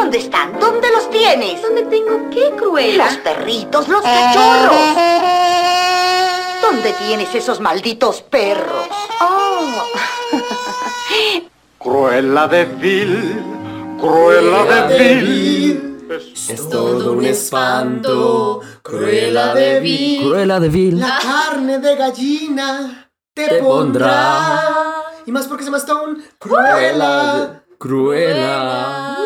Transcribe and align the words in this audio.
¿Dónde 0.00 0.16
están? 0.16 0.58
¿Dónde 0.58 0.88
los 0.90 1.10
tienes? 1.10 1.60
¿Dónde 1.60 1.82
tengo 1.82 2.30
qué, 2.30 2.50
Cruella? 2.56 3.04
Los 3.04 3.16
perritos, 3.18 3.86
los 3.86 4.00
cachorros. 4.00 4.96
¿Dónde 6.62 6.94
tienes 7.06 7.34
esos 7.34 7.60
malditos 7.60 8.22
perros? 8.22 8.86
Oh, 9.20 9.60
Cruella 11.78 12.48
de 12.48 12.64
Vil, 12.64 13.44
Cruella 14.00 14.86
de 14.88 15.14
Vil. 15.16 16.08
Es 16.48 16.68
todo 16.70 17.12
un 17.12 17.24
espanto, 17.26 18.60
Cruella 18.82 19.54
de 19.54 19.80
Vil. 19.80 20.22
Cruella 20.22 20.60
de 20.60 20.68
Vil. 20.70 20.98
La 20.98 21.18
carne 21.20 21.78
de 21.78 21.96
gallina 21.96 23.10
te, 23.34 23.46
Te 23.48 23.58
pondrá. 23.58 24.06
pondrá. 24.08 24.94
Y 25.26 25.30
más 25.32 25.46
porque 25.46 25.62
se 25.64 25.68
llama 25.68 25.76
Stone. 25.78 26.20
Cruella. 26.38 27.62
Cruella. 27.78 29.16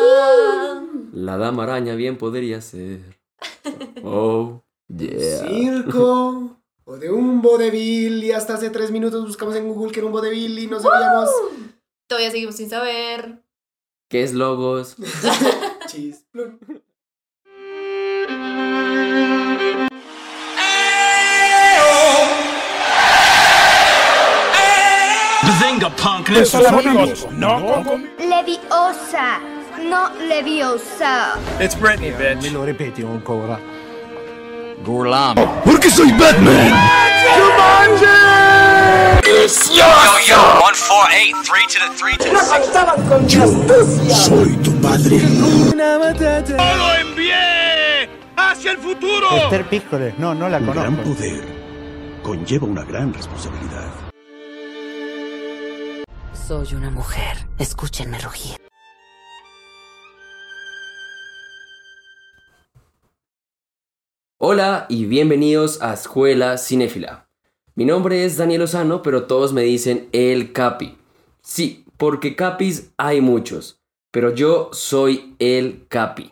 La 1.15 1.37
dama 1.37 1.63
araña 1.63 1.95
bien 1.95 2.17
podría 2.17 2.61
ser. 2.61 2.99
Oh, 4.03 4.61
yeah. 4.87 5.47
Circo. 5.47 6.61
O 6.83 6.97
de 6.97 7.09
un 7.09 7.41
vodevil. 7.41 8.23
Y 8.23 8.31
hasta 8.31 8.55
hace 8.55 8.69
tres 8.69 8.91
minutos 8.91 9.25
buscamos 9.25 9.55
en 9.55 9.67
Google 9.67 9.91
que 9.91 9.99
era 9.99 10.07
un 10.07 10.11
vodevil 10.11 10.59
y 10.59 10.67
no 10.67 10.79
sabíamos. 10.79 11.29
Todavía 12.07 12.29
seguimos 12.29 12.57
sin 12.57 12.69
saber. 12.69 13.41
¿Qué 14.09 14.23
es 14.23 14.33
logos? 14.33 14.97
Chis. 15.87 16.25
Leviosa, 28.19 29.39
no 29.83 30.09
Leviosa. 30.27 31.35
Me 32.41 32.49
lo 32.51 32.65
ripeti 32.65 33.01
ancora. 33.03 33.59
Porque 35.63 35.89
soy 35.89 36.11
Batman. 36.13 36.73
One 40.61 40.75
four 40.75 41.05
eight 41.11 41.35
three 41.43 41.65
to 41.67 41.79
the 41.79 41.89
three 41.95 42.17
to 42.17 42.29
the 42.29 42.39
six. 42.39 42.67
Soy 44.25 44.55
tu 44.63 44.71
padre. 44.81 45.19
Esther 49.37 49.69
Piccole, 49.69 50.13
no, 50.17 50.33
no 50.33 50.49
la 50.49 50.57
Un 50.57 50.65
gran 50.71 50.95
conozco. 50.95 51.13
poder 51.13 51.43
conlleva 52.23 52.65
una 52.67 52.83
gran 52.83 53.13
responsabilidad. 53.13 53.91
soy 56.47 56.75
una 56.75 56.91
mujer. 56.91 57.37
Escúchenme 57.57 58.19
rugir. 58.19 58.64
Hola 64.47 64.85
y 64.89 65.05
bienvenidos 65.05 65.81
a 65.81 65.95
Escuela 65.95 66.59
Cinéfila. 66.59 67.27
Mi 67.73 67.83
nombre 67.83 68.25
es 68.25 68.37
Daniel 68.37 68.61
Lozano, 68.61 69.01
pero 69.01 69.23
todos 69.23 69.53
me 69.53 69.63
dicen 69.63 70.07
el 70.11 70.53
Capi. 70.53 70.99
Sí, 71.41 71.83
porque 71.97 72.35
Capis 72.35 72.91
hay 72.95 73.21
muchos, 73.21 73.81
pero 74.11 74.35
yo 74.35 74.69
soy 74.71 75.35
el 75.39 75.87
Capi. 75.87 76.31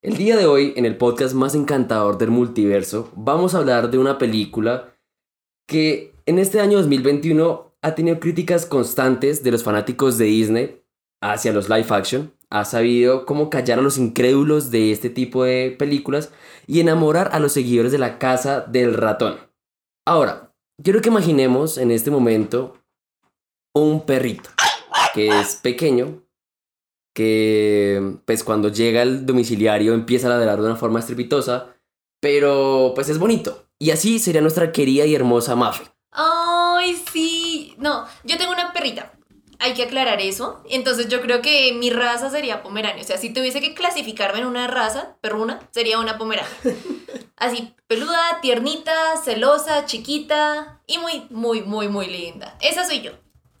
El 0.00 0.16
día 0.16 0.36
de 0.36 0.46
hoy, 0.46 0.74
en 0.76 0.86
el 0.86 0.96
podcast 0.96 1.34
más 1.34 1.56
encantador 1.56 2.18
del 2.18 2.30
multiverso, 2.30 3.10
vamos 3.16 3.56
a 3.56 3.58
hablar 3.58 3.90
de 3.90 3.98
una 3.98 4.16
película 4.16 4.94
que 5.66 6.14
en 6.26 6.38
este 6.38 6.60
año 6.60 6.78
2021 6.78 7.72
ha 7.82 7.94
tenido 7.96 8.20
críticas 8.20 8.64
constantes 8.64 9.42
de 9.42 9.50
los 9.50 9.64
fanáticos 9.64 10.18
de 10.18 10.26
Disney 10.26 10.82
hacia 11.20 11.52
los 11.52 11.68
live 11.68 11.88
action, 11.88 12.32
ha 12.50 12.64
sabido 12.64 13.24
cómo 13.26 13.48
callar 13.48 13.78
a 13.78 13.82
los 13.82 13.96
incrédulos 13.96 14.70
de 14.70 14.92
este 14.92 15.08
tipo 15.08 15.44
de 15.44 15.74
películas 15.78 16.32
y 16.66 16.80
enamorar 16.80 17.30
a 17.32 17.40
los 17.40 17.52
seguidores 17.52 17.92
de 17.92 17.98
la 17.98 18.18
casa 18.18 18.60
del 18.60 18.94
ratón. 18.94 19.38
Ahora, 20.06 20.52
quiero 20.82 21.00
que 21.00 21.08
imaginemos 21.08 21.78
en 21.78 21.90
este 21.90 22.10
momento 22.10 22.76
un 23.74 24.04
perrito 24.04 24.50
que 25.14 25.28
es 25.28 25.56
pequeño, 25.56 26.22
que 27.14 28.18
pues 28.24 28.44
cuando 28.44 28.68
llega 28.68 29.02
al 29.02 29.26
domiciliario 29.26 29.94
empieza 29.94 30.26
a 30.26 30.30
ladrar 30.30 30.60
de 30.60 30.66
una 30.66 30.76
forma 30.76 31.00
estrepitosa, 31.00 31.76
pero 32.20 32.92
pues 32.94 33.08
es 33.08 33.18
bonito. 33.18 33.66
Y 33.78 33.90
así 33.90 34.18
sería 34.18 34.40
nuestra 34.40 34.72
querida 34.72 35.06
y 35.06 35.14
hermosa 35.14 35.56
Mafe. 35.56 35.84
Ay, 36.12 36.96
sí. 37.12 37.74
No, 37.78 38.06
yo 38.24 38.36
tengo 38.36 38.52
una 38.52 38.72
perrita. 38.72 39.12
Hay 39.60 39.74
que 39.74 39.82
aclarar 39.84 40.20
eso. 40.20 40.62
Entonces 40.68 41.08
yo 41.08 41.20
creo 41.20 41.42
que 41.42 41.72
mi 41.74 41.90
raza 41.90 42.30
sería 42.30 42.62
pomerania. 42.62 43.02
O 43.02 43.06
sea, 43.06 43.18
si 43.18 43.32
tuviese 43.32 43.60
que 43.60 43.74
clasificarme 43.74 44.40
en 44.40 44.46
una 44.46 44.66
raza, 44.66 45.16
perruna, 45.20 45.60
sería 45.70 45.98
una 46.00 46.18
pomerania. 46.18 46.50
Así, 47.36 47.74
peluda, 47.86 48.40
tiernita, 48.42 48.92
celosa, 49.24 49.86
chiquita 49.86 50.80
y 50.86 50.98
muy, 50.98 51.26
muy, 51.30 51.62
muy, 51.62 51.88
muy 51.88 52.06
linda. 52.06 52.56
Esa 52.60 52.84
soy 52.86 53.00
yo. 53.02 53.12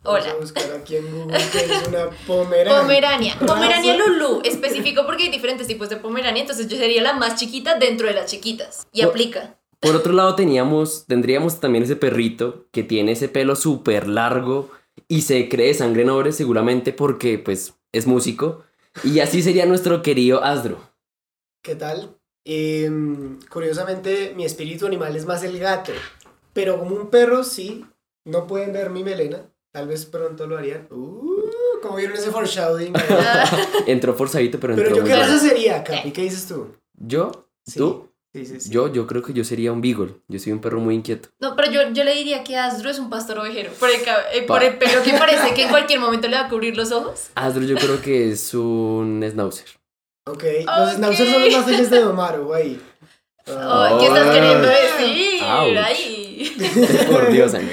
Vamos 0.02 0.22
Hola. 0.24 0.32
a 0.32 0.36
buscar 0.36 0.64
aquí 0.80 0.96
en 0.96 1.10
Google 1.12 1.38
que 1.52 1.58
es 1.58 1.88
una 1.88 2.08
pomerania. 2.26 2.80
Pomerania. 2.80 3.36
Pomerania 3.38 3.92
Raza. 3.96 4.06
Lulu. 4.08 4.40
Específico 4.44 5.04
porque 5.04 5.24
hay 5.24 5.28
diferentes 5.30 5.66
tipos 5.66 5.88
de 5.90 5.96
pomerania. 5.96 6.40
Entonces 6.40 6.68
yo 6.68 6.76
sería 6.78 7.02
la 7.02 7.12
más 7.12 7.36
chiquita 7.38 7.74
dentro 7.78 8.06
de 8.06 8.14
las 8.14 8.30
chiquitas. 8.30 8.86
Y 8.92 9.04
Oh. 9.04 9.08
aplica. 9.08 9.56
Por 9.78 9.96
otro 9.96 10.12
lado 10.12 10.34
teníamos, 10.34 11.06
tendríamos 11.06 11.60
también 11.60 11.84
ese 11.84 11.96
perrito 11.96 12.66
que 12.70 12.82
tiene 12.82 13.12
ese 13.12 13.28
pelo 13.28 13.56
súper 13.56 14.08
largo 14.08 14.70
y 15.08 15.22
se 15.22 15.48
cree 15.48 15.74
sangre 15.74 16.04
noble 16.04 16.32
seguramente 16.32 16.92
porque 16.92 17.38
pues 17.38 17.74
es 17.92 18.06
músico. 18.06 18.64
Y 19.04 19.20
así 19.20 19.42
sería 19.42 19.66
nuestro 19.66 20.02
querido 20.02 20.42
Asdro. 20.42 20.80
¿Qué 21.62 21.76
tal? 21.76 22.16
Em, 22.44 23.38
curiosamente, 23.50 24.32
mi 24.34 24.44
espíritu 24.44 24.86
animal 24.86 25.14
es 25.16 25.26
más 25.26 25.44
el 25.44 25.58
gato. 25.58 25.92
Pero 26.52 26.78
como 26.78 26.96
un 26.96 27.10
perro, 27.10 27.44
sí. 27.44 27.84
No 28.24 28.46
pueden 28.46 28.72
ver 28.72 28.90
mi 28.90 29.04
melena. 29.04 29.50
Tal 29.72 29.88
vez 29.88 30.04
pronto 30.06 30.46
lo 30.46 30.58
harían. 30.58 30.88
Uh, 30.90 31.50
como 31.80 31.96
vieron 31.96 32.16
ese 32.16 32.30
foreshadowing. 32.30 32.92
Entró 33.86 34.14
forzadito, 34.14 34.58
pero 34.58 34.74
entró 34.74 34.88
Pero 34.88 34.96
yo 34.96 35.04
qué 35.04 35.16
raza 35.16 35.38
sería, 35.38 35.84
Capi. 35.84 36.10
¿Qué 36.10 36.22
dices 36.22 36.46
tú? 36.46 36.74
¿Yo? 36.94 37.48
Sí. 37.64 37.78
¿Tú? 37.78 38.09
Sí, 38.32 38.46
sí, 38.46 38.60
sí. 38.60 38.70
Yo, 38.70 38.92
yo 38.92 39.08
creo 39.08 39.22
que 39.22 39.32
yo 39.32 39.42
sería 39.42 39.72
un 39.72 39.80
beagle. 39.80 40.14
Yo 40.28 40.38
soy 40.38 40.52
un 40.52 40.60
perro 40.60 40.78
muy 40.80 40.94
inquieto. 40.94 41.30
No, 41.40 41.56
pero 41.56 41.70
yo, 41.70 41.80
yo 41.92 42.04
le 42.04 42.14
diría 42.14 42.44
que 42.44 42.56
Asdro 42.56 42.88
es 42.88 43.00
un 43.00 43.10
pastor 43.10 43.38
ovejero. 43.40 43.72
Por 43.72 43.90
el, 43.90 44.00
eh, 44.32 44.42
por 44.46 44.60
Pa. 44.60 44.66
el 44.66 44.78
pelo 44.78 45.02
que 45.02 45.10
parece 45.18 45.52
que 45.54 45.64
en 45.64 45.70
cualquier 45.70 45.98
momento 45.98 46.28
le 46.28 46.36
va 46.36 46.46
a 46.46 46.48
cubrir 46.48 46.76
los 46.76 46.92
ojos. 46.92 47.30
Asdro 47.34 47.64
yo 47.64 47.76
creo 47.76 48.00
que 48.00 48.30
es 48.30 48.54
un 48.54 49.24
schnauzer. 49.28 49.66
Ok. 50.26 50.44
Los 50.64 50.92
schnauzers 50.94 51.30
son 51.30 51.42
los 51.42 51.52
más 51.52 51.64
felices 51.64 51.90
de 51.90 52.04
Omar, 52.04 52.40
güey. 52.40 52.78
Oh, 53.48 53.96
¿Qué 53.98 54.06
estás 54.06 54.34
queriendo 54.34 54.68
decir? 54.68 55.42
Ouch. 55.42 55.76
Ahí. 55.76 56.56
Por 57.10 57.32
Dios. 57.32 57.52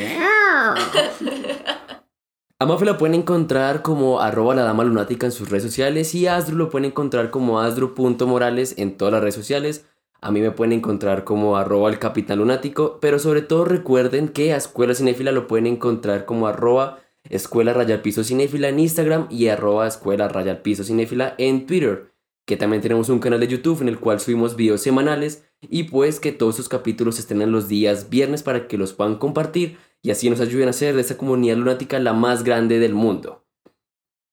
A 2.60 2.66
Mafe 2.66 2.86
la 2.86 2.98
pueden 2.98 3.14
encontrar 3.14 3.84
como 3.84 4.20
arroba 4.20 4.56
la 4.56 4.64
dama 4.64 4.84
lunática 4.84 5.28
en 5.28 5.32
sus 5.32 5.52
redes 5.52 5.64
sociales 5.64 6.16
y 6.16 6.26
a 6.26 6.38
Asdru 6.38 6.58
lo 6.58 6.72
pueden 6.72 6.86
encontrar 6.86 7.30
como 7.30 7.60
asdru.morales 7.62 8.74
en 8.80 8.98
todas 8.98 9.12
las 9.12 9.22
redes 9.22 9.36
sociales. 9.36 9.86
A 10.20 10.32
mí 10.32 10.42
me 10.42 10.52
pueden 10.52 10.74
encontrar 10.74 11.24
como 11.24 11.58
arroba 11.58 11.90
el 11.90 12.00
capitán 12.00 12.40
lunático, 12.40 12.98
pero 13.00 13.20
sobre 13.20 13.42
todo 13.42 13.66
recuerden 13.66 14.30
que 14.30 14.54
a 14.54 14.58
Escuela 14.58 14.96
Cinéfila 14.96 15.32
lo 15.32 15.48
pueden 15.48 15.68
encontrar 15.68 16.26
como 16.26 16.48
arroba 16.48 17.00
escuela 17.30 17.74
raya 17.74 17.96
al 17.96 18.02
piso 18.02 18.24
cinéfila 18.24 18.70
en 18.70 18.80
Instagram 18.80 19.28
y 19.30 19.48
arroba 19.48 19.88
escuela 19.88 20.28
raya 20.28 20.52
al 20.52 20.62
piso 20.62 20.84
cinéfila 20.84 21.36
en 21.38 21.66
Twitter. 21.66 22.14
Que 22.46 22.58
también 22.58 22.82
tenemos 22.82 23.10
un 23.10 23.20
canal 23.20 23.40
de 23.40 23.48
YouTube 23.48 23.82
en 23.82 23.90
el 23.90 24.00
cual 24.00 24.20
subimos 24.20 24.56
videos 24.56 24.82
semanales 24.82 25.46
y 25.62 25.84
pues 25.84 26.20
que 26.20 26.32
todos 26.32 26.56
sus 26.56 26.70
capítulos 26.70 27.20
estén 27.20 27.42
en 27.42 27.52
los 27.52 27.68
días 27.68 28.10
viernes 28.10 28.44
para 28.44 28.68
que 28.68 28.78
los 28.78 28.94
puedan 28.94 29.16
compartir 29.16 29.78
y 30.02 30.12
así 30.12 30.30
nos 30.30 30.40
ayuden 30.40 30.68
a 30.68 30.72
hacer 30.72 30.96
de 30.96 31.02
esta 31.02 31.18
comunidad 31.18 31.58
lunática 31.58 32.00
la 32.00 32.14
más 32.14 32.44
grande 32.44 32.80
del 32.80 32.94
mundo. 32.94 33.46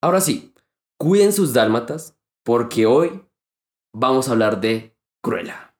Ahora 0.00 0.20
sí, 0.20 0.54
cuiden 0.98 1.32
sus 1.32 1.52
dálmatas 1.52 2.16
porque 2.44 2.87
hoy 2.87 3.22
vamos 3.92 4.28
a 4.28 4.32
hablar 4.32 4.60
de 4.60 4.94
Cruella. 5.22 5.74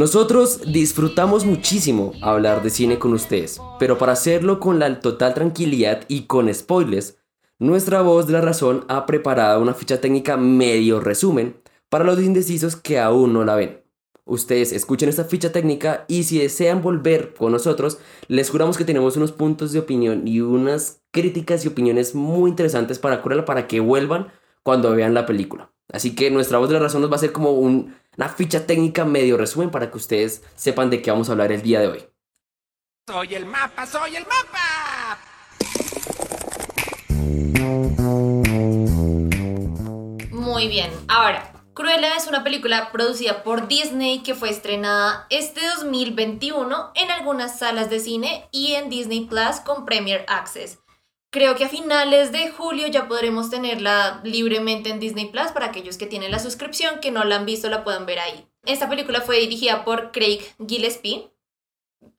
Nosotros 0.00 0.62
disfrutamos 0.72 1.44
muchísimo 1.44 2.14
hablar 2.22 2.62
de 2.62 2.70
cine 2.70 2.98
con 2.98 3.12
ustedes, 3.12 3.60
pero 3.78 3.98
para 3.98 4.12
hacerlo 4.12 4.58
con 4.58 4.78
la 4.78 4.98
total 4.98 5.34
tranquilidad 5.34 6.06
y 6.08 6.22
con 6.22 6.52
spoilers, 6.54 7.18
nuestra 7.58 8.00
voz 8.00 8.26
de 8.26 8.32
la 8.32 8.40
razón 8.40 8.86
ha 8.88 9.04
preparado 9.04 9.60
una 9.60 9.74
ficha 9.74 10.00
técnica 10.00 10.38
medio 10.38 11.00
resumen 11.00 11.54
para 11.90 12.04
los 12.04 12.18
indecisos 12.18 12.76
que 12.76 12.98
aún 12.98 13.34
no 13.34 13.44
la 13.44 13.56
ven. 13.56 13.82
Ustedes 14.24 14.72
escuchen 14.72 15.10
esta 15.10 15.24
ficha 15.24 15.52
técnica 15.52 16.06
y 16.08 16.22
si 16.22 16.38
desean 16.38 16.80
volver 16.80 17.34
con 17.34 17.52
nosotros, 17.52 17.98
les 18.26 18.48
juramos 18.48 18.78
que 18.78 18.86
tenemos 18.86 19.18
unos 19.18 19.32
puntos 19.32 19.70
de 19.72 19.80
opinión 19.80 20.26
y 20.26 20.40
unas 20.40 21.02
críticas 21.10 21.66
y 21.66 21.68
opiniones 21.68 22.14
muy 22.14 22.48
interesantes 22.48 22.98
para 22.98 23.20
Cruella 23.20 23.44
para 23.44 23.66
que 23.66 23.80
vuelvan 23.80 24.28
cuando 24.62 24.92
vean 24.92 25.12
la 25.12 25.26
película. 25.26 25.72
Así 25.92 26.14
que 26.14 26.30
nuestra 26.30 26.56
voz 26.56 26.70
de 26.70 26.76
la 26.76 26.80
razón 26.80 27.02
nos 27.02 27.12
va 27.12 27.16
a 27.16 27.18
ser 27.18 27.32
como 27.32 27.52
un 27.52 27.99
una 28.16 28.28
ficha 28.28 28.66
técnica 28.66 29.04
medio 29.04 29.36
resumen 29.36 29.70
para 29.70 29.90
que 29.90 29.96
ustedes 29.96 30.42
sepan 30.56 30.90
de 30.90 31.00
qué 31.00 31.10
vamos 31.10 31.28
a 31.28 31.32
hablar 31.32 31.52
el 31.52 31.62
día 31.62 31.80
de 31.80 31.88
hoy. 31.88 32.08
Soy 33.08 33.34
el 33.34 33.46
mapa, 33.46 33.86
soy 33.86 34.16
el 34.16 34.24
mapa. 34.24 35.18
Muy 40.30 40.68
bien, 40.68 40.90
ahora, 41.08 41.52
Cruella 41.74 42.16
es 42.16 42.26
una 42.26 42.44
película 42.44 42.90
producida 42.92 43.42
por 43.42 43.68
Disney 43.68 44.22
que 44.22 44.34
fue 44.34 44.50
estrenada 44.50 45.26
este 45.30 45.60
2021 45.76 46.92
en 46.94 47.10
algunas 47.10 47.58
salas 47.58 47.90
de 47.90 48.00
cine 48.00 48.48
y 48.50 48.72
en 48.72 48.90
Disney 48.90 49.26
Plus 49.26 49.60
con 49.64 49.84
Premier 49.86 50.24
Access. 50.28 50.78
Creo 51.32 51.54
que 51.54 51.64
a 51.64 51.68
finales 51.68 52.32
de 52.32 52.50
julio 52.50 52.88
ya 52.88 53.06
podremos 53.06 53.50
tenerla 53.50 54.20
libremente 54.24 54.90
en 54.90 54.98
Disney 54.98 55.26
Plus 55.26 55.52
para 55.52 55.66
aquellos 55.66 55.96
que 55.96 56.06
tienen 56.06 56.32
la 56.32 56.40
suscripción, 56.40 56.98
que 56.98 57.12
no 57.12 57.22
la 57.22 57.36
han 57.36 57.46
visto 57.46 57.70
la 57.70 57.84
puedan 57.84 58.04
ver 58.04 58.18
ahí. 58.18 58.48
Esta 58.66 58.88
película 58.88 59.20
fue 59.20 59.38
dirigida 59.38 59.84
por 59.84 60.10
Craig 60.10 60.40
Gillespie, 60.66 61.30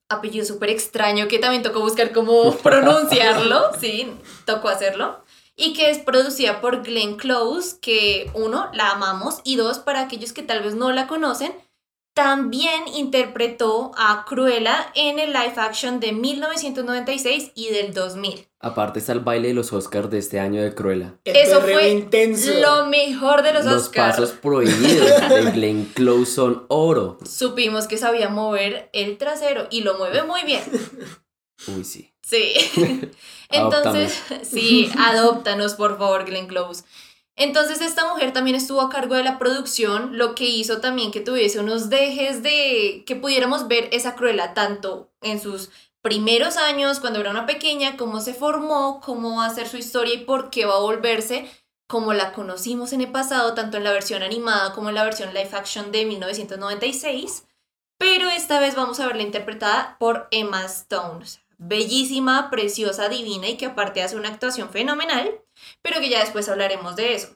apellido 0.08 0.46
súper 0.46 0.70
extraño 0.70 1.28
que 1.28 1.38
también 1.38 1.62
tocó 1.62 1.80
buscar 1.80 2.12
cómo 2.12 2.56
pronunciarlo, 2.62 3.72
sí, 3.78 4.10
tocó 4.46 4.68
hacerlo. 4.68 5.22
Y 5.56 5.74
que 5.74 5.90
es 5.90 5.98
producida 5.98 6.62
por 6.62 6.82
Glenn 6.82 7.16
Close, 7.16 7.78
que 7.80 8.30
uno, 8.34 8.70
la 8.72 8.92
amamos, 8.92 9.42
y 9.44 9.56
dos, 9.56 9.78
para 9.78 10.00
aquellos 10.00 10.32
que 10.32 10.42
tal 10.42 10.62
vez 10.62 10.74
no 10.74 10.90
la 10.90 11.06
conocen, 11.06 11.52
también 12.14 12.86
interpretó 12.94 13.92
a 13.96 14.24
Cruella 14.28 14.92
en 14.94 15.18
el 15.18 15.32
live 15.32 15.54
action 15.56 15.98
de 15.98 16.12
1996 16.12 17.52
y 17.54 17.68
del 17.70 17.94
2000. 17.94 18.48
Aparte 18.60 18.98
está 19.00 19.12
el 19.12 19.20
baile 19.20 19.48
de 19.48 19.54
los 19.54 19.72
Oscars 19.72 20.10
de 20.10 20.18
este 20.18 20.38
año 20.38 20.62
de 20.62 20.74
Cruella. 20.74 21.14
El 21.24 21.36
Eso 21.36 21.60
fue 21.62 21.88
intenso. 21.88 22.52
lo 22.60 22.86
mejor 22.86 23.42
de 23.42 23.52
los, 23.52 23.64
Los 23.64 23.84
Oscars. 23.84 24.16
pasos 24.16 24.30
prohibidos 24.32 25.28
de 25.28 25.50
Glenn 25.52 25.86
Close 25.94 26.32
son 26.32 26.66
oro. 26.68 27.18
Supimos 27.28 27.86
que 27.88 27.98
sabía 27.98 28.28
mover 28.28 28.88
el 28.92 29.18
trasero 29.18 29.66
y 29.70 29.80
lo 29.80 29.98
mueve 29.98 30.22
muy 30.22 30.42
bien. 30.44 30.62
Uy, 31.68 31.84
sí. 31.84 32.12
Sí. 32.22 32.52
Entonces, 33.50 34.22
sí, 34.42 34.90
adóptanos 34.96 35.74
por 35.74 35.98
favor, 35.98 36.24
Glenn 36.24 36.46
Close. 36.46 36.84
Entonces 37.36 37.80
esta 37.80 38.06
mujer 38.08 38.32
también 38.32 38.56
estuvo 38.56 38.80
a 38.82 38.90
cargo 38.90 39.14
de 39.14 39.24
la 39.24 39.38
producción, 39.38 40.18
lo 40.18 40.34
que 40.34 40.44
hizo 40.44 40.80
también 40.80 41.10
que 41.10 41.20
tuviese 41.20 41.60
unos 41.60 41.88
dejes 41.88 42.42
de 42.42 43.04
que 43.06 43.16
pudiéramos 43.16 43.68
ver 43.68 43.88
esa 43.92 44.14
Cruella 44.14 44.54
tanto 44.54 45.10
en 45.22 45.40
sus 45.40 45.70
primeros 46.02 46.56
años, 46.56 47.00
cuando 47.00 47.20
era 47.20 47.30
una 47.30 47.46
pequeña, 47.46 47.96
cómo 47.96 48.20
se 48.20 48.34
formó, 48.34 49.00
cómo 49.00 49.38
va 49.38 49.46
a 49.46 49.54
ser 49.54 49.68
su 49.68 49.76
historia 49.76 50.14
y 50.14 50.24
por 50.24 50.50
qué 50.50 50.66
va 50.66 50.74
a 50.74 50.80
volverse 50.80 51.48
como 51.86 52.14
la 52.14 52.32
conocimos 52.32 52.94
en 52.94 53.02
el 53.02 53.12
pasado, 53.12 53.52
tanto 53.52 53.76
en 53.76 53.84
la 53.84 53.92
versión 53.92 54.22
animada 54.22 54.72
como 54.72 54.88
en 54.88 54.94
la 54.94 55.04
versión 55.04 55.34
live 55.34 55.50
action 55.52 55.92
de 55.92 56.06
1996. 56.06 57.46
Pero 57.98 58.30
esta 58.30 58.58
vez 58.60 58.74
vamos 58.74 58.98
a 58.98 59.06
verla 59.06 59.22
interpretada 59.22 59.96
por 60.00 60.26
Emma 60.30 60.64
Stone. 60.64 61.24
Bellísima, 61.58 62.50
preciosa, 62.50 63.10
divina 63.10 63.48
y 63.48 63.58
que 63.58 63.66
aparte 63.66 64.02
hace 64.02 64.16
una 64.16 64.30
actuación 64.30 64.70
fenomenal, 64.70 65.41
pero 65.82 66.00
que 66.00 66.08
ya 66.08 66.20
después 66.20 66.48
hablaremos 66.48 66.96
de 66.96 67.14
eso. 67.14 67.28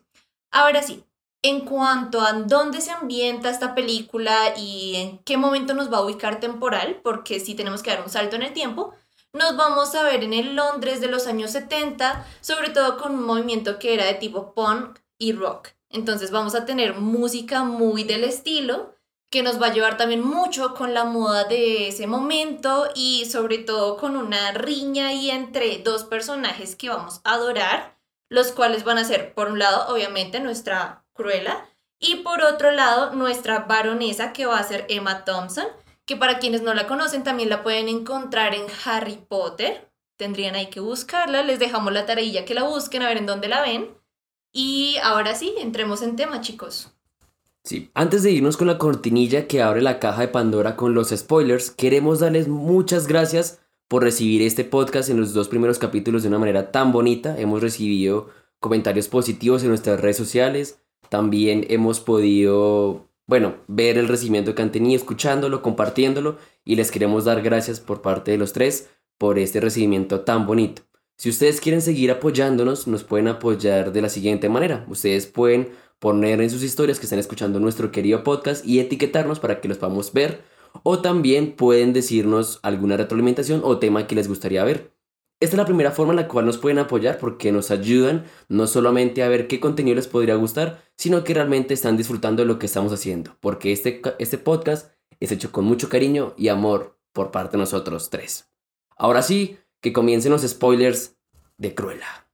Ahora 0.50 0.82
sí, 0.82 1.04
en 1.42 1.60
cuanto 1.60 2.20
a 2.20 2.32
dónde 2.32 2.80
se 2.80 2.90
ambienta 2.90 3.50
esta 3.50 3.74
película 3.74 4.54
y 4.56 4.96
en 4.96 5.18
qué 5.18 5.36
momento 5.36 5.74
nos 5.74 5.92
va 5.92 5.98
a 5.98 6.04
ubicar 6.04 6.40
temporal, 6.40 7.00
porque 7.02 7.40
sí 7.40 7.54
tenemos 7.54 7.82
que 7.82 7.90
dar 7.90 8.02
un 8.02 8.10
salto 8.10 8.36
en 8.36 8.42
el 8.42 8.52
tiempo, 8.52 8.94
nos 9.32 9.56
vamos 9.56 9.94
a 9.94 10.02
ver 10.02 10.24
en 10.24 10.32
el 10.32 10.56
Londres 10.56 11.00
de 11.00 11.08
los 11.08 11.26
años 11.26 11.50
70, 11.50 12.26
sobre 12.40 12.70
todo 12.70 12.96
con 12.96 13.14
un 13.14 13.24
movimiento 13.24 13.78
que 13.78 13.94
era 13.94 14.04
de 14.06 14.14
tipo 14.14 14.54
punk 14.54 14.98
y 15.18 15.32
rock. 15.32 15.68
Entonces 15.90 16.30
vamos 16.30 16.54
a 16.54 16.64
tener 16.64 16.94
música 16.94 17.62
muy 17.62 18.04
del 18.04 18.24
estilo, 18.24 18.94
que 19.30 19.42
nos 19.42 19.60
va 19.60 19.66
a 19.66 19.72
llevar 19.72 19.96
también 19.96 20.22
mucho 20.22 20.74
con 20.74 20.94
la 20.94 21.04
moda 21.04 21.44
de 21.44 21.88
ese 21.88 22.06
momento 22.06 22.88
y 22.94 23.26
sobre 23.26 23.58
todo 23.58 23.96
con 23.96 24.16
una 24.16 24.52
riña 24.52 25.08
ahí 25.08 25.30
entre 25.30 25.78
dos 25.78 26.04
personajes 26.04 26.76
que 26.76 26.88
vamos 26.88 27.20
a 27.24 27.34
adorar, 27.34 27.95
los 28.28 28.52
cuales 28.52 28.84
van 28.84 28.98
a 28.98 29.04
ser, 29.04 29.34
por 29.34 29.48
un 29.48 29.58
lado, 29.58 29.92
obviamente, 29.92 30.40
nuestra 30.40 31.04
Cruella 31.12 31.64
y 31.98 32.16
por 32.16 32.42
otro 32.42 32.72
lado, 32.72 33.14
nuestra 33.14 33.60
baronesa 33.60 34.32
que 34.32 34.46
va 34.46 34.58
a 34.58 34.64
ser 34.64 34.84
Emma 34.88 35.24
Thompson, 35.24 35.66
que 36.04 36.16
para 36.16 36.38
quienes 36.38 36.62
no 36.62 36.74
la 36.74 36.86
conocen 36.86 37.24
también 37.24 37.48
la 37.48 37.62
pueden 37.62 37.88
encontrar 37.88 38.54
en 38.54 38.66
Harry 38.84 39.18
Potter. 39.28 39.90
Tendrían 40.16 40.54
ahí 40.54 40.66
que 40.66 40.80
buscarla, 40.80 41.42
les 41.42 41.58
dejamos 41.58 41.92
la 41.92 42.06
tareilla 42.06 42.44
que 42.44 42.54
la 42.54 42.64
busquen 42.64 43.02
a 43.02 43.08
ver 43.08 43.18
en 43.18 43.26
dónde 43.26 43.48
la 43.48 43.62
ven. 43.62 43.90
Y 44.52 44.96
ahora 45.02 45.34
sí, 45.34 45.54
entremos 45.58 46.02
en 46.02 46.16
tema, 46.16 46.40
chicos. 46.40 46.92
Sí, 47.64 47.90
antes 47.94 48.22
de 48.22 48.30
irnos 48.30 48.56
con 48.56 48.68
la 48.68 48.78
cortinilla 48.78 49.48
que 49.48 49.60
abre 49.60 49.82
la 49.82 49.98
caja 49.98 50.20
de 50.20 50.28
Pandora 50.28 50.76
con 50.76 50.94
los 50.94 51.10
spoilers, 51.10 51.70
queremos 51.70 52.20
darles 52.20 52.46
muchas 52.46 53.08
gracias 53.08 53.60
por 53.88 54.02
recibir 54.02 54.42
este 54.42 54.64
podcast 54.64 55.10
en 55.10 55.20
los 55.20 55.32
dos 55.32 55.48
primeros 55.48 55.78
capítulos 55.78 56.22
de 56.22 56.28
una 56.28 56.38
manera 56.38 56.72
tan 56.72 56.92
bonita. 56.92 57.38
Hemos 57.38 57.62
recibido 57.62 58.30
comentarios 58.58 59.08
positivos 59.08 59.62
en 59.62 59.68
nuestras 59.68 60.00
redes 60.00 60.16
sociales. 60.16 60.80
También 61.08 61.64
hemos 61.68 62.00
podido, 62.00 63.08
bueno, 63.26 63.56
ver 63.68 63.96
el 63.98 64.08
recibimiento 64.08 64.54
que 64.54 64.62
han 64.62 64.72
tenido, 64.72 64.96
escuchándolo, 64.96 65.62
compartiéndolo. 65.62 66.38
Y 66.64 66.76
les 66.76 66.90
queremos 66.90 67.24
dar 67.24 67.42
gracias 67.42 67.80
por 67.80 68.02
parte 68.02 68.32
de 68.32 68.38
los 68.38 68.52
tres 68.52 68.88
por 69.18 69.38
este 69.38 69.60
recibimiento 69.60 70.20
tan 70.20 70.46
bonito. 70.46 70.82
Si 71.16 71.30
ustedes 71.30 71.60
quieren 71.60 71.80
seguir 71.80 72.10
apoyándonos, 72.10 72.86
nos 72.86 73.04
pueden 73.04 73.28
apoyar 73.28 73.92
de 73.92 74.02
la 74.02 74.10
siguiente 74.10 74.48
manera. 74.48 74.84
Ustedes 74.88 75.26
pueden 75.26 75.70
poner 75.98 76.42
en 76.42 76.50
sus 76.50 76.62
historias 76.62 76.98
que 76.98 77.06
están 77.06 77.18
escuchando 77.18 77.58
nuestro 77.58 77.90
querido 77.90 78.22
podcast 78.22 78.66
y 78.66 78.80
etiquetarnos 78.80 79.40
para 79.40 79.60
que 79.60 79.68
los 79.68 79.78
podamos 79.78 80.12
ver. 80.12 80.42
O 80.82 81.00
también 81.00 81.52
pueden 81.56 81.92
decirnos 81.92 82.60
alguna 82.62 82.96
retroalimentación 82.96 83.60
o 83.64 83.78
tema 83.78 84.06
que 84.06 84.14
les 84.14 84.28
gustaría 84.28 84.64
ver. 84.64 84.94
Esta 85.38 85.56
es 85.56 85.58
la 85.58 85.66
primera 85.66 85.90
forma 85.90 86.12
en 86.12 86.16
la 86.16 86.28
cual 86.28 86.46
nos 86.46 86.56
pueden 86.56 86.78
apoyar 86.78 87.18
porque 87.18 87.52
nos 87.52 87.70
ayudan 87.70 88.24
no 88.48 88.66
solamente 88.66 89.22
a 89.22 89.28
ver 89.28 89.48
qué 89.48 89.60
contenido 89.60 89.94
les 89.94 90.08
podría 90.08 90.34
gustar, 90.34 90.82
sino 90.96 91.24
que 91.24 91.34
realmente 91.34 91.74
están 91.74 91.96
disfrutando 91.96 92.42
de 92.42 92.48
lo 92.48 92.58
que 92.58 92.66
estamos 92.66 92.92
haciendo. 92.92 93.36
Porque 93.40 93.70
este, 93.72 94.00
este 94.18 94.38
podcast 94.38 94.92
es 95.20 95.32
hecho 95.32 95.52
con 95.52 95.64
mucho 95.64 95.88
cariño 95.88 96.32
y 96.38 96.48
amor 96.48 96.98
por 97.12 97.30
parte 97.30 97.56
de 97.56 97.58
nosotros 97.58 98.08
tres. 98.08 98.50
Ahora 98.96 99.20
sí, 99.20 99.58
que 99.82 99.92
comiencen 99.92 100.32
los 100.32 100.42
spoilers 100.42 101.16
de 101.58 101.74
Cruella. 101.74 102.25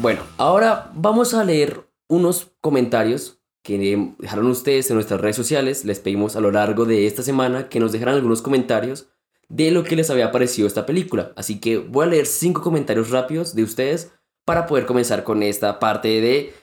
Bueno, 0.00 0.22
ahora 0.38 0.90
vamos 0.94 1.34
a 1.34 1.44
leer 1.44 1.86
unos 2.08 2.52
comentarios 2.62 3.38
que 3.62 3.76
dejaron 4.18 4.46
ustedes 4.46 4.88
en 4.88 4.94
nuestras 4.94 5.20
redes 5.20 5.36
sociales. 5.36 5.84
Les 5.84 6.00
pedimos 6.00 6.36
a 6.36 6.40
lo 6.40 6.50
largo 6.50 6.86
de 6.86 7.06
esta 7.06 7.22
semana 7.22 7.68
que 7.68 7.80
nos 7.80 7.92
dejaran 7.92 8.14
algunos 8.14 8.40
comentarios 8.40 9.10
de 9.50 9.70
lo 9.70 9.84
que 9.84 9.96
les 9.96 10.08
había 10.08 10.32
parecido 10.32 10.66
esta 10.66 10.86
película. 10.86 11.34
Así 11.36 11.60
que 11.60 11.76
voy 11.76 12.06
a 12.06 12.08
leer 12.08 12.24
cinco 12.24 12.62
comentarios 12.62 13.10
rápidos 13.10 13.54
de 13.54 13.62
ustedes 13.62 14.10
para 14.46 14.64
poder 14.64 14.86
comenzar 14.86 15.22
con 15.22 15.42
esta 15.42 15.78
parte 15.78 16.22
de 16.22 16.54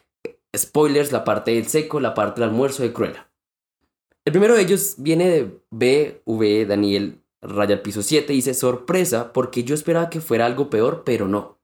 spoilers, 0.58 1.12
la 1.12 1.24
parte 1.24 1.52
del 1.52 1.68
seco, 1.68 2.00
la 2.00 2.16
parte 2.16 2.42
del 2.42 2.50
almuerzo 2.50 2.82
de 2.82 2.92
Cruella. 2.92 3.30
El 4.26 4.32
primero 4.32 4.56
de 4.56 4.64
ellos 4.64 4.96
viene 4.98 5.30
de 5.30 5.62
BV 5.70 6.68
Daniel 6.68 7.22
Raya 7.44 7.84
piso 7.84 8.02
7 8.02 8.34
dice 8.34 8.56
sorpresa 8.56 9.32
porque 9.32 9.64
yo 9.64 9.76
esperaba 9.76 10.10
que 10.10 10.22
fuera 10.22 10.48
algo 10.48 10.72
peor, 10.72 11.04
pero 11.06 11.28
no. 11.28 11.60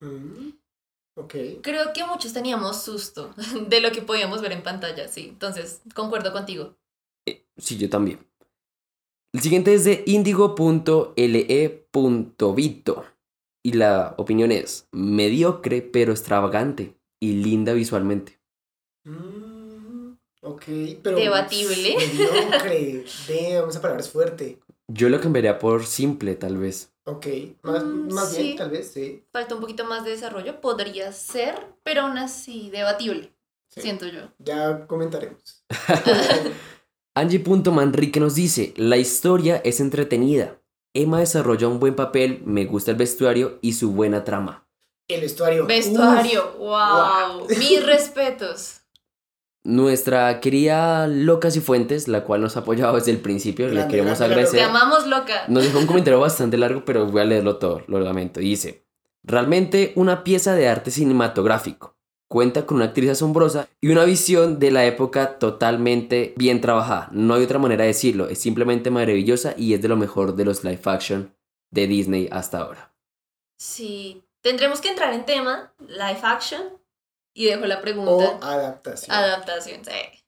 Mm, 0.00 0.43
Creo 1.62 1.92
que 1.92 2.04
muchos 2.04 2.32
teníamos 2.32 2.82
susto 2.82 3.32
de 3.68 3.80
lo 3.80 3.92
que 3.92 4.02
podíamos 4.02 4.42
ver 4.42 4.52
en 4.52 4.62
pantalla, 4.62 5.08
sí. 5.08 5.28
Entonces, 5.28 5.80
concuerdo 5.94 6.32
contigo. 6.32 6.76
Sí, 7.56 7.78
yo 7.78 7.88
también. 7.88 8.18
El 9.32 9.40
siguiente 9.40 9.74
es 9.74 9.84
de 9.84 10.02
indigo.le.vito. 10.06 11.14
Y 13.66 13.72
la 13.72 14.14
opinión 14.18 14.52
es 14.52 14.86
mediocre 14.92 15.80
pero 15.82 16.12
extravagante 16.12 16.96
y 17.20 17.32
linda 17.32 17.72
visualmente. 17.72 18.38
Mm, 19.04 20.12
ok, 20.42 20.62
pero. 21.02 21.16
Debatible. 21.16 21.96
Mediocre. 21.96 23.04
Damn, 23.28 23.70
esa 23.70 23.80
palabra 23.80 24.02
es 24.02 24.10
fuerte. 24.10 24.60
Yo 24.86 25.08
lo 25.08 25.20
cambiaría 25.20 25.58
por 25.58 25.86
simple, 25.86 26.36
tal 26.36 26.58
vez. 26.58 26.93
Ok, 27.06 27.26
más, 27.62 27.84
Mm, 27.84 28.12
más 28.12 28.32
sí. 28.32 28.42
bien, 28.42 28.56
tal 28.56 28.70
vez, 28.70 28.90
sí. 28.92 29.24
Falta 29.32 29.54
un 29.54 29.60
poquito 29.60 29.84
más 29.84 30.04
de 30.04 30.10
desarrollo, 30.12 30.60
podría 30.60 31.12
ser, 31.12 31.54
pero 31.82 32.02
aún 32.02 32.16
así 32.18 32.70
debatible, 32.70 33.32
Sí. 33.68 33.82
siento 33.82 34.06
yo. 34.06 34.22
Ya 34.38 34.86
comentaremos. 34.86 35.64
Angie.manrique 37.14 38.18
nos 38.20 38.34
dice, 38.34 38.74
la 38.76 38.96
historia 38.96 39.58
es 39.64 39.80
entretenida. 39.80 40.60
Emma 40.94 41.20
desarrolla 41.20 41.68
un 41.68 41.78
buen 41.78 41.94
papel, 41.94 42.42
me 42.44 42.64
gusta 42.64 42.90
el 42.92 42.96
vestuario 42.96 43.58
y 43.62 43.74
su 43.74 43.92
buena 43.92 44.24
trama. 44.24 44.66
El 45.08 45.20
vestuario. 45.20 45.66
Vestuario, 45.66 46.52
Uf, 46.54 46.58
wow. 46.58 47.46
Mis 47.58 47.84
respetos. 47.84 48.80
Nuestra 49.64 50.40
querida 50.40 51.06
Loca 51.06 51.50
Cifuentes, 51.50 52.06
la 52.06 52.22
cual 52.22 52.42
nos 52.42 52.56
ha 52.56 52.60
apoyado 52.60 52.94
desde 52.94 53.10
el 53.10 53.18
principio, 53.18 53.66
le 53.66 53.74
Grande, 53.74 53.90
queremos 53.90 54.18
grande, 54.18 54.34
agradecer. 54.34 54.60
Te 54.60 54.64
amamos 54.64 55.06
loca. 55.06 55.44
Nos 55.48 55.64
dejó 55.64 55.78
un 55.78 55.86
comentario 55.86 56.20
bastante 56.20 56.58
largo, 56.58 56.84
pero 56.84 57.06
voy 57.06 57.22
a 57.22 57.24
leerlo 57.24 57.56
todo, 57.56 57.82
lo 57.88 57.98
lamento. 57.98 58.40
Y 58.40 58.50
dice, 58.50 58.86
realmente 59.22 59.92
una 59.96 60.22
pieza 60.22 60.54
de 60.54 60.68
arte 60.68 60.90
cinematográfico. 60.90 61.96
Cuenta 62.28 62.66
con 62.66 62.76
una 62.76 62.86
actriz 62.86 63.10
asombrosa 63.10 63.68
y 63.80 63.88
una 63.88 64.04
visión 64.04 64.58
de 64.58 64.70
la 64.70 64.84
época 64.86 65.38
totalmente 65.38 66.34
bien 66.36 66.60
trabajada. 66.60 67.08
No 67.12 67.34
hay 67.34 67.44
otra 67.44 67.58
manera 67.58 67.82
de 67.82 67.88
decirlo, 67.88 68.28
es 68.28 68.38
simplemente 68.38 68.90
maravillosa 68.90 69.54
y 69.56 69.74
es 69.74 69.82
de 69.82 69.88
lo 69.88 69.96
mejor 69.96 70.34
de 70.34 70.44
los 70.44 70.64
live 70.64 70.80
action 70.84 71.34
de 71.70 71.86
Disney 71.86 72.28
hasta 72.30 72.58
ahora. 72.58 72.94
Sí. 73.56 74.24
Tendremos 74.40 74.80
que 74.80 74.88
entrar 74.88 75.14
en 75.14 75.24
tema, 75.24 75.72
live 75.86 76.20
action. 76.22 76.62
Y 77.34 77.46
dejo 77.46 77.66
la 77.66 77.78
O 77.78 77.82
pregunta. 77.82 78.38
adaptación. 78.40 79.14
Adaptación, 79.14 79.84
sí. 79.84 80.24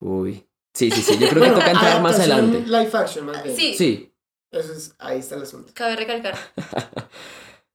Uy. 0.00 0.46
Sí, 0.74 0.90
sí, 0.90 1.02
sí, 1.02 1.16
yo 1.18 1.28
creo 1.28 1.44
que 1.44 1.50
toca 1.50 1.70
entrar 1.70 2.02
más 2.02 2.18
adelante. 2.18 2.64
Live 2.66 2.90
action, 2.92 3.26
más 3.26 3.42
bien. 3.42 3.56
Sí, 3.56 3.74
Sí. 3.74 4.10
Eso 4.50 4.72
es, 4.72 4.94
ahí 4.98 5.18
está 5.18 5.34
el 5.36 5.42
asunto. 5.42 5.72
cabe 5.74 5.96
recalcar. 5.96 6.36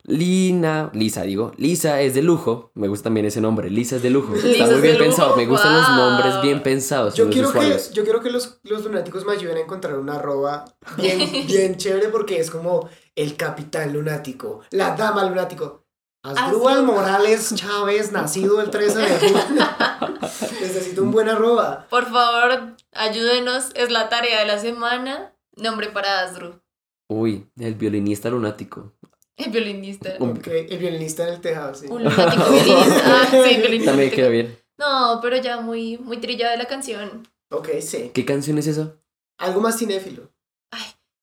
Lina, 0.04 0.90
Lisa 0.94 1.24
digo, 1.24 1.52
Lisa 1.58 2.02
es 2.02 2.14
de 2.16 2.22
lujo, 2.24 2.72
me 2.74 2.88
gusta 2.88 3.06
también 3.06 3.26
ese 3.26 3.42
nombre, 3.42 3.70
Lisa 3.70 3.98
es 3.98 4.02
de 4.02 4.10
lujo, 4.10 4.34
Lisa 4.34 4.48
está 4.50 4.66
muy 4.66 4.76
es 4.76 4.82
bien 4.82 4.98
pensado, 4.98 5.36
me 5.36 5.46
gustan 5.46 5.76
los 5.76 5.90
nombres 5.90 6.42
bien 6.42 6.64
pensados, 6.64 7.14
Yo 7.16 7.30
quiero, 7.30 7.52
que, 7.52 7.78
yo 7.94 8.04
quiero 8.04 8.22
que 8.22 8.32
los, 8.32 8.60
los 8.64 8.84
lunáticos 8.86 9.26
me 9.26 9.34
ayuden 9.34 9.58
a 9.58 9.60
encontrar 9.60 10.00
una 10.00 10.16
arroba 10.16 10.66
bien, 10.98 11.20
bien 11.48 11.76
chévere 11.76 12.08
porque 12.10 12.40
es 12.40 12.50
como 12.50 12.90
el 13.14 13.36
capitán 13.36 13.94
lunático, 13.94 14.62
la 14.72 14.96
dama 14.96 15.26
lunático. 15.26 15.86
Asdrúbal. 16.24 16.84
Morales 16.84 17.54
Chávez, 17.56 18.12
nacido 18.12 18.62
el 18.62 18.70
13 18.70 19.00
de 19.00 19.20
junio. 19.20 19.42
Necesito 20.62 21.04
un 21.04 21.12
buen 21.12 21.30
arroba. 21.30 21.88
Por 21.90 22.06
favor, 22.12 22.76
ayúdenos. 22.94 23.70
Es 23.76 23.90
la 23.90 24.10
tarea 24.10 24.40
de 24.42 24.46
la 24.46 24.60
semana. 24.60 25.34
Nombre 25.56 25.90
para 25.90 26.22
Asdru. 26.22 26.62
Uy, 27.10 27.48
el 27.60 27.76
violinista 27.76 28.30
lunático. 28.30 28.94
El 29.38 29.52
violinista. 29.52 30.16
Un- 30.20 30.32
Ok, 30.32 30.48
el 30.48 30.78
violinista 30.78 31.24
en 31.28 31.34
el 31.36 31.42
tejado, 31.42 31.74
sí. 31.74 31.88
Un 31.90 32.04
lunático 32.04 32.44
violinista. 32.52 33.02
Ah, 33.06 33.28
sí, 33.32 33.38
violinista. 33.58 33.92
También 33.92 34.12
queda 34.12 34.28
bien. 34.30 34.60
No, 34.78 35.20
pero 35.22 35.38
ya 35.38 35.60
muy, 35.62 35.98
muy 35.98 36.18
trillada 36.18 36.56
la 36.58 36.66
canción. 36.66 37.28
Ok, 37.52 37.70
sí. 37.82 38.12
¿Qué 38.14 38.26
canción 38.26 38.58
es 38.58 38.68
esa? 38.68 38.94
Algo 39.40 39.62
más 39.62 39.78
cinéfilo. 39.80 40.30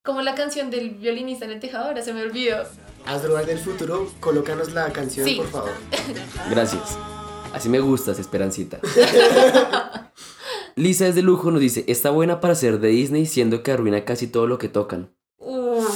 Como 0.05 0.23
la 0.23 0.35
canción 0.35 0.71
del 0.71 0.91
violinista 0.91 1.45
en 1.47 1.51
el 1.53 1.61
tejado, 1.61 1.87
ahora 1.87 2.01
se 2.01 2.13
me 2.13 2.23
olvidó. 2.23 2.65
Asdrúbal 3.07 3.47
del 3.47 3.59
futuro, 3.59 4.11
colócanos 4.21 4.73
la 4.73 4.93
canción, 4.93 5.27
Sí. 5.27 5.37
por 5.37 5.47
favor. 5.49 5.71
Gracias. 6.51 6.99
Así 7.53 7.69
me 7.69 7.81
gustas, 7.81 8.19
Esperancita. 8.19 8.81
Lisa 10.75 11.07
es 11.07 11.15
de 11.15 11.23
lujo, 11.23 11.51
nos 11.51 11.61
dice, 11.61 11.85
está 11.89 12.11
buena 12.11 12.41
para 12.41 12.55
ser 12.55 12.79
de 12.81 12.89
Disney, 12.89 13.27
siendo 13.27 13.63
que 13.63 13.73
arruina 13.73 14.05
casi 14.05 14.27
todo 14.27 14.47
lo 14.47 14.59
que 14.59 14.69
tocan. 14.69 15.15
Uy. 15.39 15.87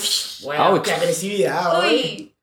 Bueno, 0.44 0.70
Ouch. 0.70 0.82
qué 0.84 0.92
agresividad, 0.92 1.80
hoy. 1.80 1.94
Uy. 1.94 2.36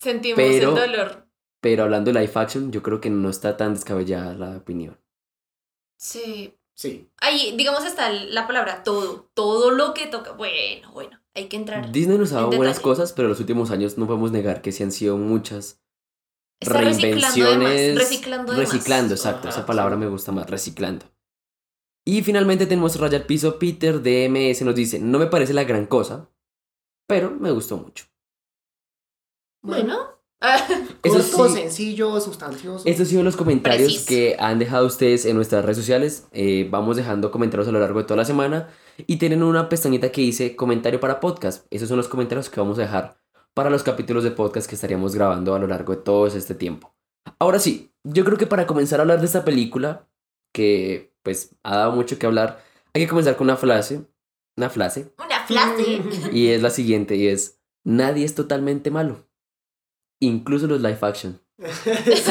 Sentimos 0.00 0.36
Pero- 0.36 0.68
el 0.70 0.74
dolor. 0.92 1.26
Pero 1.60 1.84
hablando 1.84 2.12
de 2.12 2.20
live 2.20 2.32
action, 2.34 2.72
yo 2.72 2.82
creo 2.82 3.00
que 3.00 3.08
no 3.10 3.30
está 3.30 3.56
tan 3.56 3.74
descabellada 3.74 4.34
la 4.34 4.56
opinión. 4.56 4.98
Sí. 5.96 6.58
Sí. 6.74 7.08
Ahí, 7.20 7.54
digamos, 7.56 7.84
está 7.84 8.10
la 8.10 8.46
palabra 8.48 8.82
todo. 8.82 9.30
Todo 9.34 9.70
lo 9.70 9.94
que 9.94 10.06
toca. 10.08 10.32
Bueno, 10.32 10.90
bueno, 10.92 11.20
hay 11.34 11.48
que 11.48 11.56
entrar. 11.56 11.90
Disney 11.92 12.18
nos 12.18 12.32
ha 12.32 12.36
dado 12.36 12.52
En 12.52 12.56
buenas 12.58 12.76
detalle. 12.76 12.90
cosas, 12.94 13.12
pero 13.12 13.26
en 13.26 13.30
los 13.30 13.40
últimos 13.40 13.70
años 13.70 13.98
no 13.98 14.06
podemos 14.06 14.32
negar 14.32 14.62
que 14.62 14.72
sí 14.72 14.82
han 14.82 14.92
sido 14.92 15.16
muchas 15.16 15.80
Está 16.60 16.80
reciclando 16.80 17.16
de 17.16 17.20
más, 17.20 17.34
reinvenciones. 17.36 17.98
reciclando 17.98 18.52
de 18.52 18.58
más. 18.58 18.72
Reciclando, 18.72 19.14
exacto. 19.14 19.48
Ajá, 19.48 19.58
esa 19.58 19.66
palabra 19.66 19.94
sí. 19.96 20.00
me 20.00 20.06
gusta 20.08 20.32
más, 20.32 20.48
reciclando. 20.48 21.06
Y 22.04 22.22
finalmente 22.22 22.66
tenemos 22.66 22.98
Raya 22.98 23.18
al 23.18 23.26
Piso. 23.26 23.58
Peter 23.58 24.02
DMS 24.02 24.62
nos 24.62 24.74
dice: 24.74 24.98
No 24.98 25.18
me 25.18 25.26
parece 25.26 25.54
la 25.54 25.64
gran 25.64 25.86
cosa, 25.86 26.28
pero 27.08 27.30
me 27.30 27.50
gustó 27.50 27.76
mucho. 27.76 28.04
Bueno. 29.62 29.98
Sí, 31.04 31.10
sencillo, 31.54 32.20
sustancioso. 32.20 32.84
estos 32.86 33.06
han 33.06 33.10
sido 33.10 33.22
los 33.22 33.36
comentarios 33.36 33.92
Preciso. 33.92 34.06
que 34.08 34.36
han 34.38 34.58
dejado 34.58 34.86
ustedes 34.86 35.24
en 35.24 35.36
nuestras 35.36 35.64
redes 35.64 35.76
sociales. 35.78 36.26
Eh, 36.32 36.68
vamos 36.70 36.96
dejando 36.96 37.30
comentarios 37.30 37.68
a 37.68 37.72
lo 37.72 37.80
largo 37.80 37.98
de 38.00 38.04
toda 38.04 38.16
la 38.18 38.24
semana. 38.24 38.68
Y 39.06 39.16
tienen 39.16 39.42
una 39.42 39.68
pestañita 39.68 40.12
que 40.12 40.20
dice 40.20 40.56
comentario 40.56 41.00
para 41.00 41.20
podcast. 41.20 41.66
Esos 41.70 41.88
son 41.88 41.96
los 41.96 42.08
comentarios 42.08 42.50
que 42.50 42.60
vamos 42.60 42.78
a 42.78 42.82
dejar 42.82 43.16
para 43.54 43.70
los 43.70 43.82
capítulos 43.82 44.24
de 44.24 44.30
podcast 44.30 44.68
que 44.68 44.74
estaríamos 44.74 45.14
grabando 45.14 45.54
a 45.54 45.58
lo 45.58 45.66
largo 45.66 45.94
de 45.94 46.02
todo 46.02 46.26
este 46.26 46.54
tiempo. 46.54 46.94
Ahora 47.38 47.58
sí, 47.58 47.92
yo 48.04 48.24
creo 48.24 48.38
que 48.38 48.46
para 48.46 48.66
comenzar 48.66 49.00
a 49.00 49.02
hablar 49.02 49.20
de 49.20 49.26
esta 49.26 49.44
película, 49.44 50.08
que 50.52 51.14
pues 51.22 51.54
ha 51.62 51.76
dado 51.76 51.92
mucho 51.92 52.18
que 52.18 52.26
hablar, 52.26 52.62
hay 52.94 53.02
que 53.02 53.08
comenzar 53.08 53.36
con 53.36 53.46
una 53.46 53.56
frase. 53.56 54.04
Una 54.56 54.70
frase. 54.70 55.12
una 55.18 55.46
frase. 55.46 56.02
Y 56.32 56.48
es 56.48 56.62
la 56.62 56.70
siguiente, 56.70 57.16
y 57.16 57.28
es, 57.28 57.60
nadie 57.84 58.24
es 58.24 58.34
totalmente 58.34 58.90
malo. 58.90 59.26
Incluso 60.20 60.66
los 60.66 60.80
live 60.80 60.98
action. 61.00 61.40
sí, 61.58 62.30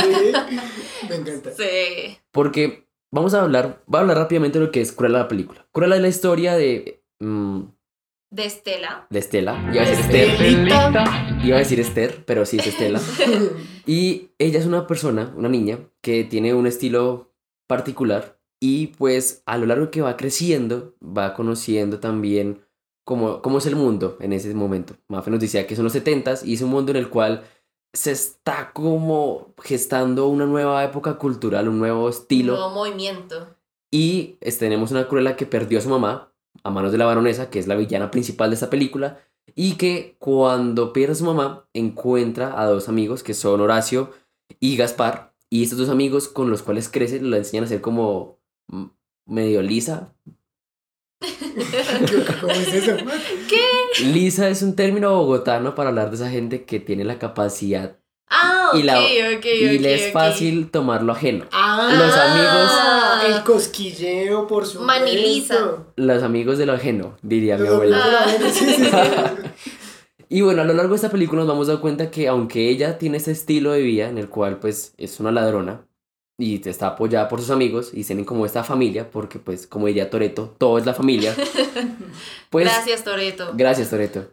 me 1.09 1.15
encanta. 1.15 1.51
Sí. 1.51 2.17
Porque 2.31 2.90
vamos 3.11 3.33
a 3.33 3.41
hablar, 3.41 3.83
voy 3.85 3.99
a 3.99 4.01
hablar 4.01 4.17
rápidamente 4.17 4.59
de 4.59 4.65
lo 4.65 4.71
que 4.71 4.81
es 4.81 4.91
Cruella 4.91 5.19
la 5.19 5.27
película. 5.27 5.67
Cruella 5.71 5.95
es 5.95 6.01
la 6.01 6.07
historia 6.07 6.55
de, 6.55 7.03
mm, 7.19 7.61
De 8.31 8.45
Estela. 8.45 9.07
de 9.09 9.19
Estela. 9.19 9.69
Iba 9.73 9.83
a 9.83 9.89
decir 9.89 10.05
Esther. 10.05 11.43
Iba 11.43 11.55
a 11.55 11.59
decir 11.59 11.79
Esther, 11.79 12.23
pero 12.25 12.45
sí 12.45 12.57
es 12.57 12.67
Estela. 12.67 12.99
Y 13.85 14.29
ella 14.37 14.59
es 14.59 14.67
una 14.67 14.85
persona, 14.85 15.33
una 15.35 15.49
niña, 15.49 15.79
que 16.01 16.23
tiene 16.23 16.53
un 16.53 16.67
estilo 16.67 17.33
particular 17.67 18.39
y 18.59 18.87
pues 18.87 19.41
a 19.47 19.57
lo 19.57 19.65
largo 19.65 19.89
que 19.89 20.01
va 20.01 20.17
creciendo, 20.17 20.93
va 21.01 21.33
conociendo 21.33 21.99
también 21.99 22.61
cómo, 23.03 23.41
cómo 23.41 23.57
es 23.57 23.65
el 23.65 23.75
mundo 23.75 24.17
en 24.21 24.33
ese 24.33 24.53
momento. 24.53 24.95
Mafe 25.07 25.31
nos 25.31 25.39
decía 25.39 25.65
que 25.65 25.75
son 25.75 25.85
los 25.85 25.95
70s 25.95 26.45
y 26.45 26.53
es 26.53 26.61
un 26.61 26.69
mundo 26.69 26.91
en 26.91 26.97
el 26.97 27.09
cual 27.09 27.43
se 27.93 28.11
está 28.11 28.71
como 28.73 29.53
gestando 29.61 30.27
una 30.27 30.45
nueva 30.45 30.83
época 30.83 31.17
cultural, 31.17 31.67
un 31.67 31.79
nuevo 31.79 32.09
estilo. 32.09 32.53
Nuevo 32.53 32.69
movimiento. 32.69 33.55
Y 33.91 34.37
tenemos 34.59 34.91
una 34.91 35.07
Cruella 35.07 35.35
que 35.35 35.45
perdió 35.45 35.79
a 35.79 35.81
su 35.81 35.89
mamá 35.89 36.31
a 36.63 36.69
manos 36.69 36.91
de 36.91 36.97
la 36.97 37.05
baronesa, 37.05 37.49
que 37.49 37.59
es 37.59 37.67
la 37.67 37.75
villana 37.75 38.11
principal 38.11 38.49
de 38.49 38.55
esta 38.55 38.69
película, 38.69 39.19
y 39.55 39.73
que 39.73 40.15
cuando 40.19 40.93
pierde 40.93 41.13
a 41.13 41.15
su 41.15 41.25
mamá 41.25 41.67
encuentra 41.73 42.59
a 42.61 42.65
dos 42.65 42.87
amigos 42.87 43.23
que 43.23 43.33
son 43.33 43.59
Horacio 43.59 44.11
y 44.59 44.77
Gaspar, 44.77 45.33
y 45.49 45.63
estos 45.63 45.79
dos 45.79 45.89
amigos 45.89 46.27
con 46.27 46.49
los 46.49 46.63
cuales 46.63 46.87
crece 46.87 47.21
le 47.21 47.37
enseñan 47.37 47.65
a 47.65 47.67
ser 47.67 47.81
como 47.81 48.39
mm, 48.67 48.85
medio 49.25 49.61
lisa. 49.61 50.13
¿Cómo 52.41 52.53
es 52.53 52.73
eso? 52.73 52.97
Lisa 54.13 54.49
es 54.49 54.61
un 54.61 54.75
término 54.75 55.15
bogotano 55.15 55.75
para 55.75 55.89
hablar 55.89 56.09
de 56.09 56.15
esa 56.15 56.29
gente 56.29 56.63
que 56.65 56.79
tiene 56.79 57.03
la 57.03 57.19
capacidad 57.19 57.97
Ah, 58.33 58.69
ok, 58.71 58.79
Y 58.79 58.83
la- 58.83 58.99
ok, 58.99 59.45
y 59.45 59.79
le 59.79 59.93
es 60.07 60.13
fácil 60.13 60.71
tomarlo 60.71 61.11
ajeno. 61.11 61.45
Ah, 61.51 61.89
Los 61.97 62.15
amigos- 62.15 63.35
El 63.37 63.43
cosquilleo, 63.43 64.47
por 64.47 64.65
supuesto. 64.65 64.85
Maniliza. 64.85 65.55
Los 65.97 66.23
amigos 66.23 66.57
de 66.57 66.65
lo 66.65 66.73
ajeno, 66.73 67.17
diría 67.21 67.57
mi 67.57 67.67
abuela. 67.67 68.01
sí. 68.53 68.89
Y 70.29 70.39
bueno, 70.39 70.61
a 70.61 70.65
lo 70.65 70.73
largo 70.73 70.91
de 70.91 70.95
esta 70.95 71.09
película 71.09 71.41
nos 71.41 71.49
vamos 71.49 71.67
a 71.67 71.73
dar 71.73 71.81
cuenta 71.81 72.09
que 72.09 72.29
aunque 72.29 72.69
ella 72.69 72.97
tiene 72.97 73.17
este 73.17 73.31
estilo 73.31 73.73
de 73.73 73.81
vida 73.81 74.07
en 74.07 74.17
el 74.17 74.29
cual 74.29 74.59
pues 74.59 74.93
es 74.97 75.19
una 75.19 75.29
ladrona 75.33 75.81
y 76.41 76.61
está 76.65 76.87
apoyada 76.87 77.27
por 77.27 77.39
sus 77.39 77.51
amigos 77.51 77.91
y 77.93 78.03
tienen 78.03 78.25
como 78.25 78.45
esta 78.45 78.63
familia, 78.63 79.09
porque 79.11 79.39
pues 79.39 79.67
como 79.67 79.87
diría 79.87 80.09
Toreto, 80.09 80.55
todo 80.57 80.77
es 80.77 80.85
la 80.85 80.93
familia. 80.93 81.35
Pues 82.49 82.65
Gracias, 82.65 83.03
Toreto. 83.05 83.51
gracias 83.55 83.89
Toreto. 83.89 84.31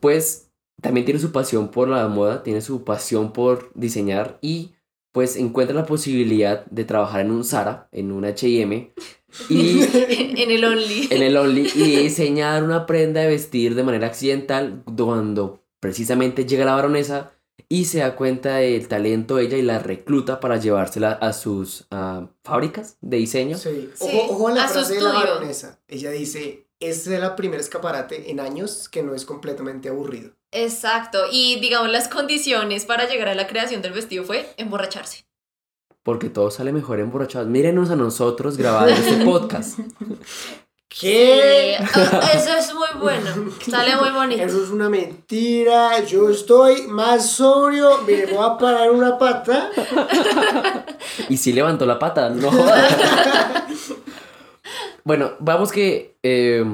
Pues 0.00 0.50
también 0.80 1.04
tiene 1.04 1.20
su 1.20 1.32
pasión 1.32 1.68
por 1.68 1.88
la 1.88 2.08
moda, 2.08 2.42
tiene 2.42 2.60
su 2.62 2.84
pasión 2.84 3.32
por 3.32 3.70
diseñar 3.74 4.38
y 4.40 4.72
pues 5.12 5.36
encuentra 5.36 5.74
la 5.74 5.84
posibilidad 5.84 6.64
de 6.66 6.84
trabajar 6.84 7.20
en 7.22 7.30
un 7.32 7.44
Zara, 7.44 7.88
en 7.92 8.12
un 8.12 8.24
H&M 8.24 8.92
y 9.50 9.80
en 10.42 10.50
el 10.50 10.64
Only. 10.64 11.08
en 11.10 11.22
el 11.22 11.36
Only 11.36 11.70
y 11.74 11.96
diseñar 11.96 12.62
una 12.62 12.86
prenda 12.86 13.20
de 13.20 13.26
vestir 13.28 13.74
de 13.74 13.82
manera 13.84 14.06
accidental 14.06 14.82
cuando 14.96 15.62
precisamente 15.80 16.46
llega 16.46 16.64
la 16.64 16.74
baronesa 16.74 17.32
y 17.68 17.84
se 17.84 17.98
da 17.98 18.16
cuenta 18.16 18.56
del 18.56 18.88
talento 18.88 19.36
de 19.36 19.44
ella 19.44 19.56
y 19.58 19.62
la 19.62 19.78
recluta 19.78 20.40
para 20.40 20.56
llevársela 20.56 21.12
a 21.12 21.32
sus 21.32 21.86
fábricas 22.42 22.96
de 23.00 23.18
diseño. 23.18 23.58
Sí. 23.58 23.90
Sí, 23.94 24.06
Ojo, 24.14 24.34
ojo 24.34 24.48
a 24.48 24.52
la 24.52 24.64
a 24.64 24.68
su 24.68 24.74
frase 24.74 24.94
de 24.94 25.00
la 25.02 25.12
baronesa. 25.12 25.78
Ella 25.86 26.10
dice, 26.10 26.66
este 26.80 27.14
es 27.14 27.20
la 27.20 27.36
primer 27.36 27.60
escaparate 27.60 28.30
en 28.30 28.40
años 28.40 28.88
que 28.88 29.02
no 29.02 29.14
es 29.14 29.24
completamente 29.24 29.88
aburrido. 29.88 30.32
Exacto. 30.50 31.18
Y 31.30 31.60
digamos, 31.60 31.90
las 31.90 32.08
condiciones 32.08 32.86
para 32.86 33.06
llegar 33.06 33.28
a 33.28 33.34
la 33.34 33.46
creación 33.46 33.82
del 33.82 33.92
vestido 33.92 34.24
fue 34.24 34.48
emborracharse. 34.56 35.26
Porque 36.02 36.30
todo 36.30 36.50
sale 36.50 36.72
mejor 36.72 37.00
emborrachados. 37.00 37.48
Mírenos 37.48 37.90
a 37.90 37.96
nosotros 37.96 38.56
grabando 38.56 38.94
este 38.94 39.24
podcast. 39.26 39.78
¿Qué? 40.88 41.76
Sí, 41.78 41.84
ah, 42.00 42.30
Eso 42.34 42.56
es 42.56 42.74
muy 42.74 42.88
bueno. 43.00 43.52
Sale 43.70 43.96
muy 43.96 44.10
bonito. 44.10 44.42
Eso 44.42 44.62
es 44.64 44.70
una 44.70 44.88
mentira. 44.88 46.02
Yo 46.04 46.30
estoy 46.30 46.86
más 46.88 47.30
sobrio. 47.32 48.02
Me 48.06 48.26
voy 48.26 48.38
a 48.44 48.56
parar 48.56 48.90
una 48.90 49.18
pata. 49.18 49.70
Y 51.28 51.36
sí 51.36 51.52
levantó 51.52 51.84
la 51.84 51.98
pata, 51.98 52.30
no 52.30 52.50
jodas. 52.52 52.96
bueno, 55.04 55.32
vamos 55.40 55.72
que 55.72 56.18
eh, 56.22 56.64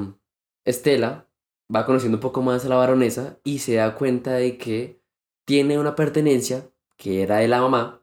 Estela 0.65 1.27
va 1.73 1.85
conociendo 1.85 2.17
un 2.17 2.21
poco 2.21 2.41
más 2.41 2.63
a 2.65 2.69
la 2.69 2.75
baronesa 2.75 3.37
y 3.43 3.59
se 3.59 3.75
da 3.75 3.95
cuenta 3.95 4.33
de 4.33 4.57
que 4.57 5.01
tiene 5.45 5.77
una 5.79 5.95
pertenencia 5.95 6.69
que 6.97 7.21
era 7.23 7.37
de 7.37 7.47
la 7.47 7.59
mamá 7.61 8.01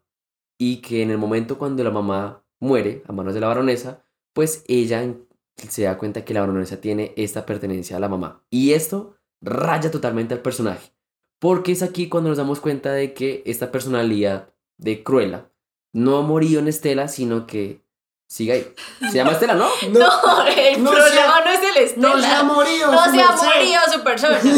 y 0.59 0.81
que 0.83 1.02
en 1.02 1.11
el 1.11 1.19
momento 1.19 1.59
cuando 1.59 1.83
la 1.85 1.90
mamá 1.90 2.45
muere 2.61 3.02
a 3.09 3.12
manos 3.12 3.35
de 3.35 3.40
la 3.40 3.49
baronesa, 3.49 4.04
pues 4.35 4.64
ella 4.69 5.02
en- 5.02 5.26
se 5.56 5.82
da 5.85 5.99
cuenta 5.99 6.25
que 6.25 6.35
la 6.35 6.40
baronesa 6.40 6.80
tiene 6.80 7.12
esta 7.16 7.47
pertenencia 7.47 7.97
a 7.97 8.00
la 8.00 8.09
mamá. 8.09 8.42
Y 8.50 8.73
esto 8.73 9.16
raya 9.40 9.90
totalmente 9.90 10.35
al 10.35 10.40
personaje. 10.40 10.92
Porque 11.38 11.73
es 11.73 11.82
aquí 11.82 12.09
cuando 12.09 12.28
nos 12.30 12.38
damos 12.38 12.61
cuenta 12.61 12.92
de 12.92 13.14
que 13.14 13.42
esta 13.47 13.71
personalidad 13.73 14.49
de 14.78 15.02
Cruella 15.02 15.47
no 15.92 16.16
ha 16.18 16.23
morido 16.23 16.61
en 16.61 16.68
Estela, 16.68 17.09
sino 17.09 17.47
que 17.47 17.82
sigue 18.28 18.52
ahí. 18.52 18.66
Se 19.11 19.16
llama 19.16 19.32
Estela, 19.32 19.54
¿no? 19.54 19.68
No, 19.90 20.47
el 20.47 20.82
no 20.82 20.90
problema 20.90 21.37
ha- 21.38 21.44
no 21.44 21.50
es 21.50 21.61
el 21.76 21.76
Estela. 21.85 22.09
no 22.09 22.21
se 22.21 22.26
ha 22.26 22.42
morido, 22.44 22.92
No 22.92 23.04
se 23.12 23.21
ha 23.21 23.32
morido 23.32 23.80
su 23.92 24.02
persona. 24.02 24.38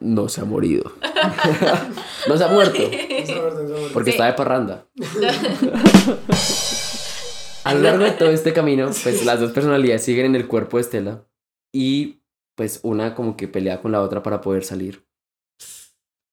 No 0.00 0.28
se 0.28 0.40
ha 0.40 0.44
morido. 0.44 0.92
no 2.28 2.38
se 2.38 2.44
ha 2.44 2.48
muerto. 2.48 2.78
Porque 3.92 4.10
Sí. 4.12 4.16
está 4.16 4.26
de 4.26 4.32
parranda. 4.34 4.86
A 7.68 7.74
lo 7.74 7.80
largo 7.82 8.04
de 8.04 8.10
todo 8.12 8.30
este 8.32 8.52
camino, 8.52 8.90
pues 9.02 9.24
las 9.24 9.40
dos 9.40 9.52
personalidades 9.52 10.02
siguen 10.04 10.26
en 10.26 10.34
el 10.36 10.46
cuerpo 10.48 10.76
de 10.76 10.82
Estela 10.82 11.26
y 11.74 12.22
pues 12.56 12.80
una 12.82 13.14
como 13.14 13.36
que 13.36 13.46
pelea 13.48 13.80
con 13.80 13.92
la 13.92 14.02
otra 14.02 14.22
para 14.22 14.40
poder 14.40 14.64
salir. 14.64 15.04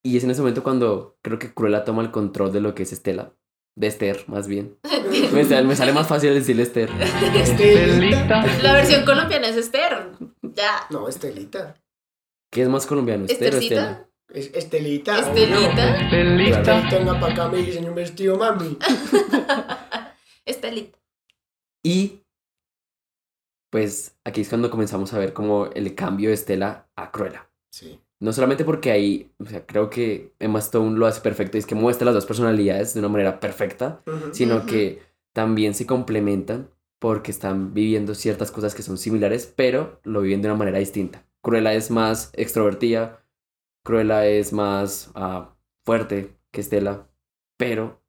Y 0.04 0.16
es 0.16 0.24
en 0.24 0.30
ese 0.30 0.40
momento 0.40 0.62
cuando 0.62 1.18
creo 1.22 1.38
que 1.38 1.52
Cruella 1.52 1.84
toma 1.84 2.02
el 2.02 2.10
control 2.10 2.52
de 2.52 2.60
lo 2.60 2.74
que 2.74 2.84
es 2.84 2.92
Estela. 2.92 3.32
De 3.78 3.88
Esther, 3.88 4.24
más 4.28 4.48
bien. 4.48 4.78
Me 5.32 5.44
sale, 5.44 5.66
me 5.66 5.76
sale 5.76 5.92
más 5.92 6.06
fácil 6.06 6.32
decirle 6.32 6.62
Esther. 6.62 6.88
Estelita. 7.34 8.44
La 8.62 8.72
versión 8.72 9.04
colombiana 9.04 9.48
es 9.48 9.56
Esther. 9.56 10.12
Ya. 10.42 10.86
No, 10.90 11.08
Estelita. 11.08 11.76
¿Qué 12.50 12.62
es 12.62 12.68
más 12.68 12.86
colombiano? 12.86 13.26
¿Esther 13.26 13.54
o 13.54 13.58
Estela? 13.58 14.08
Es- 14.32 14.50
Estelita. 14.54 15.18
¿Estelita? 15.18 15.96
Estelita. 16.00 17.20
para 17.20 17.32
acá 17.32 17.48
me 17.48 17.58
dicen 17.58 17.88
un 17.88 17.94
vestido, 17.94 18.36
mami. 18.38 18.78
Estelita. 20.46 20.98
Y 21.86 22.24
pues 23.70 24.18
aquí 24.24 24.40
es 24.40 24.48
cuando 24.48 24.72
comenzamos 24.72 25.14
a 25.14 25.18
ver 25.20 25.32
como 25.32 25.66
el 25.66 25.94
cambio 25.94 26.30
de 26.30 26.34
Estela 26.34 26.88
a 26.96 27.12
Cruella. 27.12 27.48
Sí. 27.70 28.00
No 28.18 28.32
solamente 28.32 28.64
porque 28.64 28.90
ahí, 28.90 29.30
o 29.38 29.44
sea, 29.44 29.64
creo 29.64 29.88
que 29.88 30.34
Emma 30.40 30.58
Stone 30.58 30.98
lo 30.98 31.06
hace 31.06 31.20
perfecto 31.20 31.56
y 31.56 31.60
es 31.60 31.66
que 31.66 31.76
muestra 31.76 32.06
las 32.06 32.14
dos 32.14 32.26
personalidades 32.26 32.92
de 32.92 32.98
una 32.98 33.08
manera 33.08 33.38
perfecta, 33.38 34.02
sino 34.32 34.66
que 34.66 35.00
también 35.32 35.74
se 35.74 35.86
complementan 35.86 36.70
porque 36.98 37.30
están 37.30 37.72
viviendo 37.72 38.16
ciertas 38.16 38.50
cosas 38.50 38.74
que 38.74 38.82
son 38.82 38.98
similares, 38.98 39.52
pero 39.54 40.00
lo 40.02 40.22
viven 40.22 40.42
de 40.42 40.48
una 40.48 40.58
manera 40.58 40.78
distinta. 40.78 41.24
Cruella 41.40 41.72
es 41.72 41.92
más 41.92 42.32
extrovertida, 42.32 43.24
Cruella 43.84 44.26
es 44.26 44.52
más 44.52 45.12
ah, 45.14 45.54
fuerte 45.84 46.36
que 46.50 46.62
Estela, 46.62 47.06
pero 47.56 48.02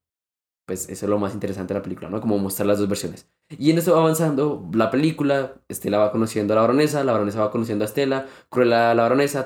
pues 0.65 0.89
eso 0.89 1.05
es 1.05 1.09
lo 1.09 1.19
más 1.19 1.35
interesante 1.35 1.75
de 1.75 1.79
la 1.79 1.83
película, 1.83 2.09
¿no? 2.09 2.19
Como 2.21 2.39
mostrar 2.39 2.65
las 2.65 2.79
dos 2.79 2.89
versiones. 2.89 3.29
Y 3.49 3.71
en 3.71 3.77
esto 3.77 3.93
va 3.93 4.01
avanzando 4.01 4.67
la 4.73 4.91
película, 4.91 5.53
Estela 5.69 5.97
va 5.97 6.11
conociendo 6.11 6.53
a 6.53 6.55
la 6.55 6.63
baronesa, 6.63 7.03
la 7.05 7.13
baronesa 7.13 7.39
va 7.39 7.51
conociendo 7.51 7.85
a 7.85 7.87
Estela, 7.87 8.27
Cruella 8.49 8.91
a 8.91 8.93
la 8.93 9.03
baronesa, 9.03 9.45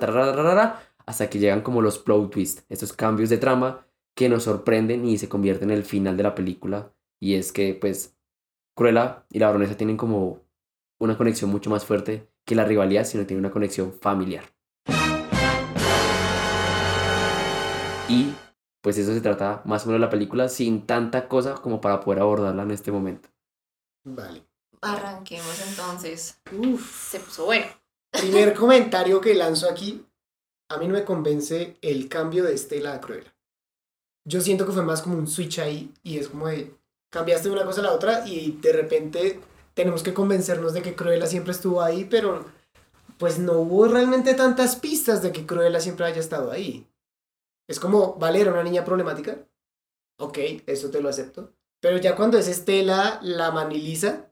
hasta 1.05 1.29
que 1.29 1.39
llegan 1.39 1.61
como 1.61 1.83
los 1.83 1.99
plot 1.99 2.31
twists, 2.31 2.65
estos 2.69 2.93
cambios 2.93 3.29
de 3.29 3.37
trama 3.37 3.85
que 4.15 4.27
nos 4.27 4.43
sorprenden 4.43 5.05
y 5.05 5.19
se 5.19 5.29
convierten 5.29 5.69
en 5.69 5.77
el 5.77 5.83
final 5.83 6.17
de 6.17 6.23
la 6.23 6.33
película. 6.33 6.93
Y 7.19 7.35
es 7.35 7.51
que, 7.51 7.75
pues, 7.75 8.17
Cruella 8.75 9.25
y 9.29 9.37
la 9.37 9.47
baronesa 9.47 9.77
tienen 9.77 9.97
como 9.97 10.39
una 10.99 11.15
conexión 11.15 11.51
mucho 11.51 11.69
más 11.69 11.85
fuerte 11.85 12.27
que 12.43 12.55
la 12.55 12.65
rivalidad, 12.65 13.03
sino 13.03 13.27
tienen 13.27 13.45
una 13.45 13.53
conexión 13.53 13.93
familiar. 13.93 14.45
Y 18.09 18.33
pues 18.81 18.97
eso 18.97 19.13
se 19.13 19.21
trata 19.21 19.61
más 19.63 19.85
o 19.85 19.87
menos 19.87 20.01
de 20.01 20.05
la 20.07 20.09
película 20.09 20.49
sin 20.49 20.87
tanta 20.87 21.27
cosa 21.27 21.53
como 21.53 21.79
para 21.79 21.99
poder 22.01 22.21
abordarla 22.21 22.63
en 22.63 22.71
este 22.71 22.91
momento. 22.91 23.29
Vale. 24.03 24.43
Arranquemos 24.81 25.61
entonces. 25.67 26.39
Uf. 26.51 27.09
Se 27.11 27.19
puso 27.19 27.45
bueno. 27.45 27.65
Primer 28.11 28.53
comentario 28.57 29.21
que 29.21 29.35
lanzo 29.35 29.69
aquí. 29.69 30.05
A 30.69 30.77
mí 30.77 30.87
no 30.87 30.93
me 30.93 31.03
convence 31.03 31.77
el 31.81 32.07
cambio 32.07 32.43
de 32.43 32.53
Estela 32.53 32.93
a 32.93 33.01
Cruella. 33.01 33.35
Yo 34.25 34.41
siento 34.41 34.65
que 34.65 34.71
fue 34.71 34.83
más 34.83 35.01
como 35.01 35.17
un 35.17 35.27
switch 35.27 35.59
ahí 35.59 35.93
y 36.03 36.17
es 36.17 36.29
como 36.29 36.47
de 36.47 36.73
cambiaste 37.11 37.49
de 37.49 37.55
una 37.55 37.65
cosa 37.65 37.81
a 37.81 37.83
la 37.85 37.93
otra 37.93 38.27
y 38.27 38.51
de 38.61 38.71
repente 38.71 39.39
tenemos 39.73 40.03
que 40.03 40.13
convencernos 40.13 40.73
de 40.73 40.81
que 40.81 40.95
Cruella 40.95 41.27
siempre 41.27 41.51
estuvo 41.51 41.81
ahí, 41.81 42.05
pero 42.05 42.45
pues 43.17 43.37
no 43.37 43.59
hubo 43.59 43.87
realmente 43.87 44.33
tantas 44.33 44.75
pistas 44.75 45.21
de 45.21 45.31
que 45.31 45.45
Cruella 45.45 45.79
siempre 45.79 46.05
haya 46.05 46.19
estado 46.19 46.51
ahí. 46.51 46.87
Es 47.67 47.79
como, 47.79 48.15
vale, 48.15 48.41
era 48.41 48.51
una 48.51 48.63
niña 48.63 48.83
problemática. 48.83 49.37
Ok, 50.17 50.37
eso 50.65 50.89
te 50.89 51.01
lo 51.01 51.09
acepto. 51.09 51.53
Pero 51.81 51.97
ya 51.97 52.15
cuando 52.15 52.37
es 52.37 52.47
Estela 52.47 53.19
la 53.21 53.51
maniliza, 53.51 54.27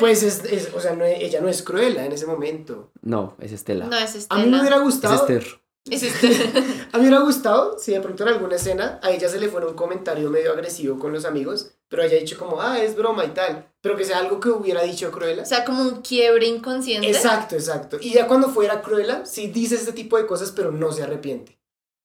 pues 0.00 0.22
es, 0.22 0.44
es- 0.44 0.72
o 0.74 0.80
sea, 0.80 0.94
no, 0.94 1.04
ella 1.04 1.40
no 1.40 1.48
es 1.48 1.62
Cruella 1.62 2.04
en 2.06 2.12
ese 2.12 2.26
momento. 2.26 2.90
No, 3.02 3.36
es 3.40 3.52
Estela. 3.52 3.86
No 3.86 3.96
es 3.96 4.14
A 4.14 4.18
Estela. 4.18 4.42
mí 4.44 4.50
me 4.50 4.60
hubiera 4.60 4.76
es 4.76 4.82
gustado. 4.82 5.14
Esther. 5.14 5.44
Es 5.90 6.02
Estela. 6.02 6.44
A 6.92 6.98
mí 6.98 7.02
me 7.04 7.08
hubiera 7.08 7.20
gustado 7.20 7.78
si 7.78 7.92
de 7.92 8.00
pronto 8.00 8.22
en 8.22 8.28
alguna 8.30 8.56
escena 8.56 8.98
a 9.02 9.10
ella 9.10 9.28
se 9.28 9.38
le 9.40 9.48
fuera 9.48 9.66
un 9.66 9.74
comentario 9.74 10.30
medio 10.30 10.52
agresivo 10.52 10.98
con 10.98 11.12
los 11.12 11.24
amigos, 11.24 11.70
pero 11.88 12.02
haya 12.02 12.18
dicho 12.18 12.38
como, 12.38 12.60
ah, 12.60 12.78
es 12.82 12.94
broma 12.96 13.24
y 13.24 13.28
tal, 13.28 13.66
pero 13.80 13.96
que 13.96 14.04
sea 14.04 14.18
algo 14.18 14.38
que 14.40 14.50
hubiera 14.50 14.82
dicho 14.82 15.10
Cruella. 15.10 15.42
O 15.42 15.46
sea, 15.46 15.64
como 15.64 15.82
un 15.82 16.02
quiebre 16.02 16.46
inconsciente. 16.46 17.08
Exacto, 17.08 17.54
exacto. 17.56 17.98
Y 18.00 18.12
ya 18.12 18.26
cuando 18.26 18.48
fuera 18.50 18.82
Cruella, 18.82 19.24
sí 19.26 19.46
dice 19.48 19.74
este 19.76 19.92
tipo 19.92 20.16
de 20.18 20.26
cosas, 20.26 20.52
pero 20.52 20.70
no 20.72 20.92
se 20.92 21.02
arrepiente. 21.02 21.58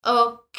Ok, 0.05 0.57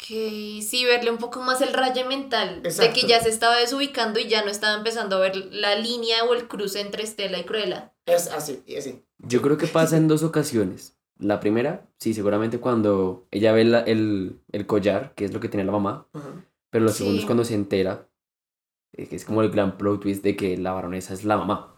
sí, 0.61 0.85
verle 0.85 1.11
un 1.11 1.17
poco 1.17 1.39
más 1.41 1.61
el 1.61 1.71
raye 1.73 2.03
mental. 2.03 2.63
De 2.63 2.93
que 2.93 3.07
ya 3.07 3.21
se 3.21 3.29
estaba 3.29 3.57
desubicando 3.57 4.19
y 4.19 4.27
ya 4.27 4.43
no 4.43 4.49
estaba 4.49 4.75
empezando 4.77 5.17
a 5.17 5.19
ver 5.19 5.35
la 5.51 5.75
línea 5.75 6.23
o 6.23 6.33
el 6.33 6.47
cruce 6.47 6.81
entre 6.81 7.03
Estela 7.03 7.37
y 7.37 7.43
Cruella. 7.43 7.93
Es 8.07 8.27
así, 8.31 8.63
y 8.65 8.75
así. 8.77 9.03
Yo 9.19 9.41
creo 9.41 9.57
que 9.57 9.67
pasa 9.67 9.97
en 9.97 10.07
dos 10.07 10.23
ocasiones. 10.23 10.97
La 11.19 11.39
primera, 11.39 11.85
sí, 11.97 12.13
seguramente 12.13 12.59
cuando 12.59 13.27
ella 13.31 13.51
ve 13.53 13.63
la- 13.65 13.81
el, 13.81 14.39
el 14.51 14.65
collar, 14.65 15.13
que 15.15 15.25
es 15.25 15.33
lo 15.33 15.39
que 15.39 15.47
tenía 15.47 15.65
la 15.65 15.71
mamá, 15.71 16.07
pero 16.71 16.83
lo 16.85 16.91
Sí. 16.91 16.99
segundo 16.99 17.19
es 17.19 17.25
cuando 17.25 17.45
se 17.45 17.53
entera, 17.53 18.09
eh, 18.93 19.07
que 19.07 19.15
es 19.15 19.25
como 19.25 19.41
el 19.41 19.49
gran 19.51 19.77
plot 19.77 20.01
twist 20.01 20.23
de 20.23 20.35
que 20.35 20.57
la 20.57 20.73
baronesa 20.73 21.13
es 21.13 21.23
la 21.23 21.37
mamá. 21.37 21.75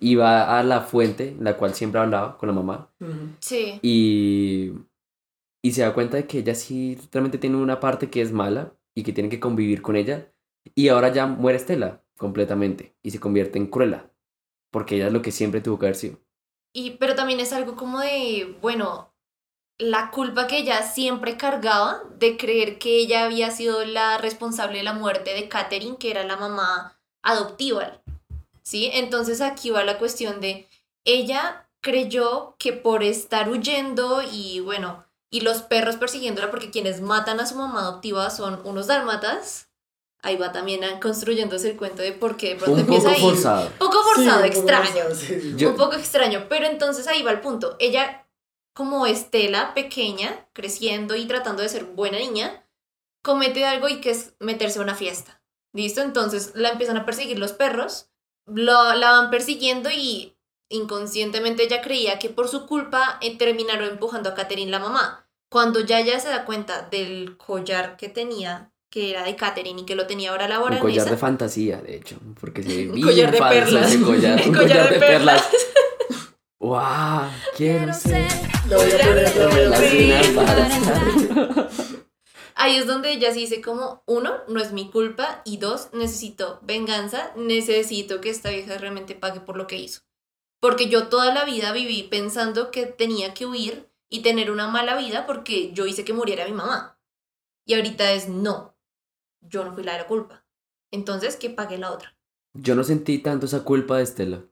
Y 0.00 0.16
va 0.16 0.58
a 0.58 0.64
la 0.64 0.80
fuente, 0.80 1.36
la 1.38 1.56
cual 1.56 1.74
siempre 1.74 2.00
hablaba 2.00 2.36
con 2.38 2.48
la 2.48 2.54
mamá. 2.54 2.88
Sí. 3.38 3.78
y, 3.82 4.72
y 5.62 5.72
se 5.72 5.82
da 5.82 5.94
cuenta 5.94 6.16
de 6.16 6.26
que 6.26 6.40
ella 6.40 6.54
sí 6.54 6.98
realmente 7.12 7.38
tiene 7.38 7.56
una 7.56 7.80
parte 7.80 8.10
que 8.10 8.20
es 8.20 8.32
mala 8.32 8.74
y 8.94 9.04
que 9.04 9.12
tiene 9.12 9.30
que 9.30 9.40
convivir 9.40 9.80
con 9.80 9.96
ella. 9.96 10.32
Y 10.74 10.88
ahora 10.88 11.12
ya 11.12 11.26
muere 11.26 11.58
Estela 11.58 12.02
completamente 12.18 12.96
y 13.02 13.12
se 13.12 13.20
convierte 13.20 13.58
en 13.58 13.68
Cruella, 13.68 14.10
porque 14.70 14.96
ella 14.96 15.06
es 15.06 15.12
lo 15.12 15.22
que 15.22 15.32
siempre 15.32 15.60
tuvo 15.60 15.78
que 15.78 15.86
haber 15.86 15.96
sido. 15.96 16.18
Pero 16.98 17.14
también 17.14 17.40
es 17.40 17.52
algo 17.52 17.76
como 17.76 18.00
de, 18.00 18.56
bueno, 18.60 19.12
la 19.78 20.10
culpa 20.10 20.46
que 20.46 20.58
ella 20.58 20.82
siempre 20.82 21.36
cargaba 21.36 22.02
de 22.18 22.36
creer 22.36 22.78
que 22.78 22.96
ella 22.96 23.24
había 23.24 23.50
sido 23.50 23.84
la 23.84 24.18
responsable 24.18 24.78
de 24.78 24.84
la 24.84 24.94
muerte 24.94 25.34
de 25.34 25.48
Catherine, 25.48 25.96
que 25.98 26.10
era 26.10 26.24
la 26.24 26.36
mamá 26.36 27.00
adoptiva. 27.22 28.02
¿Sí? 28.62 28.90
Entonces 28.92 29.40
aquí 29.40 29.70
va 29.70 29.84
la 29.84 29.98
cuestión 29.98 30.40
de, 30.40 30.68
ella 31.04 31.68
creyó 31.80 32.54
que 32.58 32.72
por 32.72 33.02
estar 33.02 33.48
huyendo 33.48 34.22
y 34.22 34.60
bueno, 34.60 35.04
y 35.32 35.40
los 35.40 35.62
perros 35.62 35.96
persiguiéndola 35.96 36.50
porque 36.52 36.70
quienes 36.70 37.00
matan 37.00 37.40
a 37.40 37.46
su 37.46 37.56
mamá 37.56 37.80
adoptiva 37.80 38.30
son 38.30 38.60
unos 38.64 38.86
dálmatas. 38.86 39.68
Ahí 40.24 40.36
va 40.36 40.52
también 40.52 40.82
construyéndose 41.00 41.70
el 41.70 41.76
cuento 41.76 42.02
de 42.02 42.12
por 42.12 42.36
qué 42.36 42.50
de 42.50 42.54
pronto 42.56 42.74
Un 42.74 42.80
empieza 42.80 43.08
poco 43.08 43.16
ahí. 43.16 43.22
forzado. 43.22 43.70
Poco 43.78 44.02
forzado, 44.04 44.24
Sí, 44.24 44.30
un 44.30 44.36
poco 44.36 44.44
extraño 44.60 44.84
forzado, 45.04 45.14
sí, 45.16 45.40
sí. 45.40 45.54
Yo- 45.56 45.70
un 45.70 45.76
poco 45.76 45.94
extraño, 45.96 46.46
pero 46.48 46.66
entonces 46.66 47.08
ahí 47.08 47.22
va 47.24 47.32
el 47.32 47.40
punto. 47.40 47.76
Ella, 47.80 48.28
como 48.74 49.06
Estela, 49.06 49.74
pequeña, 49.74 50.46
creciendo 50.52 51.16
y 51.16 51.26
tratando 51.26 51.62
de 51.62 51.68
ser 51.68 51.84
buena 51.86 52.18
niña, 52.18 52.64
comete 53.24 53.64
algo 53.64 53.88
y 53.88 54.00
que 54.00 54.10
es 54.10 54.34
meterse 54.38 54.78
a 54.78 54.82
una 54.82 54.94
fiesta. 54.94 55.42
¿Listo? 55.74 56.02
Entonces 56.02 56.52
la 56.54 56.68
empiezan 56.68 56.98
a 56.98 57.04
perseguir 57.06 57.38
los 57.38 57.52
perros, 57.52 58.10
lo- 58.46 58.94
la 58.94 59.10
van 59.12 59.30
persiguiendo 59.30 59.90
y 59.90 60.36
inconscientemente 60.72 61.62
ella 61.64 61.80
creía 61.82 62.18
que 62.18 62.28
por 62.30 62.48
su 62.48 62.66
culpa 62.66 63.18
eh, 63.20 63.36
terminaron 63.38 63.88
empujando 63.88 64.30
a 64.30 64.34
Catherine 64.34 64.70
la 64.70 64.78
mamá. 64.78 65.28
Cuando 65.50 65.80
ya 65.80 66.00
ella 66.00 66.18
se 66.18 66.28
da 66.28 66.44
cuenta 66.44 66.88
del 66.90 67.36
collar 67.36 67.96
que 67.96 68.08
tenía 68.08 68.70
que 68.90 69.10
era 69.10 69.22
de 69.24 69.36
Catherine 69.36 69.80
y 69.80 69.84
que 69.86 69.94
lo 69.94 70.06
tenía 70.06 70.30
ahora 70.32 70.48
la 70.48 70.60
Un 70.60 70.78
collar 70.78 71.08
de 71.08 71.16
fantasía, 71.16 71.80
de 71.80 71.96
hecho, 71.96 72.16
porque 72.38 72.62
se 72.62 72.68
ve 72.76 72.84
bien 72.92 73.00
collar 73.06 73.30
de 73.32 73.38
falso 73.38 73.64
perlas. 73.64 73.92
ese 73.94 74.02
collar. 74.04 74.40
Un 74.44 74.48
Un 74.48 74.54
collar 74.54 74.90
de 74.90 74.98
perlas. 74.98 75.48
¡Wow! 76.60 77.30
Quiero 77.56 77.94
ser. 77.94 78.26
Lo 78.68 78.76
voy 78.76 78.92
a 78.92 78.98
poner, 78.98 80.34
para- 80.34 81.68
Ahí 82.54 82.76
es 82.76 82.86
donde 82.86 83.12
ella 83.12 83.32
sí 83.32 83.40
dice 83.40 83.60
como, 83.62 84.02
uno, 84.06 84.34
no 84.46 84.60
es 84.60 84.72
mi 84.72 84.90
culpa, 84.90 85.40
y 85.44 85.56
dos, 85.56 85.88
necesito 85.94 86.60
venganza, 86.62 87.32
necesito 87.34 88.20
que 88.20 88.30
esta 88.30 88.50
vieja 88.50 88.76
realmente 88.78 89.14
pague 89.14 89.40
por 89.40 89.56
lo 89.56 89.66
que 89.66 89.76
hizo. 89.78 90.02
Porque 90.62 90.88
yo 90.88 91.08
toda 91.08 91.34
la 91.34 91.44
vida 91.44 91.72
viví 91.72 92.04
pensando 92.04 92.70
que 92.70 92.86
tenía 92.86 93.34
que 93.34 93.46
huir 93.46 93.90
y 94.08 94.22
tener 94.22 94.48
una 94.48 94.68
mala 94.68 94.96
vida 94.96 95.26
porque 95.26 95.72
yo 95.72 95.86
hice 95.86 96.04
que 96.04 96.12
muriera 96.12 96.44
mi 96.44 96.52
mamá. 96.52 97.00
Y 97.66 97.74
ahorita 97.74 98.12
es 98.12 98.28
no, 98.28 98.76
yo 99.40 99.64
no 99.64 99.74
fui 99.74 99.82
la 99.82 99.94
de 99.94 99.98
la 99.98 100.06
culpa. 100.06 100.44
Entonces, 100.92 101.34
que 101.34 101.50
pague 101.50 101.78
la 101.78 101.90
otra. 101.90 102.16
Yo 102.54 102.76
no 102.76 102.84
sentí 102.84 103.18
tanto 103.18 103.46
esa 103.46 103.64
culpa 103.64 103.96
de 103.96 104.04
Estela, 104.04 104.44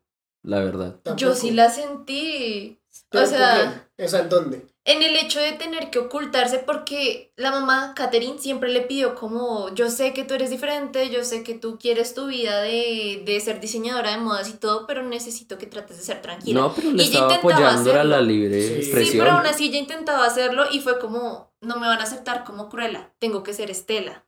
la 0.43 0.59
verdad. 0.59 0.99
Yo 1.17 1.37
sí 1.37 1.53
la 1.53 1.71
sentí. 1.71 2.81
¿Pero 3.09 3.25
O 3.25 3.27
sea, 3.29 3.89
sea, 3.97 4.21
¿en 4.21 4.29
dónde? 4.29 4.67
En 4.93 5.03
el 5.03 5.17
hecho 5.17 5.41
de 5.41 5.53
tener 5.53 5.91
que 5.91 5.99
ocultarse 5.99 6.59
porque 6.59 7.33
la 7.37 7.51
mamá, 7.51 7.93
Catherine, 7.95 8.39
siempre 8.39 8.71
le 8.71 8.81
pidió 8.83 9.15
como, 9.15 9.75
yo 9.75 9.91
sé 9.91 10.13
que 10.13 10.25
tú 10.25 10.35
eres 10.35 10.51
diferente, 10.51 11.11
yo 11.11 11.25
sé 11.25 11.43
que 11.43 11.55
tú 11.55 11.79
quieres 11.79 12.15
tu 12.15 12.27
vida 12.27 12.61
de, 12.63 13.23
de 13.25 13.41
ser 13.41 13.61
diseñadora 13.61 14.13
de 14.13 14.19
modas 14.19 14.49
y 14.49 14.55
todo, 14.55 14.87
pero 14.87 15.03
necesito 15.03 15.59
que 15.59 15.67
trates 15.67 15.97
de 15.99 16.03
ser 16.03 16.23
tranquila. 16.23 16.61
No, 16.61 16.75
pero 16.75 16.91
le 16.93 17.03
Y 17.03 17.07
estaba 17.07 17.35
apoyando 17.37 17.93
a 17.93 18.05
la 18.05 18.21
libre 18.21 18.61
Sí. 18.63 18.75
expresión. 18.75 19.13
Sí, 19.13 19.19
pero 19.19 19.33
aún 19.33 19.47
así 19.47 19.67
ella 19.69 19.79
intentaba 19.79 20.25
hacerlo 20.27 20.65
y 20.71 20.81
fue 20.81 20.99
como, 20.99 21.53
no 21.61 21.77
me 21.79 21.87
van 21.87 22.01
a 22.01 22.05
aceptar 22.05 22.45
como 22.45 22.69
Cruella, 22.69 23.15
tengo 23.19 23.43
que 23.43 23.55
ser 23.55 23.71
Estela. 23.71 24.27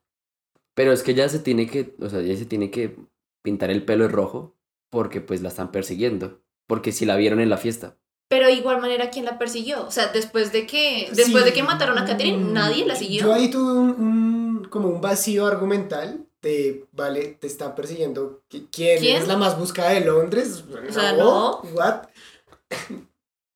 Pero 0.74 0.92
es 0.92 1.02
que 1.02 1.10
ella 1.12 1.28
se 1.28 1.38
tiene 1.38 1.66
que, 1.66 1.94
o 2.00 2.08
sea, 2.08 2.20
ella 2.20 2.36
se 2.36 2.46
tiene 2.46 2.70
que 2.70 2.96
pintar 3.42 3.70
el 3.70 3.84
pelo 3.84 4.04
de 4.04 4.10
rojo 4.10 4.56
porque 4.90 5.20
pues 5.20 5.42
la 5.42 5.48
están 5.48 5.70
persiguiendo. 5.72 6.42
Porque 6.66 6.92
si 6.92 7.04
la 7.04 7.16
vieron 7.16 7.40
en 7.40 7.50
la 7.50 7.56
fiesta. 7.58 7.98
Pero 8.32 8.46
de 8.46 8.52
igual 8.54 8.80
manera, 8.80 9.10
¿quién 9.10 9.26
la 9.26 9.38
persiguió? 9.38 9.86
O 9.86 9.90
sea, 9.90 10.08
después 10.08 10.52
de 10.52 10.66
que, 10.66 11.08
después 11.14 11.44
Sí. 11.44 11.50
de 11.50 11.52
que 11.52 11.62
mataron 11.62 11.98
a 11.98 12.06
Catherine, 12.06 12.38
Mm, 12.38 12.52
nadie 12.54 12.86
la 12.86 12.96
siguió. 12.96 13.24
Yo 13.26 13.34
ahí 13.34 13.50
tuve 13.50 13.72
un, 13.74 13.90
un- 13.90 14.64
como 14.70 14.88
un 14.88 15.02
vacío 15.02 15.46
argumental 15.46 16.24
de, 16.40 16.86
vale, 16.92 17.36
te 17.38 17.46
están 17.46 17.74
persiguiendo. 17.74 18.40
¿qui- 18.50 18.68
¿Quién, 18.72 19.00
¿Quién? 19.00 19.20
es 19.20 19.28
la 19.28 19.36
más 19.36 19.58
buscada 19.58 19.90
de 19.90 20.00
Londres? 20.00 20.64
O 20.88 20.92
sea, 20.92 21.12
no. 21.12 21.60
What? 21.74 22.04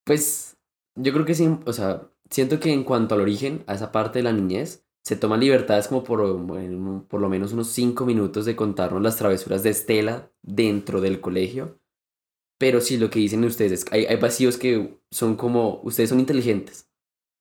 Pues 0.05 0.57
yo 0.95 1.13
creo 1.13 1.25
que 1.25 1.35
sí, 1.35 1.49
o 1.65 1.73
sea, 1.73 2.03
siento 2.31 2.61
que 2.61 2.73
en 2.73 2.85
cuanto 2.85 3.15
al 3.15 3.23
origen, 3.23 3.65
a 3.67 3.75
esa 3.75 3.93
parte 3.93 4.19
de 4.19 4.25
la 4.25 4.33
niñez, 4.33 4.85
se 5.05 5.17
toman 5.17 5.41
libertades 5.41 5.89
como 5.89 6.05
por, 6.05 6.21
bueno, 6.39 7.07
por 7.09 7.21
lo 7.21 7.29
menos 7.29 7.53
unos 7.53 7.69
cinco 7.69 8.05
minutos 8.05 8.45
de 8.45 8.57
contarnos 8.57 9.03
las 9.03 9.17
travesuras 9.17 9.63
de 9.63 9.71
Estela 9.71 10.31
dentro 10.43 11.01
del 11.01 11.21
colegio. 11.21 11.79
Pero 12.59 12.81
sí, 12.81 12.97
lo 12.97 13.11
que 13.11 13.19
dicen 13.19 13.45
ustedes 13.45 13.73
es 13.73 13.85
que 13.85 13.97
hay, 13.97 14.07
hay 14.07 14.17
vacíos 14.17 14.57
que 14.57 14.99
son 15.11 15.37
como, 15.37 15.81
ustedes 15.83 16.09
son 16.11 16.21
inteligentes, 16.21 16.89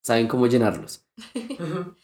saben 0.03 0.27
cómo 0.27 0.47
llenarlos. 0.47 1.05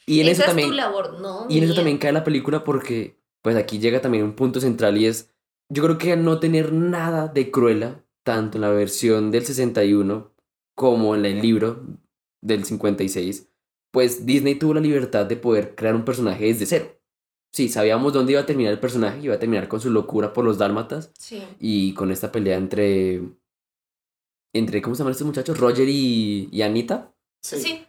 Y 0.06 0.22
en 0.22 0.28
Esa 0.28 0.32
eso 0.32 0.42
es 0.42 0.48
también... 0.48 0.70
tu 0.70 0.76
labor, 0.76 1.20
¿no? 1.20 1.46
Y 1.50 1.58
en 1.58 1.66
eso 1.66 1.74
también 1.74 1.98
cae 1.98 2.12
la 2.12 2.24
película 2.24 2.64
porque, 2.64 3.20
pues 3.42 3.56
aquí 3.56 3.80
llega 3.80 4.02
también 4.02 4.24
un 4.24 4.36
punto 4.36 4.62
central 4.62 4.98
y 4.98 5.06
es, 5.06 5.34
yo 5.70 5.84
creo 5.84 5.98
que 5.98 6.14
al 6.14 6.24
no 6.24 6.40
tener 6.40 6.74
nada 6.74 7.28
de 7.28 7.52
Cruella, 7.52 8.04
tanto 8.24 8.58
en 8.58 8.62
la 8.62 8.70
versión 8.70 9.32
del 9.32 9.46
61 9.46 10.34
como 10.76 11.16
en 11.16 11.26
el 11.26 11.42
libro 11.42 11.86
del 12.42 12.66
56, 12.66 13.50
pues 13.92 14.26
Disney 14.26 14.56
tuvo 14.56 14.76
la 14.76 14.82
libertad 14.82 15.26
de 15.26 15.36
poder 15.36 15.76
crear 15.76 15.96
un 15.96 16.06
personaje 16.06 16.46
desde 16.46 16.66
cero. 16.66 17.01
Sí, 17.54 17.68
sabíamos 17.70 18.14
dónde 18.14 18.32
iba 18.32 18.42
a 18.42 18.46
terminar 18.46 18.72
el 18.74 18.80
personaje, 18.80 19.20
iba 19.22 19.36
a 19.36 19.40
terminar 19.40 19.68
con 19.68 19.82
su 19.82 19.90
locura 19.90 20.32
por 20.34 20.46
los 20.46 20.58
dálmatas 20.58 21.12
Sí. 21.18 21.44
y 21.60 21.94
con 21.94 22.10
esta 22.12 22.32
pelea 22.32 22.58
entre, 22.58 23.22
entre 24.54 24.82
¿cómo 24.82 24.96
se 24.96 25.00
llaman 25.00 25.12
estos 25.12 25.28
muchachos? 25.28 25.58
Roger 25.60 25.88
y, 25.90 26.48
y 26.52 26.62
Anita 26.62 27.14
sí. 27.42 27.86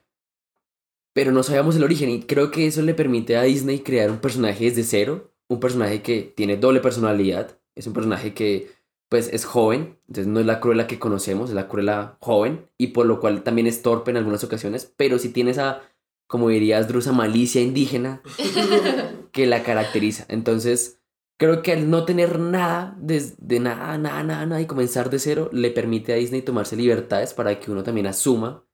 pero 1.14 1.30
no 1.32 1.42
sabíamos 1.42 1.76
el 1.76 1.84
origen 1.84 2.10
y 2.10 2.22
creo 2.22 2.50
que 2.50 2.66
eso 2.66 2.82
le 2.82 2.94
permite 2.94 3.36
a 3.36 3.42
Disney 3.42 3.80
crear 3.80 4.10
un 4.10 4.18
personaje 4.18 4.64
desde 4.64 4.82
cero, 4.84 5.32
un 5.48 5.60
personaje 5.60 6.02
que 6.02 6.22
tiene 6.22 6.56
doble 6.56 6.80
personalidad, 6.80 7.58
es 7.76 7.86
un 7.86 7.92
personaje 7.92 8.34
que 8.34 8.70
pues 9.08 9.28
es 9.32 9.44
joven, 9.44 9.98
entonces 10.08 10.26
no 10.26 10.40
es 10.40 10.46
la 10.46 10.58
Cruella 10.58 10.86
que 10.86 10.98
conocemos, 10.98 11.50
es 11.50 11.54
la 11.54 11.68
Cruella 11.68 12.16
joven 12.20 12.66
y 12.78 12.88
por 12.88 13.04
lo 13.06 13.20
cual 13.20 13.42
también 13.42 13.66
es 13.66 13.82
torpe 13.82 14.10
en 14.10 14.16
algunas 14.16 14.42
ocasiones, 14.42 14.90
pero 14.96 15.18
sí 15.18 15.28
tiene 15.28 15.50
esa, 15.50 15.82
como 16.26 16.48
dirías, 16.48 16.88
drusa 16.88 17.12
malicia 17.12 17.60
indígena 17.60 18.22
que 19.32 19.46
la 19.46 19.62
caracteriza. 19.62 20.26
Entonces, 20.28 21.00
creo 21.38 21.62
que 21.62 21.72
al 21.72 21.90
no 21.90 22.04
tener 22.04 22.38
nada, 22.38 22.94
de, 22.98 23.34
de 23.38 23.60
nada, 23.60 23.98
nada, 23.98 24.22
nada, 24.22 24.46
nada 24.46 24.60
y 24.60 24.66
comenzar 24.66 25.10
de 25.10 25.18
cero, 25.18 25.50
le 25.52 25.70
permite 25.70 26.12
a 26.12 26.16
Disney 26.16 26.42
tomarse 26.42 26.76
libertades 26.76 27.34
para 27.34 27.58
que 27.58 27.70
uno 27.70 27.82
también 27.82 28.06
asuma. 28.06 28.64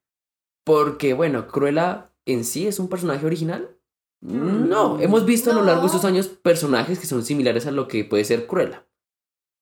Porque, 0.64 1.14
bueno, 1.14 1.46
Cruella 1.48 2.12
en 2.26 2.44
sí 2.44 2.66
es 2.66 2.78
un 2.78 2.88
personaje 2.88 3.24
original. 3.24 3.78
No, 4.20 4.98
hemos 5.00 5.24
visto 5.24 5.50
a 5.50 5.54
lo 5.54 5.62
largo 5.62 5.82
de 5.82 5.86
estos 5.86 6.04
años 6.04 6.26
personajes 6.26 6.98
que 6.98 7.06
son 7.06 7.24
similares 7.24 7.66
a 7.66 7.70
lo 7.70 7.86
que 7.86 8.04
puede 8.04 8.24
ser 8.24 8.46
Cruella. 8.46 8.84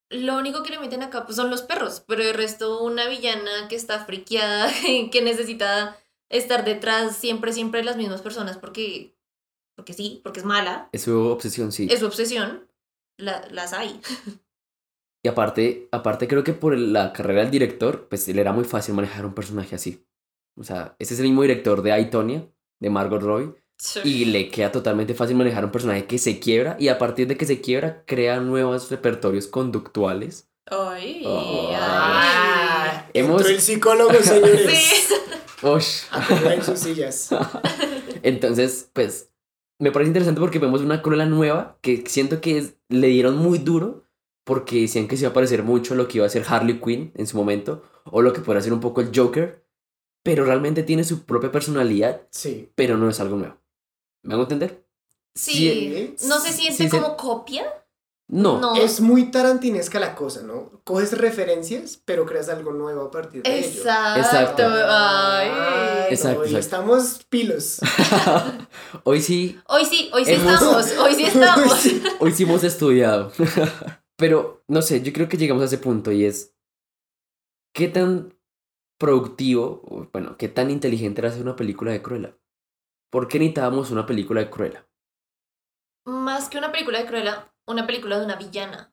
Lo 0.09 0.39
único 0.39 0.63
que 0.63 0.71
le 0.71 0.79
meten 0.79 1.03
acá 1.03 1.25
pues, 1.25 1.37
son 1.37 1.51
los 1.51 1.63
perros, 1.63 2.03
pero 2.07 2.23
el 2.23 2.35
resto 2.35 2.83
una 2.83 3.09
villana 3.09 3.69
que 3.69 3.77
está 3.77 4.05
friqueada, 4.05 4.71
que 5.13 5.23
necesita 5.23 5.99
estar 6.29 6.65
detrás 6.65 7.17
siempre, 7.17 7.53
siempre 7.53 7.81
de 7.81 7.87
las 7.87 7.97
mismas 7.97 8.23
personas 8.23 8.57
porque, 8.57 9.16
porque 9.77 9.93
sí, 9.93 10.21
porque 10.25 10.41
es 10.41 10.47
mala, 10.47 10.89
Es 10.93 11.03
su 11.03 11.17
obsesión, 11.29 11.71
sí. 11.71 11.87
es 11.91 12.01
su 12.01 12.07
obsesión, 12.07 12.67
la- 13.19 13.47
las 13.51 13.73
hay. 13.73 14.01
Y 15.25 15.29
aparte, 15.29 15.89
aparte 15.91 16.29
creo 16.29 16.45
que 16.45 16.53
por 16.53 16.79
la 16.79 17.13
carrera 17.13 17.41
del 17.43 17.51
director, 17.51 18.07
pues 18.09 18.29
le 18.29 18.41
era 18.41 18.53
muy 18.53 18.63
fácil 18.65 18.95
manejar 18.95 19.27
un 19.27 19.35
personaje 19.35 19.75
así. 19.75 20.07
O 20.57 20.63
sea, 20.63 20.95
ese 21.01 21.15
es 21.15 21.21
el 21.21 21.27
mismo 21.27 21.43
director 21.43 21.83
de 21.83 21.99
I, 22.01 22.11
Tonya, 22.11 22.47
de 22.81 22.91
Margot 22.91 23.21
Robbie. 23.21 23.53
Y 24.05 24.27
le 24.27 24.49
queda 24.51 24.71
totalmente 24.71 25.15
fácil 25.15 25.35
manejar 25.37 25.65
un 25.65 25.73
personaje 25.73 26.07
que 26.07 26.19
se 26.19 26.39
quiebra 26.39 26.77
y 26.79 26.89
a 26.89 26.99
partir 26.99 27.27
de 27.27 27.37
que 27.37 27.45
se 27.45 27.61
quiebra 27.61 28.05
crea 28.07 28.39
nuevos 28.39 28.89
repertorios 28.89 29.49
conductuales. 29.49 30.49
Ay, 30.67 31.23
Oh. 31.27 31.73
ay. 31.77 33.01
Hemos- 33.13 33.41
entró 33.41 33.49
el 33.53 33.61
psicólogo, 33.61 34.13
señores. 34.23 34.71
Sí. 34.71 35.15
Ush. 35.67 36.03
Acomoden 36.13 36.63
sus 36.63 36.79
sillas. 36.79 37.31
Entonces, 38.23 38.91
pues, 38.93 39.31
me 39.79 39.93
parece 39.93 40.09
interesante 40.11 40.41
porque 40.41 40.59
vemos 40.59 40.81
una 40.81 41.03
Cruella 41.03 41.27
nueva 41.27 41.79
que 41.83 42.05
siento 42.07 42.41
que 42.41 42.59
es- 42.59 42.75
le 42.89 43.09
dieron 43.09 43.37
muy 43.37 43.59
duro 43.59 44.05
porque 44.45 44.83
decían 44.83 45.09
que 45.09 45.17
se 45.17 45.23
iba 45.25 45.31
a 45.31 45.35
parecer 45.35 45.63
mucho 45.63 45.95
a 45.95 45.97
lo 45.97 46.07
que 46.09 46.19
iba 46.19 46.27
a 46.27 46.31
ser 46.31 46.45
Harley 46.49 46.81
Quinn 46.81 47.13
en 47.15 47.27
su 47.27 47.37
momento 47.37 47.83
o 48.05 48.23
lo 48.23 48.33
que 48.33 48.41
podría 48.41 48.63
ser 48.63 48.73
un 48.73 48.81
poco 48.81 49.01
el 49.01 49.11
Joker, 49.15 49.65
pero 50.23 50.45
realmente 50.45 50.83
tiene 50.83 51.05
su 51.05 51.25
propia 51.25 51.51
personalidad, 51.53 52.23
Sí. 52.31 52.71
pero 52.75 52.97
no 52.97 53.09
es 53.11 53.19
algo 53.21 53.37
nuevo. 53.37 53.57
¿Me 54.23 54.35
hago 54.35 54.45
entender? 54.45 54.85
Sí. 55.35 56.15
¿No 56.29 56.39
se 56.41 56.53
siente 56.53 56.85
sí 56.85 56.89
se- 56.89 56.99
como 57.01 57.17
copia? 57.17 57.65
No. 58.29 58.59
No. 58.61 58.75
Es 58.75 59.01
muy 59.01 59.31
tarantinesca 59.31 60.01
la 60.01 60.17
cosa, 60.17 60.43
¿no? 60.43 60.81
Coges 60.83 61.17
referencias, 61.17 62.03
pero 62.05 62.27
creas 62.27 62.49
algo 62.49 62.73
nuevo 62.73 63.03
a 63.03 63.11
partir 63.11 63.43
de 63.45 63.59
ello. 63.59 63.67
Exacto. 63.69 64.21
Exacto. 64.21 64.63
Ay. 64.67 65.49
Ay, 65.53 66.07
Exacto, 66.11 66.41
no, 66.41 66.45
y 66.45 66.49
exacto. 66.49 66.59
estamos 66.59 67.25
pilos. 67.29 67.81
Hoy 69.05 69.21
sí, 69.21 69.61
Hoy 69.69 69.85
sí, 69.85 70.11
hoy 70.13 70.25
sí 70.25 70.33
Hemos- 70.33 70.53
estamos, 70.55 70.93
hoy 70.99 71.15
sí 71.15 71.25
estamos. 71.25 71.87
hoy 72.21 72.33
sí 72.33 72.43
hemos 72.43 72.65
estudiado. 72.65 73.31
Pero, 74.19 74.65
no 74.67 74.83
sé, 74.83 75.03
yo 75.03 75.13
creo 75.13 75.29
que 75.29 75.37
llegamos 75.37 75.63
a 75.63 75.67
ese 75.67 75.79
punto 75.79 76.11
y 76.11 76.25
es, 76.25 76.57
¿qué 77.75 77.87
tan 77.89 78.35
productivo, 78.99 80.09
bueno, 80.13 80.37
qué 80.39 80.49
tan 80.49 80.71
inteligente 80.71 81.21
era 81.21 81.29
hacer 81.29 81.43
una 81.43 81.55
película 81.55 81.93
de 81.93 82.03
Cruella? 82.03 82.37
¿Por 83.13 83.29
qué 83.29 83.39
necesitábamos 83.39 83.91
una 83.91 84.07
película 84.07 84.41
de 84.41 84.51
Cruella? 84.51 84.89
Más 86.07 86.49
que 86.49 86.59
una 86.59 86.73
película 86.73 86.99
de 87.01 87.07
Cruella, 87.07 87.53
una 87.67 87.87
película 87.87 88.19
de 88.19 88.25
una 88.25 88.37
villana. 88.37 88.93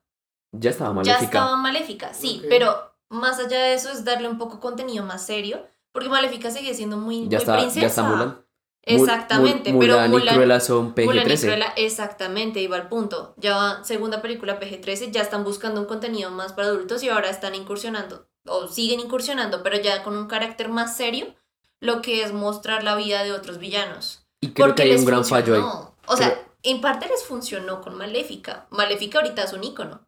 Ya 0.52 0.70
estaba 0.70 0.90
Ya 0.90 0.94
maléfica. 0.94 1.24
estaba 1.24 1.56
Maléfica, 1.56 2.14
sí, 2.14 2.42
pero 2.48 2.94
más 3.08 3.38
allá 3.38 3.58
de 3.60 3.74
eso 3.74 3.90
es 3.90 4.04
darle 4.04 4.28
un 4.28 4.38
poco 4.38 4.60
contenido 4.60 5.04
más 5.04 5.24
serio, 5.26 5.66
porque 5.92 6.08
Maléfica 6.08 6.50
sigue 6.50 6.74
siendo 6.74 6.96
muy, 6.96 7.22
Ya 7.28 7.28
muy 7.28 7.36
está, 7.38 7.56
princesa. 7.56 7.80
ya 7.80 7.86
está 7.88 8.02
Mulan. 8.04 8.28
Mul- 8.28 8.44
Exactamente, 8.86 9.72
Mul- 9.72 9.80
pero 9.80 9.94
Mulan 10.08 10.32
y 10.32 10.34
Cruella 10.36 10.60
son 10.60 10.94
Mulan 10.96 11.16
y 11.16 11.20
PG-13. 11.30 11.40
Cruella, 11.40 11.72
exactamente, 11.76 12.60
iba 12.60 12.76
al 12.76 12.88
punto. 12.88 13.34
Ya 13.38 13.56
va, 13.56 13.84
segunda 13.84 14.20
película 14.20 14.60
PG-13, 14.60 15.10
ya 15.10 15.22
están 15.22 15.42
buscando 15.42 15.80
un 15.80 15.86
contenido 15.86 16.30
más 16.30 16.52
para 16.52 16.68
adultos 16.68 17.02
y 17.02 17.08
ahora 17.08 17.30
están 17.30 17.54
incursionando, 17.54 18.28
o 18.46 18.68
siguen 18.68 19.00
incursionando, 19.00 19.62
pero 19.62 19.78
ya 19.80 20.02
con 20.02 20.16
un 20.16 20.26
carácter 20.28 20.68
más 20.68 20.96
serio, 20.96 21.34
lo 21.80 22.02
que 22.02 22.22
es 22.22 22.32
mostrar 22.32 22.84
la 22.84 22.94
vida 22.94 23.24
de 23.24 23.32
otros 23.32 23.58
villanos. 23.58 24.26
Y 24.40 24.50
creo 24.52 24.66
Porque 24.68 24.82
que 24.84 24.92
hay 24.92 24.98
un 24.98 25.04
gran 25.06 25.24
fallo 25.24 25.54
ahí. 25.54 25.62
O 26.06 26.16
sea, 26.16 26.28
Pero- 26.30 26.53
en 26.64 26.80
parte 26.80 27.06
les 27.08 27.22
funcionó 27.24 27.80
con 27.80 27.94
Maléfica. 27.96 28.66
Maléfica 28.70 29.18
ahorita 29.20 29.44
es 29.44 29.52
un 29.52 29.64
ícono. 29.64 30.06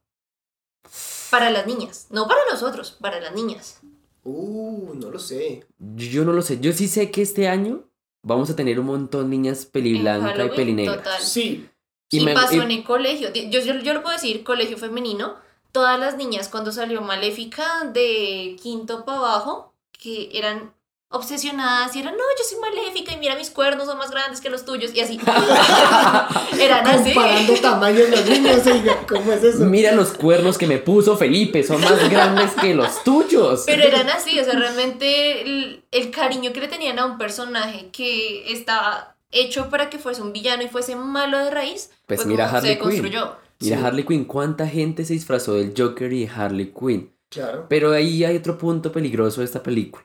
Para 1.30 1.50
las 1.50 1.66
niñas. 1.66 2.06
No 2.10 2.26
para 2.28 2.40
nosotros, 2.50 2.96
para 3.00 3.20
las 3.20 3.34
niñas. 3.34 3.80
Uh, 4.24 4.94
no 4.94 5.10
lo 5.10 5.18
sé. 5.18 5.66
Yo 5.78 6.24
no 6.24 6.32
lo 6.32 6.42
sé. 6.42 6.58
Yo 6.60 6.72
sí 6.72 6.88
sé 6.88 7.10
que 7.10 7.22
este 7.22 7.48
año 7.48 7.84
vamos 8.22 8.50
a 8.50 8.56
tener 8.56 8.78
un 8.80 8.86
montón 8.86 9.24
de 9.30 9.36
niñas 9.36 9.66
peli 9.66 9.96
En 9.96 10.02
blanca 10.02 10.28
y 10.28 10.30
Halloween, 10.32 10.56
peli 10.56 10.72
negra. 10.74 10.96
Total. 10.98 11.20
Sí, 11.22 11.68
Y, 12.10 12.20
me- 12.24 12.34
pasó 12.34 12.54
y- 12.56 12.60
en 12.60 12.70
el 12.70 12.84
colegio. 12.84 13.32
Yo, 13.32 13.60
yo, 13.60 13.74
yo 13.74 13.94
lo 13.94 14.02
puedo 14.02 14.14
decir, 14.16 14.42
colegio 14.44 14.78
femenino. 14.78 15.36
Todas 15.72 15.98
las 16.00 16.16
niñas 16.16 16.48
cuando 16.48 16.72
salió 16.72 17.02
Maléfica 17.02 17.84
de 17.92 18.56
quinto 18.62 19.04
para 19.04 19.18
abajo, 19.18 19.74
que 19.92 20.30
eran 20.32 20.72
obsesionadas 21.08 21.94
y 21.94 22.00
eran, 22.00 22.14
no, 22.14 22.22
yo 22.38 22.44
soy 22.48 22.58
maléfica 22.58 23.12
y 23.12 23.16
mira 23.18 23.36
mis 23.36 23.50
cuernos 23.50 23.86
son 23.86 23.96
más 23.98 24.10
grandes 24.10 24.40
que 24.40 24.50
los 24.50 24.64
tuyos 24.64 24.92
y 24.94 25.00
así. 25.00 25.18
eran 26.60 26.86
así. 26.86 27.14
Comparando 27.14 27.54
tamaños 27.54 28.08
los 28.10 28.26
niños, 28.26 28.62
¿cómo 29.08 29.32
es 29.32 29.42
eso? 29.42 29.64
Mira 29.64 29.92
los 29.92 30.10
cuernos 30.10 30.58
que 30.58 30.66
me 30.66 30.78
puso 30.78 31.16
Felipe, 31.16 31.62
son 31.62 31.80
más 31.80 32.08
grandes 32.10 32.52
que 32.52 32.74
los 32.74 33.02
tuyos. 33.04 33.62
Pero 33.66 33.82
eran 33.84 34.08
así, 34.10 34.38
o 34.40 34.44
sea, 34.44 34.54
realmente 34.54 35.42
el, 35.42 35.84
el 35.90 36.10
cariño 36.10 36.52
que 36.52 36.60
le 36.60 36.68
tenían 36.68 36.98
a 36.98 37.06
un 37.06 37.18
personaje 37.18 37.88
que 37.92 38.52
estaba 38.52 39.16
hecho 39.30 39.68
para 39.70 39.90
que 39.90 39.98
fuese 39.98 40.22
un 40.22 40.32
villano 40.32 40.62
y 40.62 40.68
fuese 40.68 40.96
malo 40.96 41.38
de 41.38 41.50
raíz, 41.50 41.90
Pues 42.06 42.24
mira 42.26 42.46
como 42.46 42.56
Harley 42.58 42.72
se 42.72 42.78
Quinn. 42.78 42.88
construyó. 42.90 43.36
Mira 43.60 43.78
Sí. 43.78 43.84
Harley 43.84 44.04
Quinn, 44.04 44.24
cuánta 44.24 44.66
gente 44.68 45.04
se 45.04 45.14
disfrazó 45.14 45.54
del 45.54 45.72
Joker 45.76 46.12
y 46.12 46.26
de 46.26 46.32
Harley 46.32 46.72
Quinn. 46.78 47.12
Claro. 47.30 47.66
Pero 47.68 47.92
ahí 47.92 48.22
hay 48.24 48.36
otro 48.36 48.56
punto 48.56 48.92
peligroso 48.92 49.40
de 49.40 49.46
esta 49.46 49.62
película. 49.62 50.04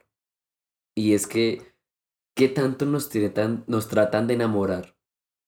Y 0.96 1.14
es 1.14 1.28
que, 1.28 1.62
¿qué 2.36 2.50
tanto 2.50 2.86
nos, 2.86 3.10
tratan, 3.10 3.64
nos 3.68 3.88
tratan 3.88 4.28
de 4.28 4.34
enamorar 4.34 4.98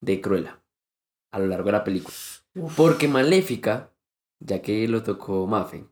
de 0.01 0.21
Cruella 0.21 0.63
a 1.31 1.39
lo 1.39 1.47
largo 1.47 1.65
de 1.65 1.71
la 1.71 1.83
película? 1.83 2.15
Porque 2.75 3.07
Maléfica, 3.07 3.91
ya 4.39 4.61
que 4.61 4.87
lo 4.87 5.03
tocó 5.03 5.47
Mafe, 5.47 5.87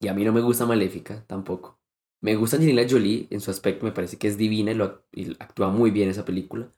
y 0.00 0.08
a 0.08 0.14
mí 0.14 0.24
no 0.24 0.32
me 0.32 0.40
gusta 0.40 0.66
Maléfica 0.66 1.24
tampoco. 1.26 1.80
Me 2.20 2.36
gusta 2.36 2.56
Angelina 2.56 2.86
Jolie 2.88 3.26
en 3.30 3.40
su 3.40 3.50
aspecto, 3.50 3.84
me 3.84 3.92
parece 3.92 4.18
que 4.18 4.28
es 4.28 4.36
divina 4.36 4.72
y, 4.72 4.74
lo, 4.74 5.04
y 5.12 5.32
actúa 5.38 5.70
muy 5.70 5.90
bien 5.90 6.08
esa 6.08 6.24
película. 6.24 6.72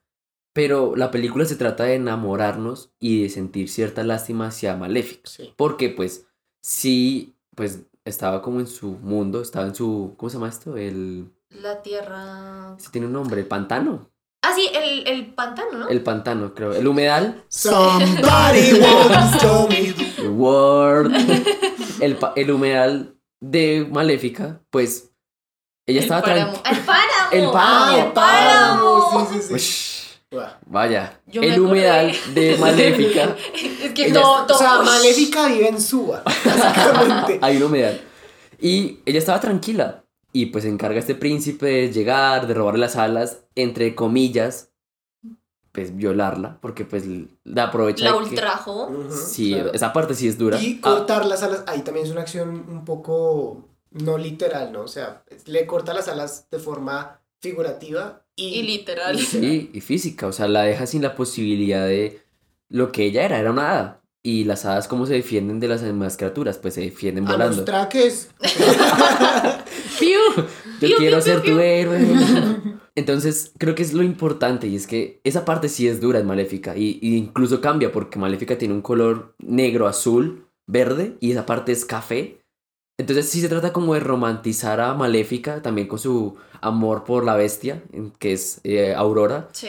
Pero 0.52 0.96
la 0.96 1.10
película 1.10 1.44
se 1.44 1.56
trata 1.56 1.84
de 1.84 1.94
enamorarnos 1.94 2.92
y 2.98 3.22
de 3.22 3.28
sentir 3.28 3.68
cierta 3.68 4.02
lástima 4.04 4.48
hacia 4.48 4.76
Maléfica. 4.76 5.28
Sí. 5.28 5.52
Porque 5.56 5.90
pues 5.90 6.26
sí, 6.62 7.36
pues 7.54 7.86
estaba 8.04 8.42
como 8.42 8.60
en 8.60 8.66
su 8.66 8.92
mundo, 8.92 9.40
estaba 9.40 9.66
en 9.66 9.74
su, 9.74 10.14
¿cómo 10.16 10.30
se 10.30 10.36
llama 10.36 10.48
esto? 10.48 10.76
El, 10.76 11.30
La 11.50 11.82
tierra... 11.82 12.74
sí 12.78 12.88
tiene 12.90 13.06
un 13.06 13.12
nombre, 13.12 13.40
el 13.40 13.46
pantano. 13.46 14.10
Ah, 14.42 14.52
sí, 14.54 14.68
el, 14.72 15.06
el 15.08 15.34
pantano, 15.34 15.72
¿no? 15.78 15.88
El 15.88 16.02
pantano, 16.02 16.54
creo. 16.54 16.72
El 16.72 16.86
humedal. 16.86 17.44
Somebody 17.48 18.80
once 18.80 19.38
told 19.40 19.68
me. 19.70 20.28
Word. 20.28 21.12
el, 22.00 22.18
el 22.36 22.50
humedal 22.50 23.16
de 23.40 23.86
Maléfica, 23.90 24.60
pues 24.70 25.10
ella 25.86 25.98
el 25.98 26.04
estaba 26.04 26.22
páramo. 26.22 26.52
tranquila. 26.52 26.78
¡El 26.78 26.84
páramo! 26.84 27.32
El 27.32 27.52
páramo. 27.52 27.86
¡Ah, 27.86 28.04
el 28.06 28.12
páramo! 28.12 29.28
Sí, 29.32 29.42
sí, 29.42 29.58
sí. 29.58 29.92
Vaya, 30.66 31.20
Yo 31.26 31.40
el 31.42 31.58
humedal 31.60 32.12
de 32.34 32.56
Maléfica. 32.60 33.36
Es 33.54 33.92
que 33.92 34.06
Ella- 34.06 34.20
todo, 34.20 34.46
todo... 34.46 34.56
O 34.56 34.60
sea, 34.60 34.82
Maléfica 34.82 35.46
vive 35.48 35.68
en 35.68 35.80
Suba, 35.80 36.22
básicamente. 36.44 37.38
Hay 37.42 37.56
un 37.56 37.62
humedal. 37.64 38.00
Y 38.60 39.00
ella 39.06 39.18
estaba 39.18 39.40
tranquila. 39.40 40.04
Y 40.36 40.46
pues 40.46 40.64
se 40.64 40.70
encarga 40.70 40.98
este 40.98 41.14
príncipe 41.14 41.64
de 41.66 41.92
llegar, 41.92 42.46
de 42.46 42.52
robarle 42.52 42.80
las 42.80 42.96
alas, 42.96 43.44
entre 43.54 43.94
comillas, 43.94 44.70
pues 45.72 45.96
violarla, 45.96 46.58
porque 46.60 46.84
pues 46.84 47.04
la 47.44 47.64
aprovecha. 47.64 48.04
La 48.04 48.12
de 48.12 48.18
que- 48.18 48.24
ultrajo. 48.24 48.86
Ujú, 48.88 49.12
Sí, 49.14 49.52
claro. 49.54 49.72
esa 49.72 49.92
parte 49.94 50.14
sí 50.14 50.28
es 50.28 50.36
dura. 50.36 50.60
Y 50.60 50.76
Ah, 50.78 50.80
cortar 50.82 51.24
las 51.24 51.42
alas, 51.42 51.64
ahí 51.66 51.80
también 51.82 52.04
es 52.06 52.12
una 52.12 52.20
acción 52.22 52.48
un 52.68 52.84
poco 52.84 53.68
no 53.92 54.18
literal, 54.18 54.72
¿no? 54.72 54.82
O 54.82 54.88
sea, 54.88 55.22
le 55.46 55.66
corta 55.66 55.94
las 55.94 56.08
alas 56.08 56.48
de 56.50 56.58
forma 56.58 57.20
figurativa 57.40 58.22
y, 58.34 58.58
Y 58.58 58.62
literal. 58.62 59.18
sí, 59.18 59.70
y 59.72 59.80
física, 59.80 60.26
o 60.26 60.32
sea, 60.32 60.48
la 60.48 60.64
deja 60.64 60.86
sin 60.86 61.00
la 61.02 61.14
posibilidad 61.14 61.86
de 61.86 62.20
lo 62.68 62.92
que 62.92 63.04
ella 63.06 63.24
era, 63.24 63.38
era 63.38 63.50
una 63.52 63.70
hada. 63.70 64.02
Y 64.26 64.42
las 64.42 64.64
hadas, 64.64 64.88
¿cómo 64.88 65.06
se 65.06 65.14
defienden 65.14 65.60
de 65.60 65.68
las 65.68 65.82
demás 65.82 66.16
criaturas? 66.16 66.58
Pues 66.58 66.74
se 66.74 66.80
defienden 66.80 67.28
A 67.28 67.32
volando. 67.32 67.56
los 67.58 67.64
traques. 67.64 68.28
¡Piu! 70.00 70.18
Yo 70.80 70.88
Piu, 70.88 70.96
quiero 70.96 71.18
piu, 71.18 71.22
ser 71.24 71.42
piu, 71.42 71.52
tu 71.52 71.58
piu. 71.58 71.60
héroe. 71.60 72.00
Entonces, 72.96 73.52
creo 73.56 73.74
que 73.76 73.82
es 73.84 73.92
lo 73.92 74.02
importante 74.02 74.66
y 74.66 74.74
es 74.74 74.86
que 74.88 75.20
esa 75.22 75.44
parte 75.44 75.68
sí 75.68 75.86
es 75.86 76.00
dura 76.00 76.18
en 76.18 76.26
Maléfica 76.26 76.76
y, 76.76 76.98
y 77.00 77.16
incluso 77.16 77.60
cambia 77.60 77.92
porque 77.92 78.18
Maléfica 78.18 78.58
tiene 78.58 78.74
un 78.74 78.82
color 78.82 79.34
negro, 79.38 79.86
azul, 79.86 80.46
verde 80.66 81.16
y 81.20 81.30
esa 81.32 81.46
parte 81.46 81.70
es 81.72 81.84
café. 81.84 82.40
Entonces 82.98 83.28
sí 83.28 83.40
se 83.40 83.48
trata 83.48 83.72
como 83.72 83.94
de 83.94 84.00
romantizar 84.00 84.80
a 84.80 84.94
Maléfica 84.94 85.62
también 85.62 85.86
con 85.86 85.98
su 85.98 86.36
amor 86.62 87.04
por 87.04 87.24
la 87.24 87.36
bestia, 87.36 87.82
que 88.18 88.32
es 88.32 88.60
eh, 88.64 88.94
Aurora. 88.94 89.48
Sí. 89.52 89.68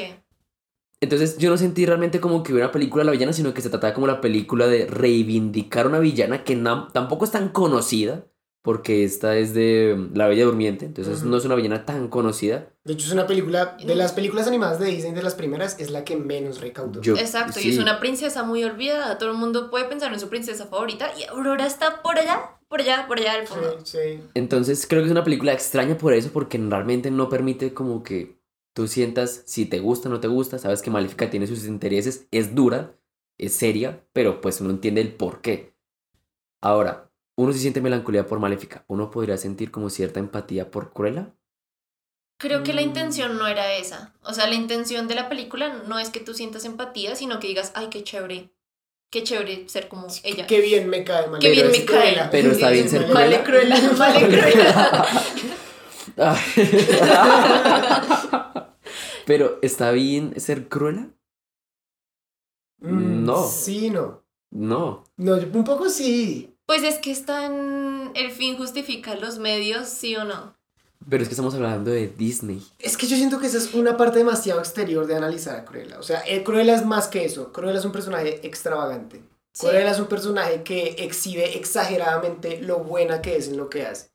Entonces 1.02 1.38
yo 1.38 1.50
no 1.50 1.58
sentí 1.58 1.86
realmente 1.86 2.20
como 2.20 2.42
que 2.42 2.52
hubiera 2.54 2.68
una 2.68 2.72
película 2.74 3.02
de 3.02 3.06
la 3.06 3.12
villana, 3.12 3.34
sino 3.34 3.54
que 3.54 3.62
se 3.62 3.70
trataba 3.70 3.94
como 3.94 4.08
la 4.08 4.20
película 4.22 4.68
de 4.68 4.88
reivindicar 4.88 5.86
una 5.88 6.00
villana 6.00 6.44
que 6.44 6.56
tampoco 6.94 7.26
es 7.26 7.32
tan 7.32 7.50
conocida, 7.50 8.26
porque 8.64 9.04
esta 9.04 9.38
es 9.38 9.54
de 9.54 9.96
mm, 9.96 10.18
La 10.18 10.28
Bella 10.28 10.46
Durmiente, 10.46 10.86
entonces 10.86 11.24
no 11.24 11.38
es 11.38 11.46
una 11.46 11.56
villana 11.56 11.86
tan 11.86 12.08
conocida. 12.08 12.68
De 12.84 12.94
hecho, 12.94 13.06
es 13.06 13.14
una 13.14 13.28
película, 13.28 13.78
de 13.86 13.96
las 13.96 14.12
películas 14.14 14.48
animadas 14.48 14.80
de 14.80 14.88
Disney, 14.88 15.14
de 15.14 15.22
las 15.24 15.36
primeras, 15.36 15.80
es 15.80 15.92
la 15.92 16.04
que 16.04 16.16
menos 16.18 16.62
recaudó. 16.62 17.02
Yo- 17.02 17.16
Exacto, 17.16 17.60
y 17.60 17.70
es 17.70 17.78
una 17.78 18.00
princesa 18.00 18.44
muy 18.44 18.64
olvidada. 18.64 19.18
Todo 19.20 19.32
el 19.32 19.38
mundo 19.38 19.70
puede 19.70 19.86
pensar 19.86 20.12
en 20.14 20.20
su 20.20 20.30
princesa 20.30 20.66
favorita 20.66 21.12
y 21.18 21.24
Aurora 21.26 21.66
está 21.68 22.02
por 22.02 22.18
allá, 22.18 22.58
por 22.68 22.82
allá, 22.82 23.06
por 23.08 23.20
allá 23.20 23.34
al 23.34 23.46
fondo. 23.48 23.78
Sí, 23.84 23.98
sí. 24.18 24.20
Entonces 24.34 24.86
creo 24.88 25.02
que 25.02 25.06
es 25.06 25.12
una 25.12 25.24
película 25.24 25.54
extraña 25.54 25.98
por 25.98 26.14
eso, 26.14 26.32
porque 26.34 26.58
realmente 26.58 27.12
no 27.12 27.30
permite 27.30 27.74
como 27.74 28.04
que 28.04 28.37
tú 28.78 28.88
sientas 28.88 29.42
si 29.48 29.66
te 29.66 29.80
gusta 29.80 30.08
o 30.08 30.12
no 30.12 30.20
te 30.20 30.28
gusta, 30.28 30.60
sabes 30.60 30.84
que 30.84 30.92
Maléfica 30.92 31.32
tiene 31.32 31.48
sus 31.48 31.66
intereses, 31.66 32.28
es 32.30 32.54
dura, 32.54 32.94
es 33.40 33.56
seria, 33.56 34.06
pero 34.14 34.40
pues 34.40 34.62
uno 34.62 34.70
entiende 34.70 35.02
el 35.02 35.16
por 35.16 35.42
qué. 35.42 35.74
Ahora, 36.62 37.10
uno 37.36 37.54
sí 37.54 37.58
siente 37.60 37.82
melancolía 37.82 38.28
por 38.28 38.38
Maléfica, 38.38 38.86
uno 38.88 39.10
podría 39.10 39.36
sentir 39.38 39.72
como 39.72 39.90
cierta 39.90 40.20
empatía 40.20 40.70
por 40.70 40.94
Cruella. 40.94 41.34
Creo 42.40 42.62
que 42.62 42.74
la 42.74 42.82
Mm. 42.82 42.90
intención 42.90 43.40
no 43.40 43.48
era 43.48 43.74
esa. 43.74 44.14
O 44.22 44.36
sea, 44.36 44.46
la 44.46 44.54
intención 44.54 45.08
de 45.08 45.16
la 45.16 45.28
película 45.28 45.82
no 45.88 45.98
es 45.98 46.12
que 46.12 46.20
tú 46.20 46.36
sientas 46.36 46.64
empatía, 46.64 47.16
sino 47.16 47.40
que 47.40 47.48
digas, 47.48 47.72
ay, 47.74 47.88
qué 47.90 48.04
chévere. 48.04 48.52
Qué 49.10 49.24
chévere 49.24 49.68
ser 49.70 49.88
como 49.88 50.06
ella. 50.24 50.46
Qué 50.46 50.62
bien 50.62 50.88
me 50.88 51.04
cae, 51.04 51.26
Maléfica. 51.30 51.40
Qué 51.40 51.50
bien 51.50 51.72
me 51.72 51.78
cae. 51.84 51.86
Cruella. 51.86 52.30
Pero 52.30 52.52
está 52.52 52.70
bien 52.70 52.88
ser 52.88 53.12
Vale, 53.12 53.42
cruela, 53.44 53.80
vale, 53.98 54.28
cruela. 54.28 55.04
Ay. 55.04 55.54
Pero 59.26 59.60
está 59.62 59.92
bien 59.92 60.40
ser 60.40 60.68
Cruella? 60.68 61.10
Mm, 62.80 63.26
No. 63.26 63.48
Sí, 63.48 63.90
no. 63.90 64.24
No. 64.52 65.04
No, 65.18 65.36
un 65.36 65.64
poco 65.64 65.90
sí. 65.90 66.56
Pues 66.66 66.84
es 66.84 67.00
que 67.00 67.12
está 67.12 67.46
en 67.46 68.12
el 68.16 68.32
fin 68.32 68.58
justifica 68.58 69.16
los 69.16 69.40
medios, 69.40 69.88
sí 69.90 70.16
o 70.16 70.24
no. 70.24 70.56
Pero 71.10 71.24
es 71.24 71.30
que 71.30 71.34
estamos 71.34 71.54
hablando 71.54 71.92
de 71.92 72.08
Disney. 72.08 72.62
Es 72.80 72.98
que 72.98 73.08
yo 73.08 73.16
siento 73.16 73.40
que 73.40 73.48
esa 73.48 73.58
es 73.58 73.74
una 73.74 73.96
parte 73.96 74.18
demasiado 74.18 74.60
exterior 74.60 75.06
de 75.06 75.16
analizar 75.16 75.56
a 75.56 75.66
Cruella. 75.66 76.00
O 76.00 76.04
sea, 76.04 76.24
eh, 76.28 76.44
Cruella 76.44 76.76
es 76.76 76.86
más 76.86 77.08
que 77.08 77.24
eso. 77.24 77.54
Cruella 77.54 77.80
es 77.80 77.86
un 77.86 77.92
personaje 77.92 78.46
extravagante. 78.46 79.22
Sí. 79.54 79.68
Cruella 79.68 79.92
es 79.92 80.00
un 80.00 80.08
personaje 80.08 80.64
que 80.64 80.96
exhibe 81.00 81.58
exageradamente 81.58 82.62
lo 82.62 82.80
buena 82.80 83.22
que 83.22 83.38
es 83.38 83.48
en 83.48 83.58
lo 83.58 83.70
que 83.70 83.86
hace. 83.86 84.10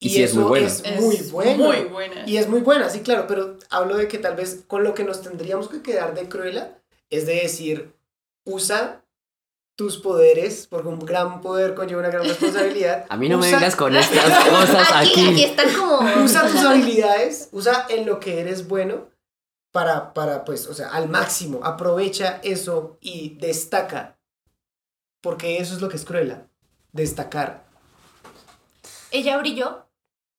Y 0.00 0.10
sí 0.10 0.22
es 0.22 0.34
muy 0.34 0.44
buena. 0.44 0.66
es 0.66 1.00
muy 1.00 1.16
bueno. 1.30 1.64
Muy 1.66 1.84
buena. 1.84 2.22
Y 2.26 2.36
es 2.36 2.48
muy 2.48 2.60
buena, 2.60 2.88
sí, 2.88 3.00
claro, 3.00 3.26
pero 3.26 3.56
hablo 3.70 3.96
de 3.96 4.06
que 4.08 4.18
tal 4.18 4.36
vez 4.36 4.62
con 4.66 4.84
lo 4.84 4.94
que 4.94 5.02
nos 5.04 5.22
tendríamos 5.22 5.68
que 5.68 5.82
quedar 5.82 6.14
de 6.14 6.28
Cruella 6.28 6.78
es 7.10 7.26
de 7.26 7.34
decir, 7.36 7.92
usa 8.44 9.02
tus 9.76 9.98
poderes, 9.98 10.66
porque 10.68 10.88
un 10.88 10.98
gran 11.00 11.40
poder 11.40 11.74
conlleva 11.74 12.00
una 12.00 12.10
gran 12.10 12.24
responsabilidad. 12.28 13.06
A 13.08 13.16
mí 13.16 13.28
no 13.28 13.38
me 13.38 13.46
Usa- 13.48 13.56
vengas 13.58 13.76
con 13.76 13.94
estas 13.96 14.48
cosas 14.48 14.88
Aquí, 14.92 15.10
aquí. 15.10 15.28
aquí 15.30 15.44
está 15.44 15.64
como... 15.72 15.98
Usa 16.24 16.46
tus 16.48 16.60
habilidades, 16.64 17.48
usa 17.52 17.86
en 17.88 18.06
lo 18.06 18.20
que 18.20 18.40
eres 18.40 18.68
bueno 18.68 19.08
para, 19.72 20.14
para, 20.14 20.44
pues, 20.44 20.66
o 20.66 20.74
sea, 20.74 20.90
al 20.90 21.08
máximo. 21.08 21.60
Aprovecha 21.64 22.40
eso 22.42 22.98
y 23.00 23.36
destaca. 23.38 24.18
Porque 25.20 25.58
eso 25.58 25.74
es 25.74 25.80
lo 25.80 25.88
que 25.88 25.96
es 25.96 26.04
Cruella. 26.04 26.46
Destacar. 26.92 27.64
Ella 29.10 29.36
brilló. 29.38 29.86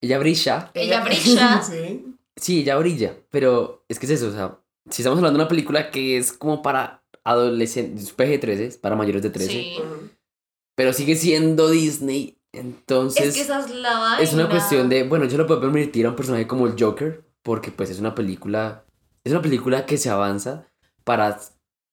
Ella 0.02 0.18
brilla. 0.20 0.72
Ella 0.74 1.04
brilla. 1.04 1.62
sí. 1.64 2.06
Sí, 2.36 2.62
ella 2.62 2.78
brilla. 2.78 3.18
Pero 3.30 3.84
es 3.90 4.00
que 4.00 4.06
es 4.06 4.14
eso, 4.14 4.28
o 4.30 4.32
sea, 4.32 4.60
si 4.90 5.02
estamos 5.02 5.18
hablando 5.18 5.38
de 5.38 5.44
una 5.44 5.50
película 5.50 5.92
que 5.92 6.18
es 6.18 6.32
como 6.34 6.62
para 6.62 7.04
adolescentes, 7.24 8.16
PG-13, 8.16 8.80
para 8.80 8.96
mayores 8.96 9.22
de 9.22 9.30
13, 9.30 9.52
Sí. 9.52 9.78
Pero 10.76 10.94
sigue 10.94 11.16
siendo 11.18 11.70
Disney, 11.70 12.38
Es 12.54 12.62
entonces 12.62 13.36
que 13.36 13.42
esa 13.42 13.60
es 13.60 13.70
la 13.72 14.00
vaina. 14.00 14.22
es 14.24 14.34
una 14.34 14.50
cuestión 14.50 14.88
de, 14.88 15.04
bueno, 15.04 15.26
yo 15.26 15.38
lo 15.38 15.46
puedo 15.46 15.60
permitir 15.60 16.06
a 16.06 16.10
un 16.10 16.16
personaje 16.16 16.48
como 16.48 16.68
el 16.68 16.76
Joker, 16.82 17.26
porque 17.44 17.72
pues 17.72 17.90
es 17.90 18.00
una 18.00 18.16
película, 18.16 18.86
es 19.26 19.34
una 19.34 19.42
película 19.42 19.86
que 19.86 19.98
se 19.98 20.10
avanza 20.10 20.68
para 21.04 21.38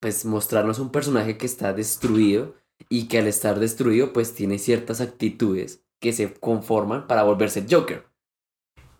pues 0.00 0.24
mostrarnos 0.24 0.78
un 0.78 0.92
personaje 0.92 1.36
que 1.36 1.46
está 1.46 1.72
destruido 1.72 2.54
y 2.88 3.08
que 3.08 3.18
al 3.18 3.26
estar 3.26 3.58
destruido 3.58 4.12
pues 4.12 4.34
tiene 4.34 4.58
ciertas 4.58 5.00
actitudes 5.00 5.82
que 6.00 6.12
se 6.12 6.34
conforman 6.34 7.06
para 7.06 7.22
volverse 7.22 7.60
el 7.60 7.66
Joker. 7.72 8.06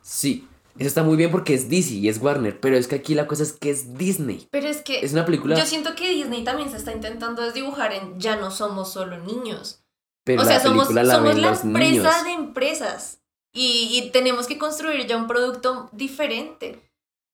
Sí, 0.00 0.48
Eso 0.78 0.88
está 0.88 1.02
muy 1.02 1.16
bien 1.16 1.30
porque 1.30 1.54
es 1.54 1.68
DC 1.68 1.94
y 1.94 2.08
es 2.08 2.18
Warner, 2.20 2.60
pero 2.60 2.76
es 2.76 2.86
que 2.86 2.96
aquí 2.96 3.14
la 3.14 3.26
cosa 3.26 3.42
es 3.42 3.52
que 3.52 3.70
es 3.70 3.96
Disney. 3.96 4.46
Pero 4.50 4.68
es 4.68 4.82
que 4.82 5.00
Es 5.00 5.12
una 5.12 5.24
película, 5.24 5.56
yo 5.56 5.64
siento 5.64 5.94
que 5.94 6.08
Disney 6.10 6.44
también 6.44 6.70
se 6.70 6.76
está 6.76 6.92
intentando 6.92 7.42
desdibujar 7.42 7.92
en 7.92 8.20
ya 8.20 8.36
no 8.36 8.50
somos 8.50 8.92
solo 8.92 9.18
niños. 9.18 9.82
pero 10.24 10.42
o 10.42 10.44
sea, 10.44 10.58
la 10.58 10.60
somos, 10.60 10.90
la 10.92 11.04
somos 11.16 11.36
la 11.36 11.48
empresa 11.48 11.72
niños. 11.72 12.24
de 12.24 12.32
empresas 12.32 13.20
y, 13.54 13.88
y 13.98 14.10
tenemos 14.10 14.46
que 14.46 14.58
construir 14.58 15.06
ya 15.06 15.16
un 15.16 15.26
producto 15.26 15.88
diferente. 15.92 16.82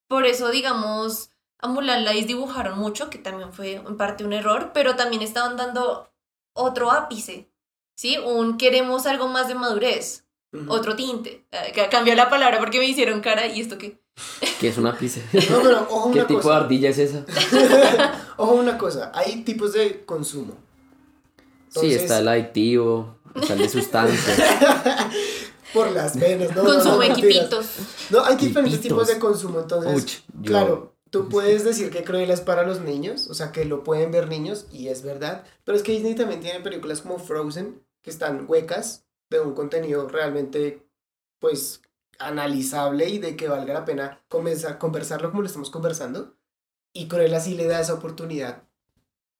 Por 0.07 0.25
eso, 0.25 0.49
digamos, 0.51 1.31
a 1.59 1.67
Mulan 1.67 2.05
la 2.05 2.11
desdibujaron 2.13 2.77
mucho, 2.79 3.09
que 3.09 3.17
también 3.17 3.51
fue 3.53 3.73
en 3.75 3.97
parte 3.97 4.23
un 4.23 4.33
error, 4.33 4.71
pero 4.73 4.95
también 4.95 5.21
estaban 5.21 5.57
dando 5.57 6.09
otro 6.55 6.91
ápice, 6.91 7.51
¿sí? 7.95 8.17
Un 8.17 8.57
queremos 8.57 9.05
algo 9.05 9.27
más 9.27 9.47
de 9.47 9.55
madurez, 9.55 10.23
otro 10.67 10.95
tinte. 10.95 11.45
Eh, 11.51 11.71
que 11.73 11.87
Cambió 11.89 12.15
la 12.15 12.29
palabra 12.29 12.59
porque 12.59 12.79
me 12.79 12.85
hicieron 12.85 13.21
cara 13.21 13.47
y 13.47 13.61
esto 13.61 13.77
qué. 13.77 13.99
Que 14.59 14.69
es 14.69 14.77
una 14.77 14.97
pizza. 14.97 15.19
No, 15.49 15.61
pero 15.61 15.87
ojo 15.89 16.11
¿Qué 16.13 16.19
una 16.19 16.27
tipo 16.27 16.49
de 16.49 16.55
ardilla 16.55 16.89
es 16.89 16.97
esa? 16.99 17.25
Ojo 18.37 18.53
una 18.53 18.77
cosa. 18.77 19.11
Hay 19.13 19.41
tipos 19.43 19.73
de 19.73 20.05
consumo. 20.05 20.53
sí, 21.69 21.93
está 21.93 22.19
el 22.19 22.27
adictivo, 22.27 23.17
está 23.35 23.53
el 23.53 23.59
de 23.59 23.69
sustancias. 23.69 24.39
Por 25.73 25.91
las 25.91 26.17
venas, 26.19 26.55
¿no? 26.55 26.63
Consumo 26.63 26.95
no, 26.95 26.99
de 26.99 27.07
mentiras. 27.09 27.35
equipitos. 27.35 27.65
No, 28.11 28.23
hay 28.23 28.35
diferentes 28.37 28.79
tipos 28.81 29.07
de 29.07 29.17
consumo, 29.19 29.59
entonces. 29.59 30.03
Uch, 30.03 30.11
yo- 30.41 30.47
Claro, 30.51 30.92
tú 31.13 31.29
puedes 31.29 31.63
decir 31.63 31.91
que 31.91 32.03
Cruella 32.03 32.33
es 32.33 32.41
para 32.41 32.65
los 32.65 32.81
niños, 32.81 33.27
o 33.29 33.35
sea, 33.35 33.51
que 33.51 33.65
lo 33.65 33.83
pueden 33.83 34.09
ver 34.09 34.27
niños, 34.27 34.65
y 34.71 34.87
es 34.87 35.03
verdad. 35.03 35.43
Pero 35.63 35.77
es 35.77 35.83
que 35.83 35.91
Disney 35.91 36.15
también 36.15 36.39
tiene 36.41 36.59
películas 36.61 37.01
como 37.01 37.19
Frozen, 37.19 37.83
que 38.01 38.09
están 38.09 38.45
huecas, 38.47 39.05
de 39.29 39.39
un 39.39 39.53
contenido 39.53 40.07
realmente, 40.09 40.87
pues, 41.39 41.83
analizable 42.17 43.09
y 43.09 43.19
de 43.19 43.35
que 43.35 43.47
valga 43.47 43.75
la 43.75 43.85
pena 43.85 44.23
comenzar, 44.27 44.79
conversarlo 44.79 45.29
como 45.29 45.41
lo 45.43 45.47
estamos 45.47 45.69
conversando. 45.69 46.33
Y 46.93 47.07
Cruella 47.07 47.39
sí 47.39 47.53
le 47.53 47.67
da 47.67 47.79
esa 47.79 47.93
oportunidad. 47.93 48.63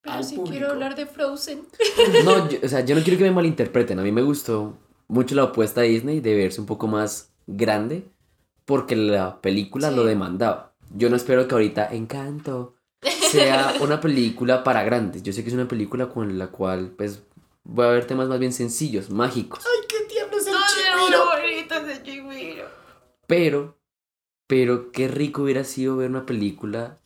Pero 0.02 0.16
al 0.16 0.24
sí 0.24 0.36
público. 0.36 0.52
quiero 0.52 0.72
hablar 0.74 0.96
de 0.96 1.08
Frozen. 1.08 1.68
No, 2.24 2.50
yo- 2.50 2.60
o 2.64 2.68
sea, 2.68 2.82
yo 2.86 2.94
no 2.96 3.02
quiero 3.02 3.18
que 3.18 3.24
me 3.26 3.32
malinterpreten. 3.32 3.98
A 3.98 4.04
mí 4.04 4.12
me 4.12 4.22
gustó 4.22 4.78
mucho 5.08 5.34
la 5.34 5.44
apuesta 5.44 5.82
de 5.82 5.88
Disney 5.88 6.20
de 6.20 6.36
verse 6.36 6.62
un 6.62 6.68
poco 6.68 6.86
más 6.88 7.32
grande 7.48 8.06
porque 8.66 8.96
la 8.96 9.42
película 9.42 9.90
Sí. 9.90 9.96
lo 9.96 10.04
demandaba. 10.06 10.73
Yo 10.96 11.10
no 11.10 11.16
espero 11.16 11.48
que 11.48 11.56
ahorita 11.56 11.88
Encanto 11.92 12.76
sea 13.02 13.74
una 13.82 14.00
película 14.00 14.64
para 14.64 14.84
grandes. 14.84 15.24
Yo 15.24 15.34
sé 15.34 15.44
que 15.44 15.50
es 15.50 15.56
una 15.56 15.68
película 15.68 16.10
con 16.10 16.38
la 16.38 16.48
cual, 16.48 16.92
pues, 16.96 17.24
voy 17.64 17.86
a 17.86 17.90
ver 17.90 18.06
temas 18.06 18.30
más 18.30 18.40
bien 18.40 18.54
sencillos, 18.54 19.10
mágicos. 19.10 19.64
¡Ay, 19.66 19.88
qué 19.88 20.06
tierno 20.06 20.38
es 20.38 20.48
el 20.48 20.54
de 21.88 22.04
Chigüiro. 22.04 22.66
Pero, 23.26 23.80
pero 24.48 24.92
qué 24.92 25.08
rico 25.08 25.44
hubiera 25.44 25.64
sido 25.64 25.98
ver 25.98 26.10
una 26.12 26.28
película 26.28 27.00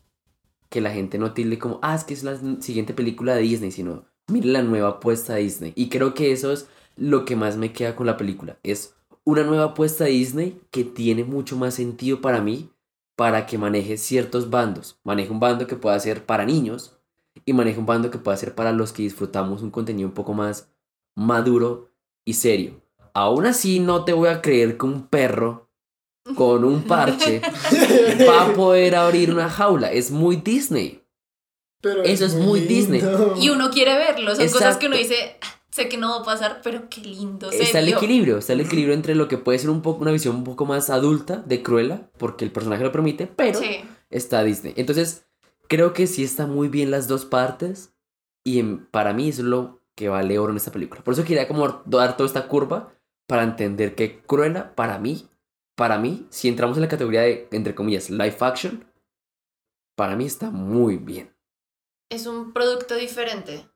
que 0.69 0.81
la 0.81 0.91
gente 0.91 1.17
no 1.17 1.33
tilde 1.33 1.57
como, 1.57 1.79
ah, 1.81 1.95
es 1.95 2.03
que 2.03 2.13
es 2.13 2.23
la 2.23 2.37
siguiente 2.59 2.93
película 2.93 3.35
de 3.35 3.41
Disney, 3.41 3.71
sino, 3.71 4.05
mire 4.27 4.49
la 4.49 4.63
nueva 4.63 4.89
apuesta 4.89 5.35
de 5.35 5.43
Disney. 5.43 5.71
Y 5.75 5.87
creo 5.87 6.13
que 6.13 6.33
eso 6.33 6.51
es 6.51 6.67
lo 6.97 7.23
que 7.23 7.37
más 7.37 7.55
me 7.55 7.71
queda 7.71 7.95
con 7.95 8.05
la 8.05 8.17
película. 8.17 8.57
Es 8.63 8.95
una 9.23 9.43
nueva 9.43 9.65
apuesta 9.65 10.03
de 10.03 10.11
Disney 10.11 10.59
que 10.71 10.83
tiene 10.83 11.23
mucho 11.23 11.55
más 11.55 11.75
sentido 11.75 12.19
para 12.19 12.41
mí 12.41 12.69
para 13.17 13.47
que 13.47 13.57
maneje 13.57 13.97
ciertos 13.97 14.51
bandos. 14.51 14.99
Maneje 15.03 15.31
un 15.31 15.39
bando 15.39 15.65
que 15.65 15.75
pueda 15.75 15.99
ser 15.99 16.23
para 16.25 16.45
niños 16.45 16.93
y 17.45 17.51
maneje 17.51 17.79
un 17.79 17.87
bando 17.87 18.11
que 18.11 18.19
pueda 18.19 18.37
ser 18.37 18.53
para 18.53 18.71
los 18.71 18.93
que 18.93 19.01
disfrutamos 19.01 19.63
un 19.63 19.71
contenido 19.71 20.07
un 20.07 20.13
poco 20.13 20.33
más 20.33 20.69
maduro 21.15 21.89
y 22.23 22.35
serio. 22.35 22.79
Aún 23.15 23.47
así, 23.47 23.79
no 23.79 24.05
te 24.05 24.13
voy 24.13 24.29
a 24.29 24.41
creer 24.43 24.77
que 24.77 24.85
un 24.85 25.07
perro 25.07 25.67
con 26.35 26.63
un 26.63 26.83
parche 26.83 27.41
va 28.29 28.45
a 28.45 28.53
poder 28.53 28.95
abrir 28.95 29.33
una 29.33 29.49
jaula. 29.49 29.91
Es 29.91 30.11
muy 30.11 30.35
Disney. 30.35 31.03
Pero 31.81 32.03
Eso 32.03 32.23
es 32.25 32.35
muy 32.35 32.59
Disney. 32.61 33.01
Y 33.39 33.49
uno 33.49 33.71
quiere 33.71 33.95
verlo. 33.95 34.35
Son 34.35 34.47
cosas 34.49 34.77
que 34.77 34.85
uno 34.85 34.95
dice, 34.95 35.37
"Ah, 35.41 35.56
sé 35.77 35.89
que 35.89 35.97
no 35.97 36.09
va 36.09 36.17
a 36.21 36.23
pasar, 36.25 36.59
pero 36.63 36.89
qué 36.89 37.01
lindo. 37.01 37.51
Se 37.51 37.63
Está 37.63 37.79
el 37.79 37.85
vio". 37.85 37.97
equilibrio, 37.97 38.37
está 38.37 38.53
el 38.53 38.61
equilibrio 38.61 38.93
entre 38.93 39.15
lo 39.15 39.27
que 39.27 39.37
puede 39.37 39.57
ser 39.59 39.69
un 39.69 39.81
poco 39.81 40.01
una 40.01 40.11
visión 40.11 40.35
un 40.35 40.43
poco 40.43 40.65
más 40.65 40.89
adulta 40.89 41.37
de 41.37 41.63
Cruella, 41.63 42.09
porque 42.17 42.43
el 42.45 42.51
personaje 42.51 42.83
lo 42.83 42.91
permite, 42.91 43.27
pero 43.27 43.59
Sí. 43.59 43.81
está 44.09 44.43
Disney. 44.43 44.73
Entonces, 44.75 45.25
creo 45.69 45.93
que 45.93 46.07
sí 46.07 46.23
está 46.23 46.45
muy 46.47 46.67
bien 46.67 46.91
las 46.91 47.07
dos 47.07 47.23
partes 47.25 47.93
y 48.43 48.59
en- 48.59 48.85
para 48.87 49.13
mí 49.13 49.29
es 49.29 49.39
lo 49.39 49.81
que 49.95 50.09
vale 50.09 50.37
oro 50.39 50.51
en 50.51 50.57
esta 50.57 50.71
película. 50.71 51.03
Por 51.03 51.13
eso 51.13 51.23
quería 51.23 51.47
como 51.47 51.81
dar 51.85 52.17
toda 52.17 52.27
esta 52.27 52.47
curva 52.47 52.93
para 53.27 53.43
entender 53.43 53.95
que 53.95 54.21
Cruella 54.21 54.75
para 54.75 54.99
mí, 54.99 55.27
para 55.75 55.97
mí, 55.97 56.27
si 56.29 56.47
entramos 56.47 56.77
en 56.77 56.81
la 56.83 56.89
categoría 56.89 57.21
de 57.21 57.47
entre 57.51 57.73
comillas 57.75 58.09
live 58.09 58.37
action, 58.41 58.85
para 59.95 60.15
mí 60.15 60.25
está 60.25 60.49
muy 60.51 60.97
bien. 60.97 61.33
Es 62.09 62.25
un 62.27 62.53
producto 62.53 62.95
diferente. 62.95 63.67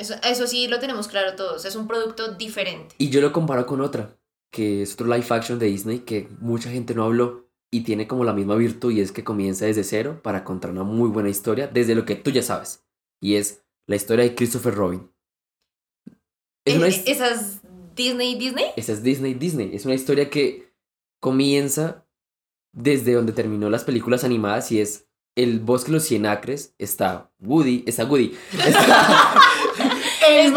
Eso, 0.00 0.14
eso 0.24 0.46
sí 0.46 0.66
lo 0.68 0.78
tenemos 0.80 1.08
claro 1.08 1.36
todos. 1.36 1.64
Es 1.64 1.76
un 1.76 1.86
producto 1.86 2.34
diferente. 2.34 2.94
Y 2.98 3.10
yo 3.10 3.20
lo 3.20 3.32
comparo 3.32 3.66
con 3.66 3.80
otra, 3.80 4.16
que 4.50 4.82
es 4.82 4.94
otro 4.94 5.06
live 5.06 5.26
action 5.28 5.58
de 5.58 5.66
Disney 5.66 6.00
que 6.00 6.28
mucha 6.40 6.70
gente 6.70 6.94
no 6.94 7.04
habló 7.04 7.46
y 7.70 7.82
tiene 7.82 8.08
como 8.08 8.24
la 8.24 8.32
misma 8.32 8.56
virtud 8.56 8.92
y 8.92 9.00
es 9.00 9.12
que 9.12 9.22
comienza 9.24 9.66
desde 9.66 9.84
cero 9.84 10.20
para 10.22 10.42
contar 10.42 10.70
una 10.70 10.82
muy 10.84 11.08
buena 11.08 11.28
historia 11.28 11.66
desde 11.68 11.94
lo 11.94 12.04
que 12.04 12.16
tú 12.16 12.30
ya 12.30 12.42
sabes. 12.42 12.82
Y 13.20 13.34
es 13.36 13.62
la 13.86 13.96
historia 13.96 14.24
de 14.24 14.34
Christopher 14.34 14.74
Robin. 14.74 15.10
Es 16.64 16.76
una 16.76 16.86
Eh, 16.86 16.90
his- 16.90 17.02
¿Esas 17.06 17.60
Disney 17.94 18.36
Disney? 18.36 18.66
esa 18.76 18.92
es 18.92 19.02
Disney 19.02 19.34
Disney. 19.34 19.70
Es 19.74 19.84
una 19.84 19.94
historia 19.94 20.30
que 20.30 20.72
comienza 21.20 22.06
desde 22.72 23.12
donde 23.14 23.32
terminó 23.32 23.68
las 23.68 23.84
películas 23.84 24.24
animadas 24.24 24.72
y 24.72 24.80
es 24.80 25.06
el 25.36 25.60
bosque 25.60 25.88
de 25.90 25.94
los 25.98 26.04
cien 26.04 26.26
acres. 26.26 26.74
Está 26.78 27.30
Woody, 27.40 27.84
está 27.86 28.04
Woody. 28.04 28.34
Está, 28.66 29.34
Y 30.30 30.50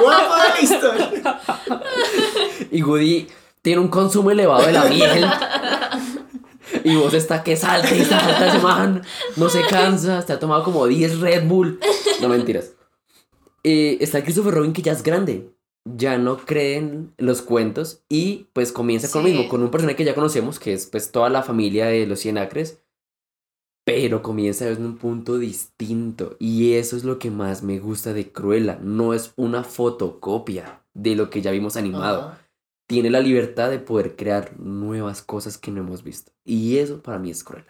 guapo 0.00 0.34
de 0.36 0.48
la 0.48 0.60
historia. 0.60 1.40
y 2.70 2.82
Woody 2.82 3.28
tiene 3.62 3.80
un 3.80 3.88
consumo 3.88 4.30
elevado 4.30 4.66
de 4.66 4.72
la 4.72 4.84
miel. 4.84 5.26
Y 6.84 6.96
vos 6.96 7.14
está 7.14 7.42
que 7.42 7.56
salta 7.56 7.94
y 7.94 8.04
salta 8.04 8.48
ese 8.48 8.58
man. 8.58 9.02
No 9.36 9.48
se 9.48 9.62
cansa. 9.66 10.22
Se 10.22 10.32
ha 10.32 10.38
tomado 10.38 10.64
como 10.64 10.86
10 10.86 11.20
Red 11.20 11.46
Bull. 11.46 11.78
No 12.20 12.28
mentiras. 12.28 12.72
Eh, 13.64 13.98
está 14.00 14.22
Christopher 14.24 14.54
Robin 14.54 14.72
que 14.72 14.82
ya 14.82 14.92
es 14.92 15.02
grande. 15.02 15.50
Ya 15.84 16.16
no 16.18 16.38
creen 16.38 17.12
los 17.18 17.42
cuentos. 17.42 18.02
Y 18.08 18.46
pues 18.52 18.72
comienza 18.72 19.10
con 19.10 19.22
lo 19.22 19.28
Sí. 19.28 19.34
mismo. 19.34 19.48
Con 19.48 19.62
un 19.62 19.70
personaje 19.70 19.96
que 19.96 20.04
ya 20.04 20.14
conocemos. 20.14 20.58
Que 20.58 20.72
es 20.72 20.86
pues 20.86 21.12
toda 21.12 21.28
la 21.28 21.42
familia 21.42 21.86
de 21.86 22.06
los 22.06 22.20
Cien 22.20 22.38
Acres. 22.38 22.81
Pero 23.84 24.22
comienza 24.22 24.64
desde 24.66 24.84
un 24.84 24.96
punto 24.96 25.38
distinto. 25.38 26.36
Y 26.38 26.74
eso 26.74 26.96
es 26.96 27.04
lo 27.04 27.18
que 27.18 27.30
más 27.30 27.62
me 27.62 27.78
gusta 27.78 28.12
de 28.12 28.30
Cruella. 28.30 28.78
No 28.80 29.12
es 29.12 29.32
una 29.36 29.64
fotocopia 29.64 30.84
de 30.94 31.16
lo 31.16 31.30
que 31.30 31.42
ya 31.42 31.50
vimos 31.50 31.76
animado 31.76 32.36
tiene 32.92 33.08
la 33.08 33.20
libertad 33.20 33.70
de 33.70 33.78
poder 33.78 34.16
crear 34.16 34.58
nuevas 34.58 35.22
cosas 35.22 35.56
que 35.56 35.70
no 35.70 35.80
hemos 35.80 36.02
visto. 36.02 36.30
Y 36.44 36.76
eso 36.76 37.00
para 37.02 37.18
mí 37.18 37.30
es 37.30 37.42
cruel. 37.42 37.64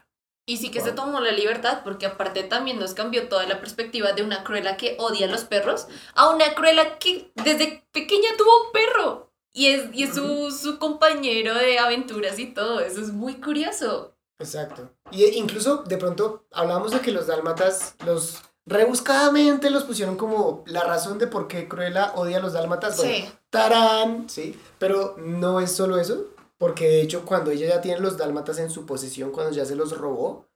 Y 0.46 0.56
sí 0.56 0.72
que 0.72 0.80
se 0.80 0.90
tomó 0.90 1.20
la 1.20 1.30
libertad, 1.30 1.82
porque 1.84 2.06
aparte 2.06 2.42
también 2.42 2.80
nos 2.80 2.94
cambió 2.94 3.28
toda 3.28 3.46
la 3.46 3.60
perspectiva 3.60 4.12
de 4.14 4.24
una 4.24 4.42
Cruella 4.42 4.76
que 4.76 4.96
odia 4.98 5.28
a 5.28 5.30
los 5.30 5.44
perros 5.44 5.86
a 6.16 6.30
una 6.30 6.56
Cruella 6.56 6.98
que 6.98 7.30
desde 7.36 7.84
pequeña 7.92 8.30
tuvo 8.36 8.66
un 8.66 8.72
perro. 8.72 9.32
Y 9.54 9.66
es, 9.66 9.94
y 9.94 10.02
es 10.02 10.14
su, 10.16 10.50
su 10.50 10.80
compañero 10.80 11.54
de 11.54 11.78
aventuras 11.78 12.40
y 12.40 12.46
todo. 12.46 12.80
Eso 12.80 13.00
es 13.00 13.12
muy 13.12 13.34
curioso. 13.34 14.16
Exacto. 14.42 14.90
Y 15.10 15.24
eh, 15.24 15.32
incluso 15.34 15.78
de 15.86 15.96
pronto 15.96 16.44
hablábamos 16.52 16.92
de 16.92 17.00
que 17.00 17.10
los 17.12 17.26
dálmatas, 17.26 17.94
los 18.04 18.38
rebuscadamente 18.66 19.70
los 19.70 19.84
pusieron 19.84 20.16
como 20.16 20.62
la 20.66 20.82
razón 20.84 21.18
de 21.18 21.26
por 21.26 21.48
qué 21.48 21.68
Cruella 21.68 22.12
odia 22.16 22.38
a 22.38 22.40
los 22.40 22.52
dálmatas. 22.52 22.96
Bueno, 22.96 23.12
Sí. 23.26 23.32
tarán, 23.50 24.28
sí. 24.28 24.58
Pero 24.78 25.14
no 25.18 25.60
es 25.60 25.72
solo 25.72 25.98
eso, 25.98 26.26
porque 26.58 26.88
de 26.88 27.02
hecho 27.02 27.24
cuando 27.24 27.50
ella 27.50 27.68
ya 27.68 27.80
tiene 27.80 28.00
los 28.00 28.16
dálmatas 28.18 28.58
en 28.58 28.70
su 28.70 28.86
posesión, 28.86 29.30
cuando 29.32 29.52
ya 29.52 29.64
se 29.64 29.74
los 29.76 29.96
robó, 29.96 30.46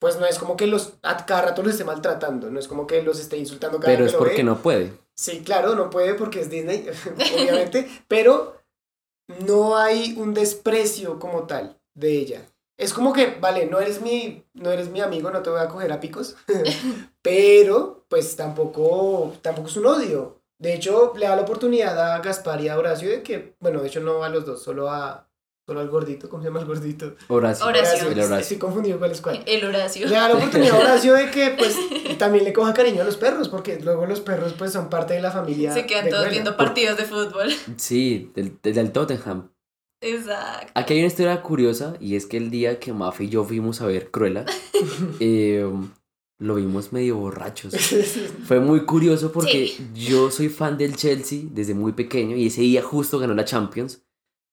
pues 0.00 0.18
no 0.20 0.26
es 0.26 0.38
como 0.38 0.56
que 0.56 0.66
los 0.66 0.92
a 1.02 1.24
cada 1.26 1.42
rato 1.42 1.62
los 1.62 1.72
esté 1.72 1.84
maltratando, 1.84 2.50
no 2.50 2.60
es 2.60 2.68
como 2.68 2.86
que 2.86 3.02
los 3.02 3.18
esté 3.18 3.36
insultando 3.36 3.78
cada 3.80 3.92
Pero 3.92 4.04
vez 4.04 4.12
es 4.12 4.18
porque 4.18 4.36
ve. 4.36 4.42
no 4.44 4.58
puede. 4.58 4.92
Sí, 5.16 5.42
claro, 5.42 5.74
no 5.74 5.90
puede 5.90 6.14
porque 6.14 6.40
es 6.42 6.50
Disney, 6.50 6.86
obviamente, 7.34 7.88
pero 8.06 8.56
no 9.44 9.76
hay 9.76 10.14
un 10.16 10.34
desprecio 10.34 11.18
como 11.18 11.44
tal 11.48 11.80
de 11.94 12.12
ella. 12.12 12.46
Es 12.78 12.94
como 12.94 13.12
que, 13.12 13.36
vale, 13.40 13.66
no 13.66 13.80
eres 13.80 14.00
mi, 14.00 14.44
no 14.54 14.70
eres 14.70 14.88
mi 14.88 15.00
amigo, 15.00 15.32
no 15.32 15.42
te 15.42 15.50
voy 15.50 15.60
a 15.60 15.66
coger 15.66 15.90
a 15.90 15.98
picos, 15.98 16.36
pero 17.22 18.06
pues 18.08 18.36
tampoco, 18.36 19.34
tampoco 19.42 19.68
es 19.68 19.76
un 19.76 19.86
odio. 19.86 20.40
De 20.58 20.74
hecho, 20.74 21.12
le 21.16 21.26
da 21.26 21.34
la 21.34 21.42
oportunidad 21.42 21.98
a 21.98 22.20
Gaspar 22.20 22.60
y 22.60 22.68
a 22.68 22.78
Horacio 22.78 23.10
de 23.10 23.22
que, 23.24 23.56
bueno, 23.58 23.80
de 23.80 23.88
hecho 23.88 24.00
no 24.00 24.22
a 24.22 24.28
los 24.28 24.46
dos, 24.46 24.62
solo 24.62 24.90
a, 24.90 25.28
solo 25.66 25.80
al 25.80 25.88
gordito, 25.88 26.28
¿cómo 26.28 26.40
se 26.40 26.48
llama 26.48 26.60
el 26.60 26.66
gordito? 26.66 27.16
Horacio. 27.26 27.66
Horacio. 27.66 28.08
El 28.10 28.18
Horacio. 28.20 28.36
Estoy 28.38 28.58
confundido 28.58 28.98
cuál 28.98 29.10
es 29.10 29.20
cuál. 29.20 29.42
El 29.44 29.64
Horacio. 29.64 30.06
Le 30.06 30.14
da 30.14 30.28
la 30.28 30.36
oportunidad 30.36 30.76
a 30.76 30.78
Horacio 30.82 31.14
de 31.14 31.32
que 31.32 31.50
pues 31.58 31.76
también 32.16 32.44
le 32.44 32.52
coja 32.52 32.74
cariño 32.74 33.02
a 33.02 33.04
los 33.04 33.16
perros, 33.16 33.48
porque 33.48 33.80
luego 33.80 34.06
los 34.06 34.20
perros 34.20 34.54
pues 34.56 34.72
son 34.72 34.88
parte 34.88 35.14
de 35.14 35.20
la 35.20 35.32
familia. 35.32 35.72
Se 35.72 35.84
quedan 35.84 36.10
todos 36.10 36.30
viendo 36.30 36.56
partidos 36.56 36.96
de 36.96 37.04
fútbol. 37.04 37.52
Sí, 37.76 38.30
del, 38.36 38.56
del 38.62 38.92
Tottenham. 38.92 39.50
Exacto. 40.00 40.72
Aquí 40.74 40.94
hay 40.94 41.00
una 41.00 41.08
historia 41.08 41.42
curiosa 41.42 41.96
y 42.00 42.16
es 42.16 42.26
que 42.26 42.36
el 42.36 42.50
día 42.50 42.78
que 42.78 42.92
Mafe 42.92 43.24
y 43.24 43.28
yo 43.28 43.44
fuimos 43.44 43.80
a 43.80 43.86
ver 43.86 44.10
Cruella, 44.10 44.44
eh, 45.20 45.68
lo 46.38 46.54
vimos 46.54 46.92
medio 46.92 47.16
borrachos. 47.16 47.74
Fue 48.46 48.60
muy 48.60 48.84
curioso 48.84 49.32
porque 49.32 49.72
yo 49.94 50.30
soy 50.30 50.48
fan 50.48 50.78
del 50.78 50.94
Chelsea 50.96 51.40
desde 51.50 51.74
muy 51.74 51.92
pequeño 51.92 52.36
y 52.36 52.46
ese 52.46 52.60
día 52.62 52.82
justo 52.82 53.18
ganó 53.18 53.34
la 53.34 53.44
Champions 53.44 54.02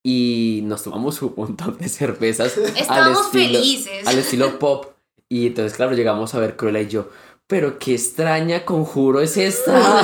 y 0.03 0.61
nos 0.63 0.83
tomamos 0.83 1.21
un 1.21 1.33
montón 1.35 1.77
de 1.77 1.89
cervezas 1.89 2.57
Estábamos 2.57 3.29
felices. 3.31 4.05
al 4.07 4.17
estilo 4.19 4.59
pop 4.59 4.85
y 5.29 5.47
entonces 5.47 5.73
claro 5.75 5.95
llegamos 5.95 6.35
a 6.35 6.39
ver 6.39 6.55
Cruella 6.55 6.81
y 6.81 6.87
yo 6.87 7.09
pero 7.47 7.77
qué 7.79 7.93
extraña 7.93 8.65
conjuro 8.65 9.21
es 9.21 9.37
esta. 9.37 10.01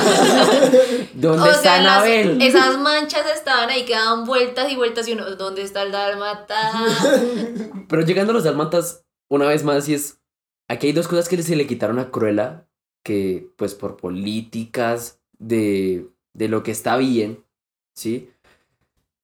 ¿Dónde 1.14 1.42
O 1.42 1.50
está 1.50 1.62
sea, 1.62 1.82
las- 1.82 1.92
Anabel? 2.02 2.40
esas 2.42 2.78
manchas 2.78 3.24
estaban 3.34 3.68
ahí 3.70 3.84
que 3.84 3.92
daban 3.94 4.24
vueltas 4.24 4.70
y 4.70 4.76
vueltas 4.76 5.08
y 5.08 5.12
uno, 5.12 5.34
¿dónde 5.36 5.62
está 5.62 5.82
el 5.82 5.92
dálmata? 5.92 6.72
Pero 7.88 8.02
llegando 8.02 8.30
a 8.30 8.34
los 8.34 8.44
dálmatas, 8.44 9.04
una 9.30 9.46
vez 9.46 9.64
más, 9.64 9.88
y 9.88 9.94
es. 9.94 10.18
Aquí 10.68 10.86
hay 10.86 10.92
dos 10.92 11.08
cosas 11.08 11.28
que 11.28 11.42
se 11.42 11.56
le 11.56 11.66
quitaron 11.66 11.98
a 11.98 12.10
Cruella, 12.10 12.66
que 13.04 13.50
pues 13.56 13.74
por 13.74 13.96
políticas 13.96 15.20
de, 15.38 16.08
de 16.32 16.48
lo 16.48 16.62
que 16.62 16.70
está 16.70 16.96
bien, 16.96 17.44
¿sí? 17.94 18.30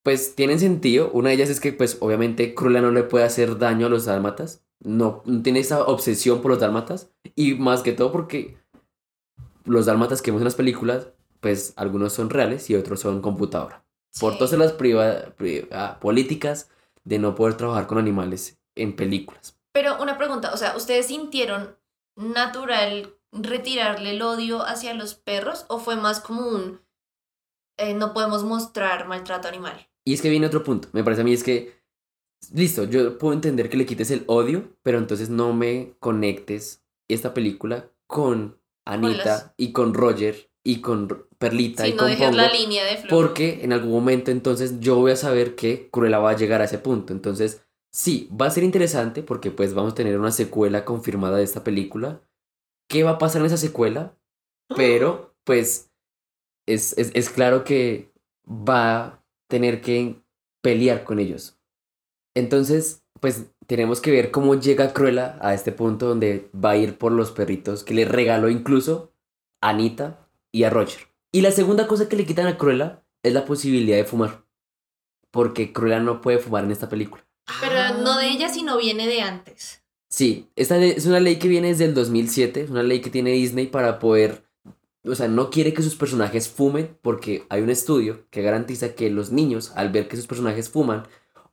Pues 0.02 0.34
tienen 0.34 0.58
sentido. 0.60 1.10
Una 1.12 1.28
de 1.30 1.36
ellas 1.36 1.48
es 1.50 1.60
que 1.60 1.72
pues 1.72 1.96
obviamente 2.00 2.54
Cruella 2.54 2.80
no 2.82 2.90
le 2.90 3.04
puede 3.04 3.24
hacer 3.24 3.58
daño 3.58 3.86
a 3.86 3.90
los 3.90 4.04
dálmatas. 4.04 4.62
No, 4.80 5.22
no 5.24 5.42
tiene 5.42 5.58
esa 5.60 5.84
obsesión 5.84 6.40
por 6.40 6.50
los 6.52 6.60
dálmatas. 6.60 7.10
Y 7.34 7.54
más 7.54 7.82
que 7.82 7.92
todo 7.92 8.12
porque 8.12 8.58
los 9.64 9.86
dálmatas 9.86 10.22
que 10.22 10.30
vemos 10.30 10.42
en 10.42 10.46
las 10.46 10.54
películas, 10.54 11.08
pues 11.40 11.72
algunos 11.76 12.12
son 12.12 12.30
reales 12.30 12.68
y 12.70 12.74
otros 12.76 13.00
son 13.00 13.20
computadora. 13.20 13.84
Por 14.20 14.38
todas 14.38 14.52
las 14.58 14.72
priva- 14.72 15.34
pri- 15.36 15.68
ah, 15.72 15.98
políticas 16.00 16.70
de 17.04 17.18
no 17.18 17.34
poder 17.34 17.56
trabajar 17.56 17.86
con 17.86 17.98
animales 17.98 18.58
en 18.74 18.96
películas. 18.96 19.58
Pero 19.72 20.00
una 20.02 20.16
pregunta, 20.16 20.52
o 20.52 20.56
sea, 20.56 20.76
¿ustedes 20.76 21.06
sintieron 21.06 21.76
natural 22.16 23.14
retirarle 23.32 24.10
el 24.10 24.22
odio 24.22 24.64
hacia 24.64 24.94
los 24.94 25.14
perros 25.14 25.66
o 25.68 25.78
fue 25.78 25.96
más 25.96 26.20
como 26.20 26.48
un 26.48 26.80
eh, 27.76 27.94
no 27.94 28.12
podemos 28.12 28.42
mostrar 28.44 29.06
maltrato 29.06 29.46
animal? 29.48 29.88
Y 30.04 30.14
es 30.14 30.22
que 30.22 30.30
viene 30.30 30.46
otro 30.46 30.64
punto, 30.64 30.88
me 30.92 31.04
parece 31.04 31.20
a 31.22 31.24
mí 31.24 31.32
es 31.34 31.44
que, 31.44 31.77
listo, 32.52 32.84
yo 32.84 33.18
puedo 33.18 33.34
entender 33.34 33.68
que 33.68 33.76
le 33.76 33.86
quites 33.86 34.10
el 34.10 34.24
odio, 34.26 34.76
pero 34.82 34.98
entonces 34.98 35.30
no 35.30 35.52
me 35.52 35.94
conectes 36.00 36.82
esta 37.08 37.34
película 37.34 37.90
con 38.06 38.58
Anita 38.84 39.54
y 39.56 39.72
con 39.72 39.94
Roger 39.94 40.50
y 40.64 40.80
con 40.80 41.26
Perlita 41.38 41.84
Si 41.84 41.90
y 41.90 41.94
no 41.94 42.04
con 42.04 42.16
Pongo, 42.16 42.30
la 42.32 42.52
línea 42.52 42.84
de 42.84 42.96
flor. 42.98 43.08
porque 43.10 43.60
en 43.62 43.72
algún 43.72 43.92
momento 43.92 44.30
entonces 44.30 44.80
yo 44.80 44.96
voy 44.96 45.12
a 45.12 45.16
saber 45.16 45.54
que 45.54 45.88
Cruella 45.90 46.18
va 46.18 46.30
a 46.30 46.36
llegar 46.36 46.60
a 46.60 46.64
ese 46.64 46.78
punto. 46.78 47.12
Entonces, 47.12 47.62
sí, 47.92 48.28
va 48.38 48.46
a 48.46 48.50
ser 48.50 48.64
interesante 48.64 49.22
porque 49.22 49.50
pues 49.50 49.74
vamos 49.74 49.92
a 49.92 49.94
tener 49.94 50.18
una 50.18 50.32
secuela 50.32 50.84
confirmada 50.84 51.38
de 51.38 51.44
esta 51.44 51.64
película. 51.64 52.22
¿Qué 52.88 53.02
va 53.04 53.12
a 53.12 53.18
pasar 53.18 53.40
en 53.40 53.46
esa 53.46 53.56
secuela? 53.56 54.16
Pero, 54.76 55.34
pues, 55.44 55.90
es, 56.66 56.96
es, 56.98 57.10
es 57.14 57.30
claro 57.30 57.64
que 57.64 58.12
va 58.46 59.04
a 59.04 59.24
tener 59.48 59.80
que 59.80 60.22
pelear 60.62 61.04
con 61.04 61.18
ellos. 61.18 61.57
Entonces, 62.38 63.02
pues, 63.20 63.46
tenemos 63.66 64.00
que 64.00 64.10
ver 64.12 64.30
cómo 64.30 64.54
llega 64.54 64.92
Cruella 64.92 65.36
a 65.40 65.54
este 65.54 65.72
punto 65.72 66.06
donde 66.06 66.48
va 66.54 66.70
a 66.70 66.76
ir 66.76 66.96
por 66.96 67.12
los 67.12 67.32
perritos 67.32 67.84
que 67.84 67.94
le 67.94 68.04
regaló 68.04 68.48
incluso 68.48 69.12
a 69.60 69.70
Anita 69.70 70.26
y 70.52 70.62
a 70.62 70.70
Roger. 70.70 71.08
Y 71.32 71.40
la 71.42 71.50
segunda 71.50 71.86
cosa 71.86 72.08
que 72.08 72.16
le 72.16 72.24
quitan 72.26 72.46
a 72.46 72.56
Cruella 72.56 73.02
es 73.22 73.32
la 73.34 73.44
posibilidad 73.44 73.96
de 73.96 74.04
fumar. 74.04 74.44
Porque 75.30 75.72
Cruella 75.72 76.00
no 76.00 76.20
puede 76.20 76.38
fumar 76.38 76.64
en 76.64 76.70
esta 76.70 76.88
película. 76.88 77.24
Pero 77.60 77.98
no 78.02 78.18
de 78.18 78.28
ella, 78.28 78.48
sino 78.48 78.78
viene 78.78 79.06
de 79.06 79.20
antes. 79.20 79.82
Sí, 80.08 80.48
esta 80.56 80.76
ley- 80.78 80.94
es 80.96 81.04
una 81.06 81.20
ley 81.20 81.36
que 81.38 81.48
viene 81.48 81.68
desde 81.68 81.84
el 81.84 81.94
2007, 81.94 82.62
es 82.62 82.70
una 82.70 82.82
ley 82.82 83.00
que 83.00 83.10
tiene 83.10 83.32
Disney 83.32 83.66
para 83.66 83.98
poder, 83.98 84.42
o 85.04 85.14
sea, 85.14 85.28
no 85.28 85.50
quiere 85.50 85.74
que 85.74 85.82
sus 85.82 85.96
personajes 85.96 86.48
fumen 86.48 86.96
porque 87.02 87.44
hay 87.50 87.60
un 87.60 87.68
estudio 87.68 88.24
que 88.30 88.40
garantiza 88.42 88.94
que 88.94 89.10
los 89.10 89.32
niños 89.32 89.72
al 89.74 89.90
ver 89.90 90.08
que 90.08 90.16
sus 90.16 90.26
personajes 90.26 90.70
fuman 90.70 91.06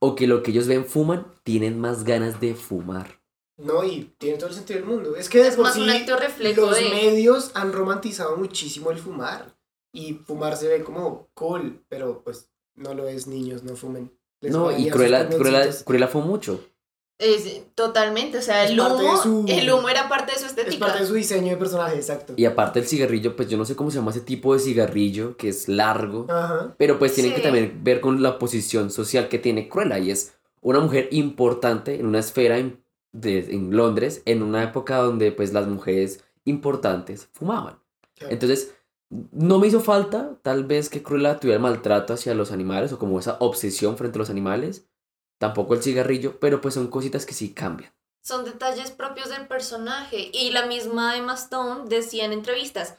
o 0.06 0.16
que 0.16 0.28
lo 0.28 0.44
que 0.44 0.52
ellos 0.52 0.68
ven 0.68 0.86
fuman, 0.86 1.26
tienen 1.44 1.80
más 1.80 2.04
ganas 2.04 2.40
de 2.40 2.54
fumar. 2.56 3.20
No, 3.58 3.84
y 3.86 4.14
tiene 4.18 4.38
todo 4.38 4.50
el 4.50 4.56
sentido 4.56 4.80
del 4.80 4.90
mundo. 4.90 5.16
Es 5.16 5.30
que 5.30 5.40
de 5.40 5.48
Es 5.48 5.56
por 5.56 5.64
más 5.66 5.74
sí 5.76 5.82
un 5.82 5.90
acto 5.90 6.18
reflejo 6.18 6.62
los 6.62 6.76
de- 6.78 6.90
medios 6.90 7.52
han 7.54 7.72
romantizado 7.74 8.36
muchísimo 8.38 8.92
el 8.92 8.98
fumar. 9.00 9.56
Y 9.94 10.14
fumar 10.14 10.58
se 10.58 10.68
ve 10.68 10.84
como 10.84 11.30
cool, 11.34 11.82
pero 11.88 12.22
pues 12.24 12.50
no 12.76 12.94
lo 12.94 13.08
es, 13.08 13.28
niños, 13.28 13.64
no 13.64 13.76
fumen. 13.78 14.12
Les 14.42 14.52
No, 14.52 14.78
y 14.78 14.90
Cruella, 14.90 15.30
Cruella. 15.30 15.70
Cruella 15.86 16.08
fue 16.10 16.22
mucho. 16.22 16.60
Es, 17.18 17.64
totalmente, 17.76 18.40
o 18.40 18.42
sea, 18.42 18.66
Es 18.66 18.72
el 18.72 18.80
humo, 18.80 19.16
su- 19.18 19.46
el 19.48 19.72
humo 19.72 19.88
era 19.88 20.10
parte 20.10 20.34
de 20.34 20.38
su 20.38 20.46
Es 20.46 20.52
estética. 20.52 20.86
parte 20.86 21.00
de 21.02 21.08
su 21.08 21.14
diseño 21.14 21.52
de 21.52 21.58
personaje, 21.58 21.96
exacto. 21.96 22.34
Y 22.36 22.44
aparte 22.46 22.80
el 22.80 22.88
cigarrillo, 22.88 23.38
pues 23.38 23.48
yo 23.50 23.58
no 23.58 23.64
sé 23.64 23.76
cómo 23.76 23.90
se 23.90 24.00
llama 24.00 24.12
ese 24.12 24.20
tipo 24.20 24.54
de 24.54 24.60
cigarrillo, 24.60 25.38
que 25.38 25.48
es 25.48 25.70
largo. 25.70 26.26
Ajá. 26.30 26.76
Pero 26.78 27.00
pues 27.00 27.14
tiene 27.14 27.34
que 27.34 27.42
también 27.42 27.80
ver 27.84 28.02
con 28.02 28.22
la 28.22 28.38
posición 28.38 28.92
social 28.92 29.30
que 29.30 29.40
tiene 29.40 29.70
Cruella 29.70 29.98
y 29.98 30.12
es 30.12 30.34
una 30.60 30.80
mujer 30.80 31.08
importante 31.12 31.96
en 32.00 32.06
una 32.06 32.20
esfera 32.20 32.58
en, 32.58 32.84
de- 33.14 33.48
en 33.50 33.76
Londres 33.76 34.22
en 34.26 34.44
una 34.44 34.62
época 34.64 34.98
donde 34.98 35.32
pues 35.32 35.54
las 35.54 35.68
mujeres 35.68 36.22
importantes 36.44 37.30
fumaban. 37.32 37.80
Claro. 38.18 38.34
Entonces 38.34 38.74
no 39.32 39.60
me 39.60 39.68
hizo 39.68 39.80
falta 39.80 40.38
tal 40.42 40.66
vez 40.66 40.90
que 40.90 41.02
Cruella 41.02 41.40
tuviera 41.40 41.60
maltrato 41.62 42.14
hacia 42.14 42.34
los 42.36 42.52
animales 42.52 42.92
o 42.92 43.00
como 43.00 43.20
esa 43.20 43.38
obsesión 43.40 43.96
frente 43.98 44.18
a 44.18 44.20
los 44.20 44.30
animales. 44.30 44.86
Tampoco 45.38 45.74
el 45.74 45.84
cigarrillo, 45.84 46.40
pero 46.40 46.62
pues 46.62 46.74
son 46.74 46.88
cositas 46.88 47.26
que 47.26 47.34
sí 47.34 47.54
cambian. 47.54 47.94
Son 48.22 48.46
detalles 48.46 48.92
propios 48.92 49.30
del 49.30 49.48
personaje. 49.48 50.30
Y 50.34 50.52
la 50.52 50.66
misma 50.66 51.16
Emma 51.18 51.36
Stone 51.36 51.84
decía 51.88 52.26
en 52.26 52.34
entrevistas, 52.34 52.96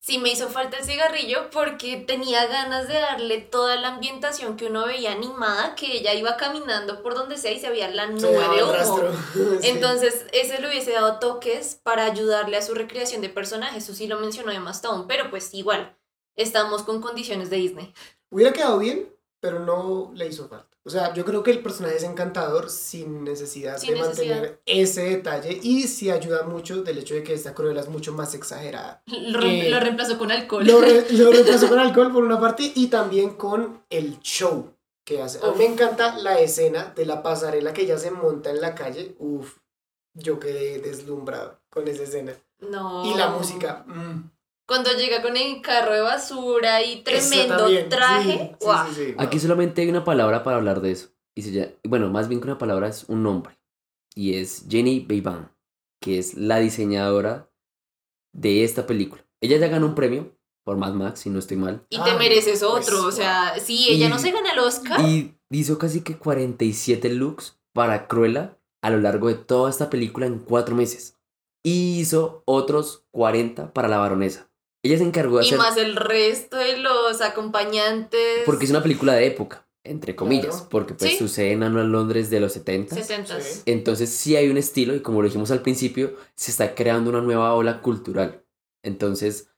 sí 0.00 0.18
me 0.18 0.30
hizo 0.30 0.48
falta 0.48 0.76
el 0.76 0.84
cigarrillo 0.84 1.50
porque 1.50 1.96
tenía 1.96 2.46
ganas 2.46 2.86
de 2.86 2.94
darle 2.94 3.38
toda 3.40 3.76
la 3.76 3.88
ambientación 3.88 4.56
que 4.56 4.66
uno 4.66 4.86
veía 4.86 5.12
animada, 5.12 5.74
que 5.74 5.96
ella 5.96 6.14
iba 6.14 6.36
caminando 6.36 7.02
por 7.02 7.14
donde 7.14 7.38
sea 7.38 7.52
y 7.52 7.58
se 7.58 7.70
veía 7.70 7.88
la 7.88 8.06
nube 8.06 8.28
de 8.28 8.62
humo. 8.62 9.10
Sí. 9.60 9.68
Entonces, 9.68 10.26
ese 10.32 10.60
le 10.60 10.68
hubiese 10.68 10.92
dado 10.92 11.18
toques 11.18 11.80
para 11.82 12.04
ayudarle 12.04 12.56
a 12.56 12.62
su 12.62 12.74
recreación 12.74 13.22
de 13.22 13.28
personajes. 13.28 13.84
Eso 13.84 13.94
sí 13.94 14.06
lo 14.06 14.20
mencionó 14.20 14.52
Emma 14.52 14.72
Stone, 14.72 15.06
pero 15.08 15.30
pues 15.30 15.54
igual, 15.54 15.96
estamos 16.36 16.82
con 16.82 17.00
condiciones 17.00 17.50
de 17.50 17.56
Disney. 17.56 17.94
Hubiera 18.30 18.52
quedado 18.52 18.78
bien, 18.78 19.08
pero 19.40 19.60
no 19.60 20.12
le 20.14 20.26
hizo 20.28 20.48
falta. 20.48 20.75
O 20.86 20.90
sea, 20.90 21.12
yo 21.14 21.24
creo 21.24 21.42
que 21.42 21.50
el 21.50 21.62
personaje 21.64 21.96
es 21.96 22.04
encantador 22.04 22.70
sin 22.70 23.24
necesidad 23.24 23.76
Sin 23.76 23.94
de 23.94 24.00
necesidad. 24.00 24.34
mantener 24.36 24.62
ese 24.66 25.02
detalle 25.02 25.58
y 25.60 25.82
sí 25.88 26.10
ayuda 26.10 26.44
mucho 26.44 26.82
del 26.84 26.98
hecho 26.98 27.14
de 27.14 27.24
que 27.24 27.34
esta 27.34 27.54
Cruella 27.54 27.80
es 27.80 27.88
mucho 27.88 28.12
más 28.12 28.34
exagerada. 28.34 29.02
Lo, 29.06 29.40
re- 29.40 29.66
Eh, 29.66 29.70
lo 29.70 29.80
reemplazó 29.80 30.16
con 30.16 30.30
alcohol. 30.30 30.64
Lo, 30.64 30.80
re- 30.80 31.06
lo 31.10 31.32
reemplazó 31.32 31.68
con 31.68 31.80
alcohol 31.80 32.12
por 32.12 32.22
una 32.22 32.38
parte 32.40 32.70
y 32.74 32.86
también 32.86 33.30
con 33.34 33.82
el 33.90 34.20
show 34.20 34.74
que 35.04 35.20
hace. 35.20 35.40
A 35.44 35.50
mí 35.50 35.58
me 35.58 35.66
encanta 35.66 36.16
la 36.18 36.38
escena 36.38 36.92
de 36.94 37.04
la 37.04 37.20
pasarela 37.22 37.72
que 37.72 37.82
ella 37.82 37.98
se 37.98 38.12
monta 38.12 38.50
en 38.50 38.60
la 38.60 38.76
calle. 38.76 39.16
Uf, 39.18 39.56
yo 40.14 40.38
quedé 40.38 40.78
deslumbrado 40.78 41.58
con 41.68 41.88
esa 41.88 42.04
escena. 42.04 42.32
No. 42.60 43.04
Y 43.04 43.14
la 43.16 43.28
música. 43.30 43.84
mm, 43.88 44.30
Cuando 44.66 44.90
llega 44.92 45.22
con 45.22 45.36
el 45.36 45.62
carro 45.62 45.92
de 45.94 46.00
basura 46.00 46.82
y 46.82 47.02
tremendo 47.02 47.68
traje. 47.88 48.32
sí, 48.32 48.38
sí, 48.38 48.56
¡guau! 48.60 48.88
sí, 48.88 48.94
sí, 49.06 49.14
Aquí 49.18 49.36
wow. 49.36 49.40
solamente 49.42 49.82
hay 49.82 49.88
una 49.88 50.04
palabra 50.04 50.42
para 50.42 50.56
hablar 50.56 50.80
de 50.80 50.90
eso. 50.92 51.08
Y 51.36 51.42
se 51.42 51.52
llama- 51.52 51.72
bueno, 51.84 52.10
más 52.10 52.28
bien 52.28 52.40
que 52.40 52.46
una 52.48 52.58
palabra 52.58 52.88
es 52.88 53.04
un 53.08 53.22
nombre. 53.22 53.58
Y 54.14 54.34
es 54.34 54.64
Jenny 54.68 55.00
Bevan, 55.00 55.52
que 56.00 56.18
es 56.18 56.34
la 56.34 56.58
diseñadora 56.58 57.50
de 58.34 58.64
esta 58.64 58.86
película. 58.86 59.24
Ella 59.40 59.58
ya 59.58 59.68
ganó 59.68 59.86
un 59.86 59.94
premio 59.94 60.36
por 60.64 60.76
Mad 60.78 60.94
Max, 60.94 61.20
si 61.20 61.30
no 61.30 61.38
estoy 61.38 61.58
mal. 61.58 61.86
Y 61.90 62.02
te 62.02 62.10
Ah, 62.10 62.16
mereces 62.18 62.60
pues, 62.64 62.88
otro. 62.88 63.04
o 63.06 63.12
sea, 63.12 63.58
sí, 63.60 63.86
ella 63.90 64.06
Y- 64.06 64.10
no 64.10 64.18
se 64.18 64.32
gana 64.32 64.52
el 64.52 64.58
Oscar. 64.58 65.00
Y 65.02 65.38
hizo 65.50 65.78
casi 65.78 66.00
que 66.00 66.18
47 66.18 67.08
looks 67.10 67.60
para 67.72 68.08
Cruella 68.08 68.58
a 68.82 68.90
lo 68.90 68.98
largo 68.98 69.28
de 69.28 69.34
toda 69.34 69.70
esta 69.70 69.90
película 69.90 70.26
en 70.26 70.38
cuatro 70.40 70.74
meses. 70.74 71.16
Y 71.64 72.00
hizo 72.00 72.42
otros 72.46 73.04
40 73.12 73.72
para 73.72 73.88
la 73.88 73.98
baronesa. 73.98 74.45
Ella 74.86 74.98
se 74.98 75.04
encargó 75.04 75.38
de 75.38 75.44
Y 75.44 75.48
hacer... 75.48 75.58
más 75.58 75.76
el 75.76 75.96
resto 75.96 76.56
de 76.56 76.78
los 76.78 77.20
acompañantes. 77.20 78.20
Porque 78.44 78.64
es 78.64 78.70
una 78.70 78.82
película 78.82 79.12
de 79.14 79.26
época, 79.26 79.66
entre 79.84 80.14
comillas. 80.16 80.54
Claro. 80.56 80.68
Porque 80.70 80.94
pues 80.94 81.12
Sí. 81.12 81.16
sucede 81.18 81.52
en 81.52 81.62
Ano- 81.62 81.84
Londres 81.84 82.30
de 82.30 82.40
los 82.40 82.52
70. 82.52 82.94
70 82.94 83.40
Sí. 83.40 83.62
Entonces 83.66 84.10
sí 84.10 84.36
hay 84.36 84.48
un 84.48 84.56
estilo 84.56 84.94
y 84.94 85.00
como 85.00 85.20
lo 85.22 85.26
dijimos 85.28 85.50
al 85.50 85.62
principio, 85.62 86.14
se 86.34 86.50
está 86.50 86.74
creando 86.74 87.10
una 87.10 87.20
nueva 87.20 87.54
ola 87.54 87.80
cultural. 87.80 88.42
Entonces 88.82 89.48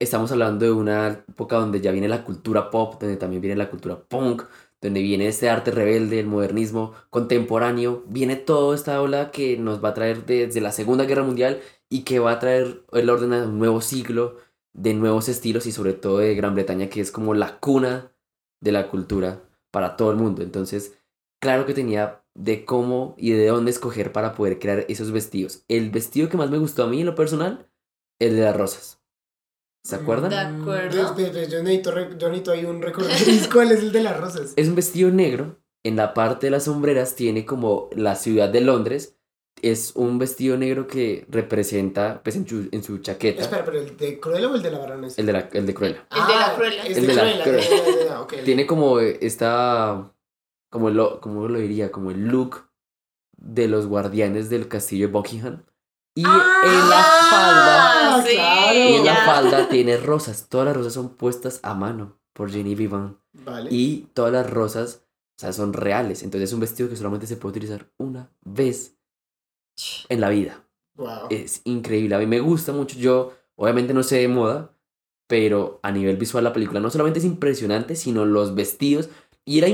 estamos 0.00 0.30
hablando 0.32 0.64
de 0.64 0.70
una 0.72 1.24
época 1.28 1.56
donde 1.56 1.80
ya 1.80 1.90
viene 1.92 2.08
la 2.08 2.24
cultura 2.24 2.70
pop, 2.70 3.00
donde 3.00 3.16
también 3.16 3.42
viene 3.42 3.56
la 3.56 3.68
cultura 3.70 3.98
punk, 4.00 4.44
donde 4.80 5.02
viene 5.02 5.26
este 5.26 5.50
arte 5.50 5.72
rebelde, 5.72 6.20
el 6.20 6.26
modernismo 6.26 6.94
contemporáneo, 7.10 8.04
viene 8.06 8.36
toda 8.36 8.76
esta 8.76 9.02
ola 9.02 9.32
que 9.32 9.56
nos 9.56 9.82
va 9.84 9.88
a 9.90 9.94
traer 9.94 10.24
desde 10.24 10.60
la 10.60 10.70
Segunda 10.70 11.04
Guerra 11.04 11.24
Mundial 11.24 11.60
y 11.90 12.02
que 12.02 12.20
va 12.20 12.32
a 12.32 12.38
traer 12.38 12.82
el 12.92 13.10
orden 13.10 13.32
a 13.32 13.42
un 13.44 13.58
nuevo 13.58 13.80
siglo 13.80 14.36
de 14.78 14.94
nuevos 14.94 15.28
estilos 15.28 15.66
y 15.66 15.72
sobre 15.72 15.92
todo 15.92 16.18
de 16.18 16.34
Gran 16.34 16.54
Bretaña 16.54 16.88
que 16.88 17.00
es 17.00 17.10
como 17.10 17.34
la 17.34 17.58
cuna 17.58 18.12
de 18.60 18.72
la 18.72 18.88
cultura 18.88 19.42
para 19.70 19.96
todo 19.96 20.10
el 20.10 20.16
mundo. 20.16 20.42
Entonces 20.42 20.98
claro 21.40 21.66
que 21.66 21.74
tenía 21.74 22.22
de 22.34 22.64
cómo 22.64 23.14
y 23.18 23.32
de 23.32 23.48
dónde 23.48 23.70
escoger 23.70 24.12
para 24.12 24.34
poder 24.34 24.58
crear 24.58 24.86
esos 24.88 25.10
vestidos. 25.10 25.64
El 25.68 25.90
vestido 25.90 26.28
que 26.28 26.36
más 26.36 26.50
me 26.50 26.58
gustó 26.58 26.84
a 26.84 26.86
mí 26.86 27.00
en 27.00 27.06
lo 27.06 27.14
personal, 27.14 27.68
el 28.20 28.36
de 28.36 28.42
las 28.42 28.56
rosas. 28.56 29.00
¿Se 29.82 29.96
acuerdan? 29.96 30.30
De 30.30 30.38
acuerdo. 30.38 30.96
Yo, 30.96 31.14
necesito, 31.14 32.16
yo 32.18 32.28
necesito 32.28 32.52
ahí 32.52 32.64
un 32.64 32.82
récord. 32.82 33.06
¿Cuál 33.52 33.72
es 33.72 33.80
el 33.80 33.92
de 33.92 34.02
las 34.02 34.20
rosas? 34.20 34.52
Es 34.56 34.68
un 34.68 34.74
vestido 34.74 35.10
negro. 35.10 35.60
En 35.84 35.96
la 35.96 36.12
parte 36.14 36.46
de 36.46 36.50
las 36.50 36.64
sombreras 36.64 37.14
tiene 37.14 37.46
como 37.46 37.88
la 37.92 38.14
ciudad 38.16 38.48
de 38.48 38.60
Londres. 38.60 39.17
Es 39.62 39.92
un 39.96 40.18
vestido 40.18 40.56
negro 40.56 40.86
que 40.86 41.26
representa, 41.28 42.20
pues 42.22 42.36
en 42.36 42.46
su, 42.48 42.68
en 42.70 42.82
su 42.82 42.98
chaqueta, 42.98 43.42
Espera, 43.42 43.64
pero 43.64 43.80
¿el 43.80 43.96
de 43.96 44.20
Cruella 44.20 44.48
o 44.48 44.54
el 44.54 44.62
de 44.62 44.70
la 44.70 44.78
baronesa? 44.78 45.20
el 45.20 45.26
de, 45.26 45.32
la, 45.32 45.48
el 45.52 45.66
de 45.66 45.74
Cruella. 45.74 46.06
El 46.10 46.26
de 46.26 46.34
la 46.34 46.54
Cruella. 46.54 46.82
Es 46.84 46.96
El 46.96 47.06
de 47.06 47.08
de 47.08 47.14
la 47.14 47.22
Cruella. 47.22 47.44
Cruella. 47.44 47.68
ya, 47.68 47.76
ya, 47.76 47.98
ya, 48.00 48.04
ya, 48.06 48.20
ok. 48.22 48.34
Tiene 48.44 48.66
como 48.66 49.00
esta, 49.00 50.12
como 50.70 50.90
lo, 50.90 51.20
como 51.20 51.48
lo 51.48 51.58
diría, 51.58 51.90
como 51.90 52.10
el 52.10 52.26
look 52.28 52.68
de 53.36 53.68
los 53.68 53.86
guardianes 53.86 54.50
del 54.50 54.68
castillo 54.68 55.06
de 55.06 55.12
Buckingham. 55.12 55.64
Y 56.14 56.22
en 56.24 56.28
la 56.28 57.02
falda, 57.30 58.14
Ah, 58.16 58.24
sí, 58.26 58.34
claro. 58.34 58.74
y 58.78 58.92
en 58.94 59.04
la 59.04 59.16
falda 59.24 59.68
tiene 59.68 59.96
rosas. 59.96 60.48
Todas 60.48 60.66
las 60.66 60.76
rosas 60.76 60.92
son 60.92 61.10
puestas 61.10 61.60
a 61.62 61.74
mano 61.74 62.18
por 62.32 62.50
Jenny 62.50 62.74
Vivan. 62.74 63.18
Vale. 63.32 63.68
Y 63.72 64.08
todas 64.14 64.32
las 64.32 64.50
rosas, 64.50 65.02
o 65.36 65.40
sea, 65.40 65.52
son 65.52 65.72
reales. 65.72 66.24
Entonces 66.24 66.50
es 66.50 66.54
un 66.54 66.60
vestido 66.60 66.88
que 66.88 66.96
solamente 66.96 67.26
se 67.28 67.36
puede 67.36 67.52
utilizar 67.52 67.86
una 67.98 68.30
vez 68.44 68.97
en 70.08 70.20
la 70.20 70.28
vida. 70.30 70.64
Wow. 70.94 71.28
Es 71.30 71.62
increíble. 71.64 72.14
A 72.14 72.18
mí 72.18 72.26
me 72.26 72.40
gusta 72.40 72.72
mucho. 72.72 72.98
Yo, 72.98 73.32
obviamente, 73.56 73.94
no 73.94 74.02
sé 74.02 74.16
de 74.16 74.28
moda, 74.28 74.72
pero 75.26 75.78
a 75.82 75.92
nivel 75.92 76.16
visual 76.16 76.42
la 76.42 76.52
película 76.52 76.80
no 76.80 76.90
solamente 76.90 77.20
es 77.20 77.24
impresionante, 77.24 77.94
sino 77.96 78.24
los 78.24 78.54
vestidos. 78.54 79.08
Y 79.44 79.58
era, 79.58 79.68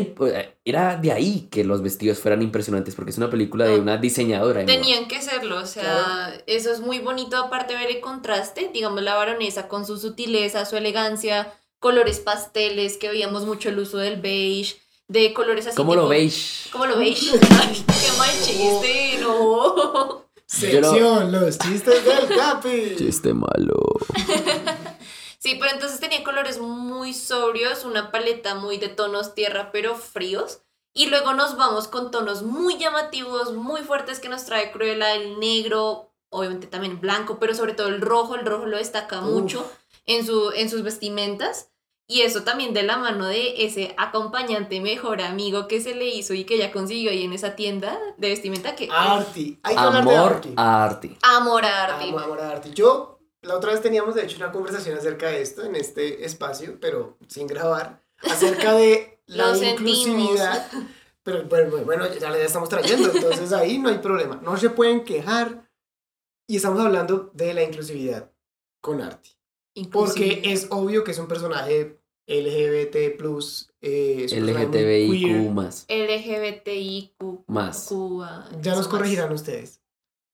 era 0.65 0.97
de 0.97 1.11
ahí 1.11 1.49
que 1.51 1.65
los 1.65 1.83
vestidos 1.83 2.21
fueran 2.21 2.43
impresionantes, 2.43 2.95
porque 2.95 3.11
es 3.11 3.19
una 3.19 3.29
película 3.29 3.65
de 3.65 3.81
una 3.81 3.97
diseñadora. 3.97 4.61
de 4.61 4.67
moda. 4.67 4.77
Tenían 4.77 5.09
que 5.09 5.21
serlo, 5.21 5.59
o 5.59 5.67
sea, 5.67 6.33
eso 6.47 6.71
es 6.71 6.79
muy 6.79 7.01
bonito, 7.01 7.37
aparte 7.37 7.75
ver 7.75 7.91
el 7.91 8.01
contraste, 8.01 8.71
digamos, 8.73 9.03
la 9.03 9.17
baronesa 9.17 9.67
con 9.67 9.85
su 9.85 9.97
sutileza, 9.97 10.65
su 10.65 10.77
elegancia, 10.77 11.53
colores 11.81 12.21
pasteles, 12.21 12.99
que 12.99 13.09
veíamos 13.09 13.47
mucho 13.47 13.69
el 13.69 13.81
uso 13.81 13.99
del 13.99 14.21
beige, 14.21 14.77
de 15.09 15.33
colores 15.33 15.67
así. 15.67 15.77
¿Cómo 15.77 15.95
lo 15.95 16.09
veis? 16.09 16.69
¿Cómo 16.73 16.87
lo 16.87 16.99
veis? 16.99 17.31
Qué 17.41 18.19
mal 18.19 18.31
chiste, 18.43 19.19
no. 19.21 20.25
Sección, 20.47 21.33
los 21.33 21.59
chistes 21.59 22.05
del 22.05 22.37
Capi. 22.37 22.97
Chiste 22.97 23.35
malo. 23.35 23.75
Sí, 25.45 25.57
pero 25.61 25.73
entonces 25.73 26.01
tenía 26.01 26.25
colores 26.25 26.59
muy 26.59 27.13
sobrios, 27.13 27.85
una 27.85 28.11
paleta 28.11 28.55
muy 28.55 28.79
de 28.79 28.89
tonos 28.89 29.35
tierra, 29.35 29.73
pero 29.73 29.95
fríos. 29.95 30.63
Y 30.95 31.09
luego 31.09 31.35
nos 31.35 31.59
vamos 31.59 31.87
con 31.87 32.11
tonos 32.11 32.43
muy 32.43 32.79
llamativos, 32.79 33.53
muy 33.53 33.83
fuertes 33.83 34.21
que 34.21 34.31
nos 34.31 34.47
trae 34.47 34.73
Cruella, 34.73 35.13
el 35.15 35.39
negro, 35.39 36.15
obviamente 36.31 36.67
también 36.67 36.99
blanco, 36.99 37.39
pero 37.39 37.55
sobre 37.55 37.75
todo 37.75 37.89
el 37.89 38.01
rojo, 38.01 38.37
el 38.37 38.47
rojo 38.47 38.65
lo 38.65 38.79
destaca 38.79 39.21
Uf. 39.21 39.27
mucho 39.27 39.71
en, 40.07 40.25
su, 40.25 40.51
en 40.53 40.71
sus 40.71 40.83
vestimentas. 40.83 41.69
Y 42.07 42.21
eso 42.21 42.43
también 42.43 42.75
de 42.75 42.83
la 42.83 42.99
mano 42.99 43.27
de 43.27 43.65
ese 43.65 43.95
acompañante 43.97 44.81
mejor 44.81 45.23
amigo 45.23 45.69
que 45.69 45.81
se 45.81 45.95
le 45.95 46.07
hizo 46.07 46.35
y 46.35 46.45
que 46.45 46.57
ella 46.57 46.71
consiguió 46.71 47.11
ahí 47.11 47.25
en 47.25 47.33
esa 47.33 47.57
tienda 47.57 47.99
de 48.19 48.29
vestimenta 48.29 48.77
que... 48.77 48.89
Arti. 48.93 49.59
Hay 49.63 49.75
que 49.75 49.81
hablar 49.81 50.05
de 50.05 50.17
Amor 50.17 50.33
Arti. 50.35 51.17
a. 51.23 51.37
Amor 51.37 51.65
a 51.65 51.85
Arti. 51.85 52.09
Amo, 52.11 52.19
amor 52.19 52.41
a 52.41 52.51
Arti. 52.51 52.71
Yo, 52.75 53.21
la 53.41 53.57
otra 53.57 53.73
vez 53.73 53.81
teníamos 53.81 54.15
de 54.15 54.25
hecho 54.25 54.37
una 54.37 54.53
conversación 54.53 54.99
acerca 54.99 55.29
de 55.29 55.41
esto 55.41 55.65
en 55.65 55.77
este 55.77 56.27
espacio, 56.27 56.79
pero 56.79 57.17
sin 57.27 57.47
grabar, 57.47 58.03
acerca 58.23 58.75
de 58.75 59.19
la 59.27 59.49
Lo 59.49 59.55
sentimos. 59.55 60.07
inclusividad. 60.07 60.71
Pero 61.23 61.45
bueno, 61.45 61.71
bueno, 61.71 61.87
bueno, 61.87 62.07
ya 62.15 62.29
la 62.29 62.37
estamos 62.37 62.69
trayendo, 62.69 63.11
entonces 63.11 63.51
ahí 63.55 63.79
no 63.79 63.89
hay 63.89 63.99
problema. 63.99 64.39
No 64.43 64.59
se 64.59 64.69
pueden 64.69 65.05
quejar. 65.05 65.71
Y 66.47 66.57
estamos 66.57 66.79
hablando 66.85 67.31
de 67.33 67.55
la 67.55 67.63
inclusividad 67.63 68.31
con 68.83 69.01
Arti. 69.01 69.31
Porque 69.91 70.43
es 70.45 70.69
obvio 70.71 71.03
que 71.05 71.11
es 71.11 71.19
un 71.19 71.27
personaje 71.27 71.99
LGBT, 72.27 72.95
eh, 73.83 74.27
personaje 74.29 74.67
muy 75.07 75.25
LGTBIQ 75.25 75.51
más. 75.53 75.87
LGBTIQ. 75.89 77.45
Más. 77.49 77.87
Cuba, 77.89 78.49
Ya 78.63 78.71
nos 78.73 78.81
más. 78.87 78.89
corregirán 78.89 79.33
ustedes. 79.33 79.81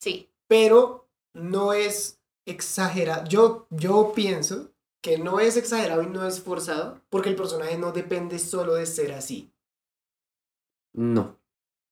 Sí. 0.03 0.28
pero 0.49 1.09
no 1.34 1.72
es 1.74 2.18
exagerado. 2.47 3.24
Yo, 3.28 3.66
yo 3.70 4.12
pienso 4.14 4.72
que 5.03 5.18
no 5.18 5.41
es 5.41 5.57
exagerado 5.57 6.03
y 6.03 6.07
no 6.07 6.26
es 6.26 6.41
forzado, 6.41 7.01
porque 7.09 7.28
el 7.28 7.36
personaje 7.36 7.78
no 7.78 7.93
depende 7.93 8.38
solo 8.38 8.74
de 8.74 8.86
ser 8.86 9.12
así. 9.12 9.51
No. 10.93 11.38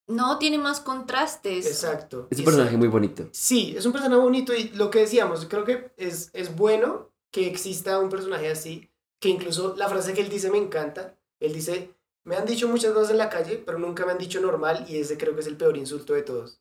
No, 0.08 0.38
tiene 0.38 0.58
más 0.58 0.80
contrastes. 0.80 1.66
Exacto. 1.66 2.28
Es 2.30 2.38
un 2.38 2.44
personaje 2.46 2.76
muy 2.76 2.88
bonito. 2.88 3.28
Sí, 3.32 3.74
es 3.76 3.84
un 3.84 3.92
personaje 3.92 4.20
bonito 4.20 4.54
y 4.54 4.70
lo 4.70 4.90
que 4.90 5.00
decíamos, 5.00 5.44
creo 5.46 5.64
que 5.64 5.92
es, 5.96 6.30
es 6.32 6.56
bueno 6.56 7.07
que 7.30 7.46
exista 7.46 7.98
un 7.98 8.08
personaje 8.08 8.50
así, 8.50 8.90
que 9.20 9.28
incluso 9.28 9.74
la 9.76 9.88
frase 9.88 10.14
que 10.14 10.20
él 10.20 10.28
dice 10.28 10.50
me 10.50 10.58
encanta. 10.58 11.16
Él 11.40 11.52
dice, 11.52 11.94
me 12.24 12.36
han 12.36 12.46
dicho 12.46 12.68
muchas 12.68 12.92
cosas 12.92 13.10
en 13.10 13.18
la 13.18 13.28
calle, 13.28 13.62
pero 13.64 13.78
nunca 13.78 14.04
me 14.04 14.12
han 14.12 14.18
dicho 14.18 14.40
normal 14.40 14.84
y 14.88 14.98
ese 14.98 15.18
creo 15.18 15.34
que 15.34 15.40
es 15.40 15.46
el 15.46 15.56
peor 15.56 15.76
insulto 15.76 16.14
de 16.14 16.22
todos. 16.22 16.60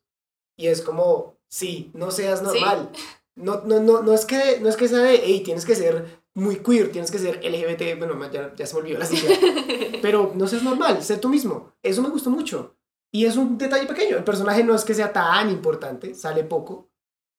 Y 0.57 0.68
es 0.68 0.82
como, 0.82 1.38
sí, 1.47 1.91
no 1.93 2.11
seas 2.11 2.41
normal. 2.41 2.91
No, 3.36 3.61
no, 3.65 3.80
no, 3.80 4.01
no, 4.01 4.13
es 4.13 4.26
que, 4.26 4.59
no 4.59 4.70
es 4.70 4.76
que 4.76 4.88
sea 4.88 4.99
de, 4.99 5.22
hey, 5.24 5.41
tienes 5.45 5.65
que 5.65 5.76
ser 5.76 6.24
muy 6.34 6.57
queer, 6.57 6.91
tienes 6.91 7.11
que 7.11 7.20
ser 7.20 7.43
LGBT, 7.43 7.97
bueno, 7.97 8.32
ya, 8.32 8.53
ya 8.55 8.65
se 8.65 8.74
me 8.74 8.82
olvidó 8.82 8.99
la 8.99 9.05
sigla. 9.05 9.36
pero 10.01 10.32
no 10.36 10.47
seas 10.47 10.63
normal, 10.63 11.03
sé 11.03 11.18
tú 11.18 11.30
mismo. 11.30 11.74
Eso 11.84 12.01
me 12.01 12.09
gustó 12.09 12.30
mucho. 12.30 12.76
Y 13.11 13.26
es 13.26 13.38
un 13.38 13.57
detalle 13.57 13.88
pequeño. 13.88 14.18
El 14.18 14.24
personaje 14.24 14.63
no 14.63 14.76
es 14.76 14.84
que 14.84 14.93
sea 14.93 15.13
tan 15.13 15.49
importante, 15.49 16.13
sale 16.13 16.43
poco, 16.43 16.89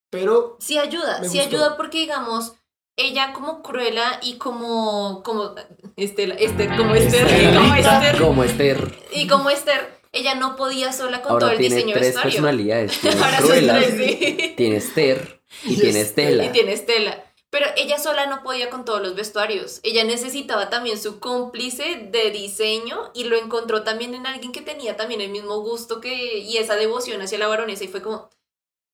pero 0.09 0.57
Sí 0.59 0.77
ayuda, 0.77 1.23
sí 1.23 1.39
ayuda 1.39 1.77
porque 1.77 1.99
digamos, 1.99 2.55
ella 2.99 3.33
como 3.33 3.61
Cruella 3.63 4.19
y 4.21 4.37
como, 4.37 5.23
como 5.23 5.55
Estela, 5.95 6.35
Esther, 6.35 6.75
como 6.75 6.95
Esther, 6.95 7.53
como 7.55 7.75
Esther, 7.75 8.17
Como 8.17 8.43
Esther. 8.43 8.99
y 9.13 9.27
como 9.27 9.49
Esther, 9.49 9.99
ella 10.11 10.35
no 10.35 10.55
podía 10.55 10.91
sola 10.93 11.21
con 11.21 11.39
todo 11.39 11.51
el 11.51 11.57
tiene 11.57 11.75
diseño 11.75 11.93
tres 11.93 12.07
vestuario. 12.07 12.31
personalidades. 12.31 12.99
Tiene 13.01 13.21
Ahora 13.23 13.37
son 13.37 13.47
Cruella, 13.47 13.77
tres, 13.79 13.93
sí. 13.97 14.53
tiene 14.57 14.75
Esther 14.77 15.41
y, 15.63 15.73
Y 15.73 15.77
tiene 15.79 16.01
Estela. 16.01 16.29
Estela. 16.29 16.45
Y 16.45 16.49
tiene 16.49 16.73
Estela. 16.73 17.23
Pero 17.51 17.65
ella 17.77 17.97
sola 17.97 18.27
no 18.27 18.43
podía 18.43 18.69
con 18.69 18.85
todos 18.85 19.01
los 19.01 19.15
vestuarios. 19.15 19.79
Ella 19.81 20.03
necesitaba 20.03 20.69
también 20.69 20.99
su 20.99 21.19
cómplice 21.19 22.07
de 22.11 22.29
diseño 22.29 23.09
y 23.15 23.23
lo 23.23 23.37
encontró 23.37 23.83
también 23.83 24.13
en 24.13 24.27
alguien 24.27 24.51
que 24.51 24.61
tenía 24.61 24.95
también 24.95 25.19
el 25.21 25.29
mismo 25.31 25.59
gusto 25.61 25.99
que 25.99 26.37
y 26.39 26.57
esa 26.57 26.75
devoción 26.75 27.21
hacia 27.23 27.39
la 27.39 27.47
baronesa 27.47 27.83
y 27.83 27.87
fue 27.87 28.03
como, 28.03 28.29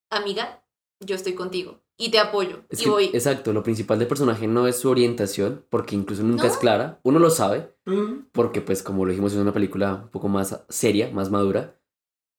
amiga, 0.09 0.61
yo 0.99 1.15
estoy 1.15 1.33
contigo 1.33 1.81
y 1.97 2.11
te 2.11 2.19
apoyo 2.19 2.63
Es 2.69 2.81
y 2.81 2.83
que, 2.83 2.89
voy. 2.89 3.05
Exacto, 3.13 3.53
lo 3.53 3.63
principal 3.63 3.99
del 3.99 4.07
personaje 4.07 4.47
no 4.47 4.67
es 4.67 4.77
su 4.77 4.89
orientación, 4.89 5.65
porque 5.69 5.95
incluso 5.95 6.23
nunca 6.23 6.43
¿No? 6.43 6.49
es 6.49 6.57
clara. 6.57 6.99
Uno 7.03 7.19
lo 7.19 7.29
sabe, 7.29 7.73
porque 8.31 8.61
pues 8.61 8.83
como 8.83 9.05
lo 9.05 9.11
dijimos 9.11 9.33
es 9.33 9.39
una 9.39 9.53
película 9.53 10.01
un 10.03 10.09
poco 10.09 10.27
más 10.27 10.63
seria, 10.69 11.09
más 11.11 11.31
madura. 11.31 11.79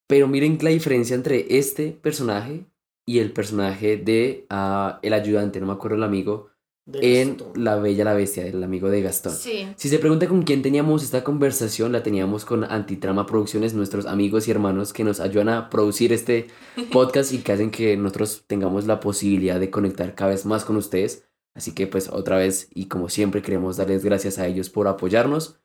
Pero 0.09 0.29
miren 0.29 0.59
la 0.61 0.71
diferencia 0.71 1.17
entre 1.17 1.59
este 1.59 1.91
personaje 1.91 2.67
y 3.07 3.19
el 3.21 3.33
personaje 3.33 3.97
de 3.97 4.47
ah, 4.51 4.99
el 5.03 5.13
ayudante, 5.15 5.61
no 5.61 5.67
me 5.67 5.73
acuerdo 5.73 5.97
el 5.97 6.03
amigo, 6.03 6.51
en. 6.93 7.37
La 7.55 7.77
Bella 7.77 8.03
y 8.03 8.05
la 8.05 8.15
Bestia, 8.15 8.47
el 8.47 8.63
amigo 8.63 8.89
de 8.89 9.03
Gastón. 9.03 9.33
Sí. 9.33 9.69
Si 9.77 9.89
se 9.89 9.99
pregunta 9.99 10.29
con 10.29 10.43
quién 10.43 10.63
teníamos 10.63 11.03
esta 11.03 11.25
conversación, 11.25 11.93
la 11.93 12.03
teníamos 12.03 12.45
con 12.45 12.65
Antitrama 12.65 13.27
Producciones, 13.27 13.75
nuestros 13.75 14.07
amigos 14.07 14.47
y 14.47 14.51
hermanos 14.51 14.93
que 14.93 15.05
nos 15.05 15.21
ayudan 15.21 15.49
a 15.49 15.71
producir 15.71 16.13
este 16.13 16.49
podcast 16.93 17.33
y 17.33 17.39
que 17.39 17.53
hacen 17.53 17.71
que 17.71 17.97
nosotros 17.97 18.45
tengamos 18.47 18.87
la 18.87 19.01
posibilidad 19.01 19.59
de 19.59 19.71
conectar 19.71 20.15
cada 20.15 20.31
vez 20.31 20.47
más 20.47 20.65
con 20.65 20.77
ustedes. 20.77 21.27
Así 21.55 21.73
que 21.73 21.87
pues 21.87 22.11
otra 22.11 22.37
vez 22.37 22.69
y 22.75 22.87
como 22.87 23.09
siempre 23.09 23.43
queremos 23.43 23.79
darles 23.79 24.05
gracias 24.05 24.39
a 24.39 24.47
ellos 24.47 24.69
por 24.69 24.89
apoyarnos. 24.89 25.59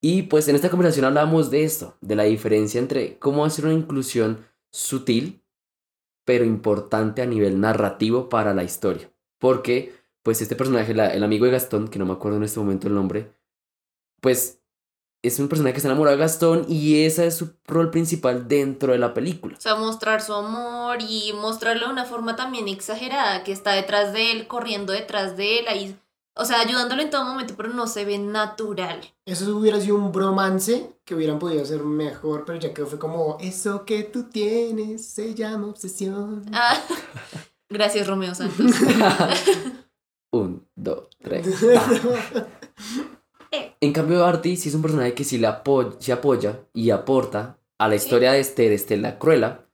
Y 0.00 0.22
pues 0.22 0.48
en 0.48 0.56
esta 0.56 0.70
conversación 0.70 1.06
hablamos 1.06 1.50
de 1.50 1.64
esto, 1.64 1.96
de 2.00 2.16
la 2.16 2.24
diferencia 2.24 2.80
entre 2.80 3.18
cómo 3.18 3.44
hacer 3.44 3.64
una 3.64 3.74
inclusión 3.74 4.46
sutil, 4.72 5.42
pero 6.24 6.44
importante 6.44 7.22
a 7.22 7.26
nivel 7.26 7.60
narrativo 7.60 8.28
para 8.28 8.54
la 8.54 8.64
historia. 8.64 9.10
Porque 9.40 9.92
pues 10.22 10.40
este 10.42 10.56
personaje, 10.56 10.94
la- 10.94 11.12
el 11.14 11.22
amigo 11.24 11.44
de 11.46 11.52
Gastón, 11.52 11.88
que 11.88 11.98
no 11.98 12.06
me 12.06 12.12
acuerdo 12.12 12.36
en 12.38 12.44
este 12.44 12.60
momento 12.60 12.86
el 12.88 12.94
nombre, 12.94 13.32
pues 14.20 14.60
es 15.22 15.38
un 15.40 15.48
personaje 15.48 15.72
que 15.72 15.78
está 15.78 15.88
enamorado 15.88 16.16
de 16.16 16.22
Gastón 16.22 16.64
y 16.68 17.04
ese 17.04 17.26
es 17.26 17.36
su 17.36 17.54
rol 17.66 17.90
principal 17.90 18.46
dentro 18.46 18.92
de 18.92 18.98
la 18.98 19.14
película. 19.14 19.56
O 19.56 19.60
sea, 19.60 19.74
mostrar 19.74 20.22
su 20.22 20.32
amor 20.32 20.98
y 21.00 21.32
mostrarlo 21.34 21.86
de 21.86 21.92
una 21.92 22.04
forma 22.04 22.36
también 22.36 22.68
exagerada, 22.68 23.42
que 23.42 23.52
está 23.52 23.72
detrás 23.72 24.12
de 24.12 24.30
él, 24.32 24.46
corriendo 24.46 24.92
detrás 24.92 25.36
de 25.36 25.58
él, 25.58 25.64
ahí, 25.68 25.96
o 26.34 26.44
sea, 26.44 26.60
ayudándolo 26.60 27.02
en 27.02 27.10
todo 27.10 27.24
momento, 27.24 27.54
pero 27.56 27.70
no 27.70 27.88
se 27.88 28.04
ve 28.04 28.16
natural. 28.18 29.00
Eso 29.26 29.56
hubiera 29.56 29.80
sido 29.80 29.96
un 29.96 30.12
bromance 30.12 30.88
que 31.04 31.16
hubieran 31.16 31.40
podido 31.40 31.62
hacer 31.62 31.82
mejor, 31.82 32.44
pero 32.44 32.58
ya 32.60 32.72
que 32.72 32.86
fue 32.86 32.98
como, 33.00 33.38
eso 33.40 33.84
que 33.84 34.04
tú 34.04 34.24
tienes 34.24 35.04
se 35.04 35.34
llama 35.34 35.66
obsesión. 35.66 36.44
Ah, 36.52 36.80
gracias, 37.68 38.06
Romeo 38.06 38.36
Santos. 38.36 38.70
Un, 40.32 40.66
dos, 40.74 41.08
tres. 41.20 41.46
va. 41.64 42.48
En 43.80 43.92
cambio, 43.92 44.24
Artie 44.24 44.56
sí 44.56 44.68
es 44.68 44.74
un 44.74 44.82
personaje 44.82 45.14
que 45.14 45.24
sí 45.24 45.38
le 45.38 45.46
apoya, 45.46 45.92
se 46.00 46.12
apoya 46.12 46.66
y 46.74 46.90
aporta 46.90 47.58
a 47.78 47.88
la 47.88 47.94
historia 47.94 48.32
de 48.32 48.40
Esther, 48.40 48.72
Estela 48.72 49.18
Cruella, 49.18 49.68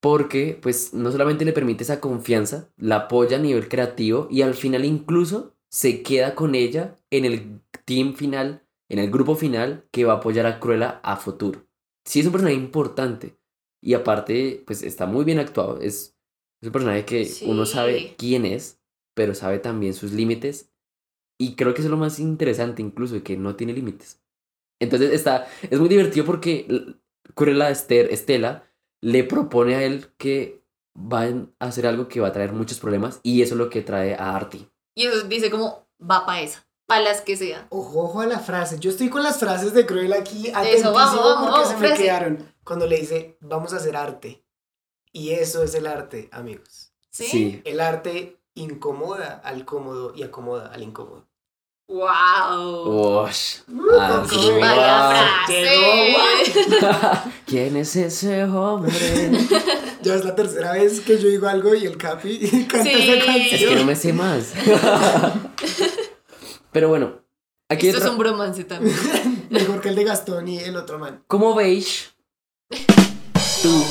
porque 0.00 0.58
pues 0.60 0.94
no 0.94 1.10
solamente 1.12 1.44
le 1.44 1.52
permite 1.52 1.84
esa 1.84 2.00
confianza, 2.00 2.70
la 2.76 2.96
apoya 2.96 3.36
a 3.36 3.40
nivel 3.40 3.68
creativo 3.68 4.28
y 4.30 4.42
al 4.42 4.54
final 4.54 4.84
incluso 4.84 5.54
se 5.70 6.02
queda 6.02 6.34
con 6.34 6.54
ella 6.54 6.98
en 7.10 7.24
el 7.24 7.60
team 7.84 8.14
final, 8.14 8.66
en 8.88 8.98
el 8.98 9.10
grupo 9.10 9.34
final 9.34 9.86
que 9.90 10.04
va 10.04 10.14
a 10.14 10.16
apoyar 10.16 10.46
a 10.46 10.60
Cruella 10.60 11.00
a 11.02 11.16
futuro. 11.16 11.66
Sí 12.04 12.20
es 12.20 12.26
un 12.26 12.32
personaje 12.32 12.56
importante 12.56 13.36
y 13.80 13.94
aparte 13.94 14.62
pues 14.66 14.82
está 14.82 15.06
muy 15.06 15.24
bien 15.24 15.38
actuado, 15.38 15.80
es, 15.80 16.16
es 16.60 16.66
un 16.66 16.72
personaje 16.72 17.04
que 17.04 17.28
uno 17.46 17.66
sabe 17.66 18.14
quién 18.16 18.44
es, 18.44 18.81
pero 19.14 19.34
sabe 19.34 19.58
también 19.58 19.94
sus 19.94 20.12
límites 20.12 20.70
y 21.38 21.56
creo 21.56 21.74
que 21.74 21.80
eso 21.80 21.88
es 21.88 21.92
lo 21.92 21.96
más 21.96 22.18
interesante 22.18 22.82
incluso, 22.82 23.14
de 23.14 23.22
que 23.22 23.36
no 23.36 23.56
tiene 23.56 23.72
límites. 23.72 24.20
Entonces 24.80 25.12
está, 25.12 25.48
es 25.70 25.78
muy 25.78 25.88
divertido 25.88 26.24
porque 26.24 26.96
Cruella 27.34 27.70
Esther, 27.70 28.12
Estela 28.12 28.68
le 29.00 29.24
propone 29.24 29.74
a 29.74 29.82
él 29.82 30.08
que 30.16 30.62
van 30.94 31.54
a 31.58 31.66
hacer 31.66 31.86
algo 31.86 32.08
que 32.08 32.20
va 32.20 32.28
a 32.28 32.32
traer 32.32 32.52
muchos 32.52 32.78
problemas 32.78 33.20
y 33.22 33.42
eso 33.42 33.54
es 33.54 33.58
lo 33.58 33.70
que 33.70 33.82
trae 33.82 34.14
a 34.14 34.36
Artie. 34.36 34.68
Y 34.94 35.06
eso 35.06 35.22
dice 35.26 35.50
como, 35.50 35.88
va 35.98 36.26
para 36.26 36.42
esa, 36.42 36.66
para 36.86 37.02
las 37.02 37.20
que 37.22 37.36
sea. 37.36 37.66
Ojo, 37.70 38.02
ojo 38.02 38.20
a 38.20 38.26
la 38.26 38.38
frase. 38.38 38.78
Yo 38.78 38.90
estoy 38.90 39.08
con 39.08 39.22
las 39.22 39.38
frases 39.38 39.72
de 39.72 39.86
Cruella 39.86 40.18
aquí 40.18 40.48
Eso, 40.48 40.58
atentísimo 40.58 40.92
vamos, 40.92 41.16
vamos, 41.16 41.34
porque 41.38 41.50
vamos, 41.52 41.68
se 41.68 41.74
me 41.74 41.86
frase. 41.88 42.02
quedaron. 42.02 42.54
Cuando 42.64 42.86
le 42.86 42.98
dice, 42.98 43.38
vamos 43.40 43.72
a 43.72 43.76
hacer 43.76 43.96
arte. 43.96 44.44
Y 45.12 45.30
eso 45.30 45.62
es 45.62 45.74
el 45.74 45.86
arte, 45.86 46.28
amigos. 46.32 46.92
¿Sí? 47.10 47.60
El 47.64 47.80
arte 47.80 48.41
incomoda 48.54 49.40
al 49.44 49.64
cómodo 49.64 50.12
y 50.14 50.22
acomoda 50.22 50.72
al 50.72 50.82
incómodo. 50.82 51.26
¡Wow! 51.88 53.24
Ush, 53.26 53.60
Uh, 53.68 54.00
así 54.00 54.50
va. 54.60 55.44
frase. 55.46 56.16
¿Quién 57.46 57.76
es 57.76 57.94
ese 57.96 58.44
hombre? 58.44 58.92
Ya 60.02 60.16
es 60.16 60.24
la 60.24 60.34
tercera 60.34 60.72
vez 60.72 61.00
que 61.00 61.16
yo 61.16 61.28
digo 61.28 61.46
algo 61.46 61.76
y 61.76 61.86
el 61.86 61.96
Capi 61.96 62.66
canta 62.68 62.82
Sí. 62.82 62.90
esa 62.92 63.24
canción. 63.24 63.46
Es 63.60 63.68
que 63.68 63.76
no 63.76 63.84
me 63.84 63.94
sé 63.94 64.12
más. 64.12 64.52
Pero 66.72 66.88
bueno, 66.88 67.20
aquí 67.68 67.86
Esto 67.88 68.02
es 68.04 68.10
un 68.10 68.18
bromance 68.18 68.64
también. 68.64 68.96
Mejor 69.50 69.80
que 69.80 69.90
el 69.90 69.94
de 69.94 70.02
Gastón 70.04 70.48
y 70.48 70.58
el 70.58 70.74
otro 70.76 70.98
man. 70.98 71.22
¿Cómo 71.28 71.54
veis 71.54 72.14
tú 73.62 73.84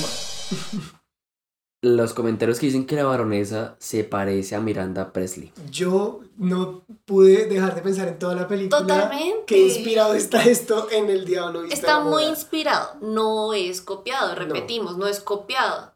los 1.82 2.14
comentarios 2.14 2.60
que 2.60 2.68
dicen 2.68 2.86
que 2.86 2.96
la 2.96 3.06
baronesa 3.06 3.76
se 3.80 4.04
parece 4.04 4.56
a 4.56 4.62
Miranda 4.62 5.12
Presley? 5.12 5.52
Yo 5.70 6.22
no 6.38 6.84
pude 7.06 7.48
dejar 7.48 7.74
de 7.76 7.82
pensar 7.82 8.08
en 8.08 8.20
toda 8.20 8.36
la 8.36 8.48
película. 8.48 8.82
Totalmente. 8.82 9.46
Qué 9.48 9.68
inspirado 9.68 10.14
está 10.14 10.44
esto 10.44 10.90
en 10.92 11.10
El 11.10 11.26
Diablo 11.26 11.62
Viste 11.62 11.76
Está 11.76 12.00
la 12.00 12.06
muy 12.06 12.24
inspirado, 12.24 12.98
no 13.02 13.54
es 13.54 13.82
copiado, 13.82 14.36
repetimos, 14.36 14.98
no, 14.98 15.08
es 15.08 15.20
copiado. 15.20 15.94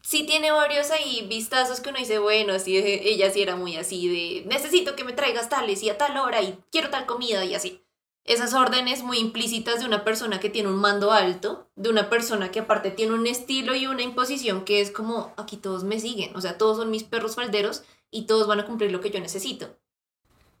Sí 0.00 0.24
tiene 0.24 0.52
varios 0.52 0.92
ahí 0.92 1.26
vistazos 1.28 1.80
que 1.80 1.90
uno 1.90 1.98
dice, 1.98 2.20
bueno, 2.20 2.60
sí, 2.60 2.76
ella 2.84 3.30
sí 3.30 3.42
era 3.42 3.56
muy 3.56 3.76
así 3.76 4.08
de, 4.08 4.46
necesito 4.46 4.94
que 4.94 5.02
me 5.02 5.12
traigas 5.12 5.48
tales 5.48 5.82
y 5.82 5.90
a 5.90 5.98
tal 5.98 6.16
hora 6.16 6.40
y 6.42 6.56
quiero 6.70 6.90
tal 6.90 7.06
comida 7.06 7.44
y 7.44 7.54
así. 7.54 7.82
Esas 8.26 8.54
órdenes 8.54 9.02
muy 9.04 9.18
implícitas 9.18 9.78
de 9.80 9.86
una 9.86 10.02
persona 10.04 10.40
que 10.40 10.50
tiene 10.50 10.68
un 10.68 10.76
mando 10.76 11.12
alto, 11.12 11.68
de 11.76 11.88
una 11.90 12.10
persona 12.10 12.50
que 12.50 12.58
aparte 12.60 12.90
tiene 12.90 13.14
un 13.14 13.26
estilo 13.26 13.74
y 13.76 13.86
una 13.86 14.02
imposición 14.02 14.64
que 14.64 14.80
es 14.80 14.90
como, 14.90 15.32
aquí 15.36 15.56
todos 15.56 15.84
me 15.84 16.00
siguen, 16.00 16.34
o 16.34 16.40
sea, 16.40 16.58
todos 16.58 16.76
son 16.76 16.90
mis 16.90 17.04
perros 17.04 17.36
falderos 17.36 17.84
y 18.10 18.26
todos 18.26 18.46
van 18.48 18.58
a 18.60 18.66
cumplir 18.66 18.90
lo 18.90 19.00
que 19.00 19.10
yo 19.10 19.20
necesito. 19.20 19.76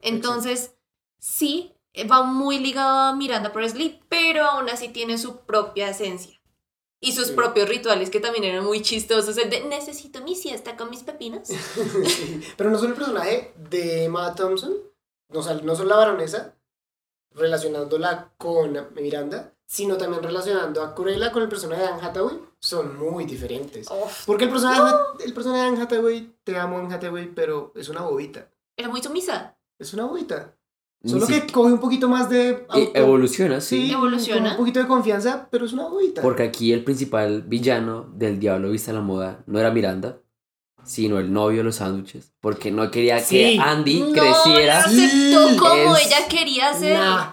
Entonces, 0.00 0.74
sí, 1.18 1.72
va 2.10 2.22
muy 2.22 2.58
ligado 2.58 2.98
a 3.00 3.16
Miranda 3.16 3.52
Presley, 3.52 4.00
pero 4.08 4.44
aún 4.44 4.68
así 4.68 4.88
tiene 4.88 5.18
su 5.18 5.38
propia 5.40 5.90
esencia. 5.90 6.40
Y 7.00 7.12
sus 7.12 7.28
Sí. 7.28 7.34
propios 7.34 7.68
rituales 7.68 8.10
que 8.10 8.20
también 8.20 8.44
eran 8.44 8.64
muy 8.64 8.80
chistosos. 8.80 9.36
El 9.36 9.50
de 9.50 9.60
necesito 9.64 10.22
mi 10.22 10.34
siesta 10.34 10.76
con 10.76 10.88
mis 10.88 11.02
pepinos. 11.02 11.48
Pero 12.56 12.70
no 12.70 12.78
solo 12.78 12.90
el 12.90 12.94
personaje 12.96 13.52
de 13.68 14.04
Emma 14.04 14.34
Thompson, 14.34 14.74
no, 15.28 15.42
sal- 15.42 15.64
no 15.66 15.76
solo 15.76 15.90
la 15.90 15.96
baronesa, 15.96 16.54
relacionándola 17.36 18.32
con 18.38 18.76
Miranda, 18.94 19.52
sino 19.66 19.96
también 19.96 20.22
relacionando 20.22 20.82
a 20.82 20.94
Cruella 20.94 21.32
con 21.32 21.42
el 21.42 21.48
personaje 21.48 21.82
de 21.82 21.88
Anne 21.88 22.02
Hathaway, 22.02 22.38
son 22.58 22.98
muy 22.98 23.24
diferentes. 23.24 23.88
Uf, 23.90 24.24
Porque 24.26 24.44
el 24.44 24.50
personaje, 24.50 24.94
el 25.24 25.32
personaje 25.34 25.62
de 25.62 25.68
Anne 25.68 25.80
Hathaway, 25.82 26.32
te 26.44 26.56
amo 26.56 26.78
Anne 26.78 26.94
Hathaway, 26.94 27.32
pero 27.34 27.72
es 27.76 27.88
una 27.88 28.02
bobita. 28.02 28.48
era 28.76 28.88
muy 28.88 29.02
sumisa. 29.02 29.56
Es 29.78 29.92
una 29.94 30.04
bobita. 30.06 30.54
Solo 31.04 31.26
que 31.26 31.40
si- 31.42 31.52
coge 31.52 31.72
un 31.72 31.78
poquito 31.80 32.08
más 32.08 32.28
de... 32.30 32.66
auto- 32.68 32.90
evoluciona, 32.94 33.60
sí. 33.60 33.86
Sí, 33.86 33.92
Evoluciona. 33.92 34.40
con 34.42 34.50
un 34.52 34.56
poquito 34.56 34.80
de 34.80 34.86
confianza, 34.86 35.48
pero 35.50 35.66
es 35.66 35.72
una 35.72 35.86
bobita. 35.88 36.22
Porque 36.22 36.42
aquí 36.42 36.72
el 36.72 36.82
principal 36.84 37.42
villano 37.42 38.08
del 38.14 38.38
Diablo 38.40 38.70
Vista 38.70 38.90
a 38.90 38.94
la 38.94 39.00
Moda 39.02 39.42
no 39.46 39.58
era 39.60 39.70
Miranda, 39.70 40.18
sino 40.86 41.18
el 41.18 41.32
novio 41.32 41.58
de 41.58 41.64
los 41.64 41.76
sándwiches. 41.76 42.32
Porque 42.40 42.70
no 42.70 42.90
quería 42.90 43.18
Sí. 43.18 43.36
que 43.36 43.58
Andy 43.60 44.00
no 44.00 44.12
creciera. 44.12 44.80
lo 44.80 44.86
aceptó 44.86 45.48
Sí, 45.50 45.56
como 45.56 45.96
es- 45.96 46.06
ella 46.06 46.28
quería 46.28 46.72
ser. 46.74 46.98
Nah. 46.98 47.32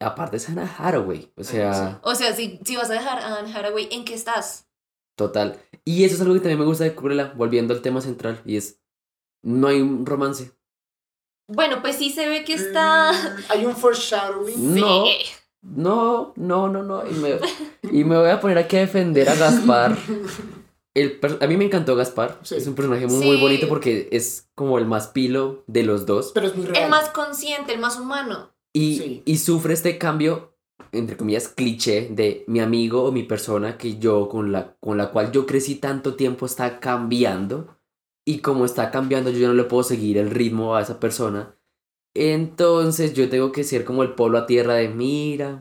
Aparte 0.00 0.36
es 0.38 0.48
Anna 0.48 0.68
Hathaway. 0.78 1.30
O 1.36 1.44
sea, 1.44 2.00
O 2.02 2.14
sea, 2.16 2.34
si, 2.34 2.58
si 2.64 2.74
vas 2.76 2.90
a 2.90 2.94
dejar 2.94 3.18
a 3.20 3.36
Anne 3.38 3.54
Hathaway, 3.54 3.88
¿en 3.92 4.04
qué 4.04 4.14
estás? 4.14 4.66
total. 5.14 5.60
Y 5.84 6.04
eso 6.04 6.14
es 6.16 6.20
algo 6.22 6.32
que 6.34 6.40
también 6.40 6.58
me 6.58 6.64
gusta 6.64 6.82
de 6.84 6.94
Cruella, 6.94 7.32
volviendo 7.36 7.74
al 7.74 7.82
tema 7.82 8.00
central. 8.00 8.40
Y 8.44 8.56
es, 8.56 8.80
no 9.42 9.68
hay 9.68 9.80
un 9.80 10.04
romance. 10.06 10.50
Bueno, 11.48 11.82
pues 11.82 11.96
sí 11.96 12.10
se 12.10 12.26
ve 12.28 12.44
que 12.44 12.54
está... 12.54 13.12
Mm, 13.12 13.42
Hay 13.50 13.66
un 13.66 13.76
foreshadowing. 13.76 14.74
No. 14.80 15.04
Sí. 15.04 15.12
No, 15.60 16.32
no, 16.36 16.68
no, 16.68 16.82
no. 16.82 17.06
Y 17.08 17.12
me, 17.14 17.38
y 17.92 18.02
me 18.04 18.16
voy 18.18 18.30
a 18.30 18.40
poner 18.40 18.58
aquí 18.58 18.76
a 18.76 18.80
defender 18.80 19.28
a 19.28 19.34
Gaspar. 19.36 19.96
El 20.94 21.18
a 21.40 21.46
mí 21.46 21.56
me 21.56 21.64
encantó 21.64 21.96
Gaspar. 21.96 22.38
Sí. 22.42 22.56
Es 22.56 22.66
un 22.66 22.74
personaje 22.74 23.06
muy, 23.06 23.40
bonito 23.40 23.66
porque 23.68 24.08
es 24.12 24.50
como 24.54 24.78
el 24.78 24.86
más 24.86 25.08
pilo 25.08 25.64
de 25.66 25.84
los 25.84 26.04
dos. 26.04 26.32
Pero 26.34 26.46
es 26.46 26.56
muy 26.56 26.66
real. 26.66 26.84
El 26.84 26.90
más 26.90 27.08
consciente, 27.10 27.72
el 27.72 27.80
más 27.80 27.98
humano. 27.98 28.52
Y, 28.74 28.96
Sí. 28.98 29.22
y 29.24 29.38
sufre 29.38 29.74
este 29.74 29.96
cambio, 29.98 30.54
entre 30.92 31.16
comillas, 31.16 31.48
cliché 31.48 32.08
de 32.10 32.44
mi 32.46 32.60
amigo 32.60 33.04
o 33.04 33.12
mi 33.12 33.22
persona 33.22 33.78
que 33.78 33.98
yo, 33.98 34.28
con 34.28 34.52
la, 34.52 34.76
con 34.80 34.98
la 34.98 35.10
cual 35.10 35.32
yo 35.32 35.46
crecí 35.46 35.76
tanto 35.76 36.14
tiempo, 36.14 36.44
está 36.46 36.78
cambiando. 36.80 37.78
Y 38.26 38.38
como 38.38 38.64
está 38.64 38.90
cambiando, 38.90 39.30
yo 39.30 39.38
ya 39.38 39.48
no 39.48 39.54
le 39.54 39.64
puedo 39.64 39.82
seguir 39.82 40.18
el 40.18 40.30
ritmo 40.30 40.76
a 40.76 40.82
esa 40.82 41.00
persona. 41.00 41.56
Entonces 42.14 43.14
yo 43.14 43.28
tengo 43.28 43.52
que 43.52 43.64
ser 43.64 43.84
como 43.84 44.02
el 44.02 44.14
polo 44.14 44.38
a 44.38 44.46
tierra 44.46 44.74
de, 44.74 44.88
mira, 44.88 45.58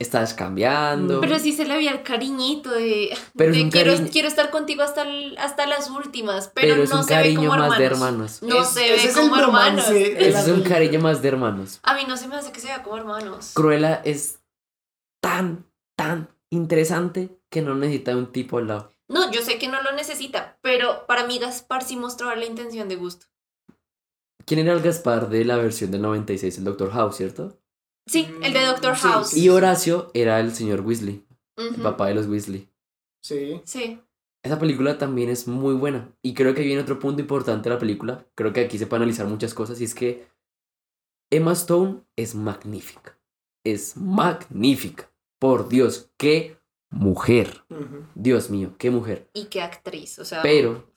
estás 0.00 0.32
cambiando. 0.34 1.20
Pero 1.20 1.38
sí 1.38 1.52
se 1.52 1.64
le 1.66 1.74
veía 1.76 1.90
el 1.90 2.02
cariñito 2.02 2.70
de, 2.70 3.16
Pero 3.36 3.52
de 3.52 3.68
quiero, 3.68 3.92
cariño- 3.92 4.10
quiero 4.12 4.28
estar 4.28 4.50
contigo 4.50 4.82
hasta, 4.82 5.02
el- 5.02 5.36
hasta 5.38 5.66
las 5.66 5.90
últimas, 5.90 6.50
pero, 6.54 6.68
pero 6.74 6.82
es 6.84 6.90
no 6.90 6.98
un 7.00 7.04
se 7.04 7.16
ve 7.16 7.34
como 7.34 7.48
más 7.48 7.56
hermanos. 7.58 7.78
de 7.78 7.84
hermanos. 7.84 8.42
No 8.42 8.62
Es- 8.62 8.68
se 8.68 8.80
ve 8.92 9.12
como 9.14 9.36
hermanos. 9.36 9.88
es 9.88 10.34
un 10.36 10.42
película. 10.52 10.68
cariño 10.68 11.00
más 11.00 11.20
de 11.22 11.28
hermanos. 11.28 11.80
A 11.82 11.94
mí 11.94 12.02
no 12.06 12.16
se 12.16 12.28
me 12.28 12.36
hace 12.36 12.52
que 12.52 12.60
se 12.60 12.68
vea 12.68 12.82
como 12.82 12.96
hermanos. 12.96 13.50
Cruella 13.54 14.00
es 14.04 14.38
tan, 15.20 15.66
tan 15.96 16.28
interesante 16.50 17.30
que 17.50 17.60
no 17.62 17.74
necesita 17.74 18.16
un 18.16 18.30
tipo 18.30 18.58
al 18.58 18.68
lado. 18.68 18.92
No, 19.08 19.32
yo 19.32 19.42
sé 19.42 19.58
que 19.58 19.68
no 19.68 19.82
lo 19.82 19.92
necesita, 19.92 20.58
pero 20.62 21.06
para 21.06 21.26
mí 21.26 21.38
Gaspar 21.38 21.82
sí 21.82 21.96
mostraba 21.96 22.36
la 22.36 22.44
intención 22.44 22.88
de 22.88 22.96
gusto. 22.96 23.26
¿Quién 24.44 24.60
era 24.60 24.72
el 24.74 24.80
Gaspar 24.82 25.28
de 25.28 25.44
la 25.44 25.56
versión 25.56 25.90
del 25.90 26.02
96? 26.02 26.58
El 26.58 26.64
Doctor 26.64 26.90
House, 26.92 27.16
¿cierto? 27.16 27.58
Sí, 28.08 28.28
el 28.42 28.52
de 28.52 28.64
Doctor 28.66 28.96
Sí, 28.96 29.02
House. 29.08 29.28
sí. 29.30 29.44
Y 29.44 29.48
Horacio 29.50 30.10
era 30.14 30.40
el 30.40 30.54
señor 30.54 30.80
Weasley, 30.80 31.24
el 31.56 31.74
papá 31.82 32.06
de 32.08 32.14
los 32.14 32.26
Weasley. 32.26 32.68
Sí. 33.22 33.60
Sí. 33.64 34.00
Esa 34.42 34.58
película 34.58 34.98
también 34.98 35.28
es 35.28 35.46
muy 35.48 35.74
buena. 35.74 36.10
Y 36.22 36.32
creo 36.34 36.54
que 36.54 36.62
viene 36.62 36.80
otro 36.80 36.98
punto 36.98 37.20
importante 37.20 37.68
de 37.68 37.74
la 37.74 37.80
película. 37.80 38.24
Creo 38.34 38.52
que 38.52 38.60
aquí 38.60 38.78
se 38.78 38.86
puede 38.86 39.02
analizar 39.02 39.26
muchas 39.26 39.52
cosas. 39.52 39.80
Y 39.80 39.84
es 39.84 39.94
que 39.94 40.26
Emma 41.30 41.52
Stone 41.52 42.00
es 42.16 42.34
magnífica. 42.34 43.18
Es 43.64 43.96
magnífica. 43.96 45.10
Por 45.40 45.68
Dios, 45.68 46.10
qué 46.16 46.56
mujer. 46.90 47.64
Dios 48.14 48.48
mío, 48.48 48.74
qué 48.78 48.90
mujer. 48.90 49.28
Y 49.34 49.46
qué 49.46 49.60
actriz, 49.60 50.18
o 50.18 50.24
sea. 50.24 50.40
Pero 50.42 50.90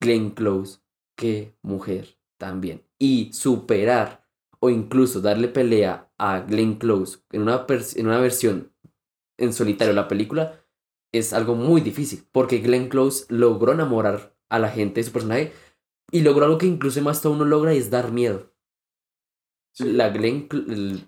Glenn 0.00 0.30
Close, 0.30 0.80
qué 1.16 1.54
mujer 1.62 2.16
también. 2.38 2.82
Y 2.98 3.32
superar 3.32 4.21
o 4.64 4.70
incluso 4.70 5.20
darle 5.20 5.48
pelea 5.48 6.08
a 6.18 6.40
Glenn 6.40 6.76
Close 6.76 7.18
en 7.32 7.42
una, 7.42 7.66
en 7.68 8.06
una 8.06 8.20
versión 8.20 8.72
en 9.36 9.52
solitario 9.52 9.92
de 9.92 10.00
la 10.00 10.06
película 10.06 10.64
es 11.12 11.32
algo 11.32 11.56
muy 11.56 11.80
difícil. 11.80 12.24
Porque 12.30 12.58
Glenn 12.58 12.88
Close 12.88 13.26
logró 13.28 13.72
enamorar 13.72 14.36
a 14.48 14.60
la 14.60 14.68
gente 14.68 15.00
de 15.00 15.04
su 15.04 15.12
personaje 15.12 15.52
y 16.12 16.20
logró 16.20 16.44
algo 16.44 16.58
que 16.58 16.66
incluso 16.66 17.02
más 17.02 17.16
Stone 17.16 17.38
no 17.38 17.44
logra 17.44 17.74
y 17.74 17.78
es 17.78 17.90
dar 17.90 18.12
miedo. 18.12 18.52
La, 19.78 20.10
Glenn, 20.10 20.48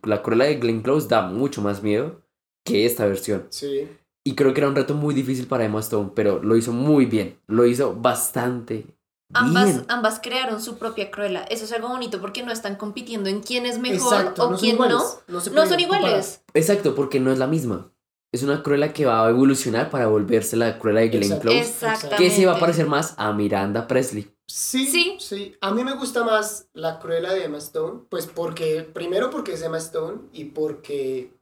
la 0.02 0.22
Cruella 0.22 0.46
de 0.46 0.56
Glenn 0.56 0.82
Close 0.82 1.06
da 1.06 1.28
mucho 1.28 1.62
más 1.62 1.80
miedo 1.80 2.22
que 2.64 2.86
esta 2.86 3.06
versión. 3.06 3.46
Sí. 3.50 3.86
Y 4.24 4.34
creo 4.34 4.52
que 4.52 4.62
era 4.62 4.68
un 4.68 4.74
reto 4.74 4.94
muy 4.94 5.14
difícil 5.14 5.46
para 5.46 5.64
Emma 5.64 5.78
Stone, 5.78 6.10
pero 6.16 6.42
lo 6.42 6.56
hizo 6.56 6.72
muy 6.72 7.06
bien. 7.06 7.38
Lo 7.46 7.66
hizo 7.66 7.94
bastante 7.94 8.93
Ambas, 9.32 9.82
ambas 9.88 10.20
crearon 10.22 10.60
su 10.62 10.76
propia 10.78 11.10
Cruella. 11.10 11.44
Eso 11.44 11.64
es 11.64 11.72
algo 11.72 11.88
bonito 11.88 12.20
porque 12.20 12.42
no 12.42 12.52
están 12.52 12.76
compitiendo 12.76 13.28
en 13.30 13.40
quién 13.42 13.66
es 13.66 13.78
mejor 13.78 14.14
Exacto. 14.18 14.44
o 14.46 14.50
no 14.52 14.58
quién 14.58 14.76
no. 14.78 14.88
No, 14.88 15.00
se 15.40 15.50
No 15.50 15.54
pueden 15.56 15.68
son 15.70 15.78
comparar. 15.80 15.80
iguales. 15.80 16.42
Exacto, 16.52 16.94
porque 16.94 17.20
no 17.20 17.32
es 17.32 17.38
la 17.38 17.46
misma. 17.46 17.90
es 18.32 18.42
una 18.42 18.62
Cruella 18.64 18.92
que 18.92 19.06
va 19.06 19.24
a 19.24 19.30
evolucionar 19.30 19.90
para 19.90 20.08
volverse 20.08 20.56
la 20.56 20.78
Cruella 20.80 21.00
de 21.00 21.08
Glenn 21.08 21.32
Exacto. 21.34 22.08
Close. 22.08 22.16
Que 22.16 22.30
se 22.30 22.46
va 22.46 22.56
a 22.56 22.58
parecer 22.60 22.86
más 22.88 23.14
a 23.16 23.32
Miranda 23.32 23.86
Presley. 23.86 24.28
Sí, 24.48 24.86
Sí. 24.86 25.16
sí, 25.20 25.56
A 25.60 25.70
mí 25.72 25.84
me 25.84 25.94
gusta 25.94 26.22
más 26.24 26.66
la 26.74 26.98
Cruella 26.98 27.32
de 27.32 27.44
Emma 27.44 27.58
Stone, 27.58 28.00
pues 28.10 28.26
porque, 28.26 28.82
primero 28.82 29.30
porque 29.30 29.52
es 29.54 29.62
Emma 29.62 29.78
Stone 29.78 30.18
y 30.32 30.46
porque 30.46 31.32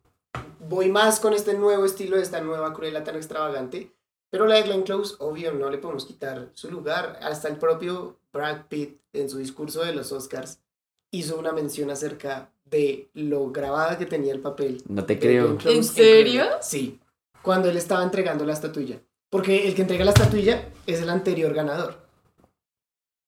voy 0.68 0.90
más 0.90 1.18
con 1.18 1.32
este 1.32 1.54
nuevo 1.54 1.84
estilo 1.86 2.16
de 2.16 2.22
esta 2.22 2.40
nueva 2.42 2.72
Cruella 2.74 3.02
tan 3.04 3.16
extravagante. 3.16 3.90
Pero 4.32 4.46
la 4.46 4.54
de 4.54 4.62
Glenn 4.62 4.82
Close, 4.82 5.14
obvio, 5.18 5.52
no 5.52 5.68
le 5.68 5.76
podemos 5.76 6.06
quitar 6.06 6.48
su 6.54 6.70
lugar. 6.70 7.18
Hasta 7.20 7.48
el 7.48 7.58
propio 7.58 8.16
Brad 8.32 8.62
Pitt, 8.66 8.98
en 9.12 9.28
su 9.28 9.36
discurso 9.36 9.84
de 9.84 9.92
los 9.94 10.10
Oscars, 10.10 10.58
hizo 11.10 11.38
una 11.38 11.52
mención 11.52 11.90
acerca 11.90 12.50
de 12.64 13.10
lo 13.12 13.50
grabada 13.50 13.98
que 13.98 14.06
tenía 14.06 14.32
el 14.32 14.40
papel. 14.40 14.82
No 14.88 15.04
te 15.04 15.18
creo. 15.18 15.44
Glenn 15.48 15.56
Close 15.58 15.76
¿En 15.76 15.84
serio? 15.84 16.44
Sí, 16.62 16.98
cuando 17.42 17.68
él 17.68 17.76
estaba 17.76 18.02
entregando 18.02 18.46
la 18.46 18.54
estatuilla. 18.54 19.02
Porque 19.28 19.68
el 19.68 19.74
que 19.74 19.82
entrega 19.82 20.06
la 20.06 20.12
estatuilla 20.12 20.66
es 20.86 21.02
el 21.02 21.10
anterior 21.10 21.52
ganador. 21.52 21.98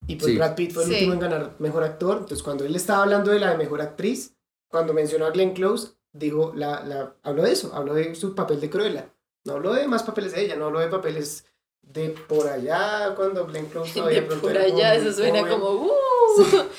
Y 0.06 0.16
pues 0.16 0.32
Sí. 0.32 0.38
Brad 0.38 0.54
Pitt 0.54 0.72
fue 0.72 0.84
el 0.84 0.88
Sí. 0.88 0.94
último 0.94 1.12
en 1.14 1.20
ganar 1.20 1.54
mejor 1.58 1.84
actor. 1.84 2.14
Entonces, 2.20 2.42
cuando 2.42 2.64
él 2.64 2.74
estaba 2.76 3.02
hablando 3.02 3.30
de 3.30 3.40
la 3.40 3.50
de 3.50 3.58
mejor 3.58 3.82
actriz, 3.82 4.34
cuando 4.68 4.94
mencionó 4.94 5.26
a 5.26 5.30
Glenn 5.32 5.52
Close, 5.52 5.92
dijo, 6.14 6.52
la, 6.56 6.82
la, 6.82 7.14
habló 7.22 7.42
de 7.42 7.52
eso, 7.52 7.74
habló 7.74 7.92
de 7.92 8.14
su 8.14 8.34
papel 8.34 8.58
de 8.60 8.70
Cruella. 8.70 9.10
No 9.44 9.54
habló 9.54 9.74
de 9.74 9.86
más 9.86 10.02
papeles 10.02 10.32
de 10.32 10.42
ella, 10.42 10.56
no 10.56 10.66
habló 10.66 10.80
de 10.80 10.88
papeles 10.88 11.44
de 11.82 12.10
por 12.10 12.48
allá, 12.48 13.14
cuando 13.14 13.46
Glenn 13.46 13.66
Close 13.66 13.92
todavía 13.94 14.20
De 14.20 14.26
pronto 14.26 14.42
por 14.42 14.56
era 14.56 14.64
allá, 14.64 14.94
eso 14.94 15.12
suena 15.12 15.40
joven. 15.40 15.52
como. 15.60 15.70
¡Uh! 15.70 15.90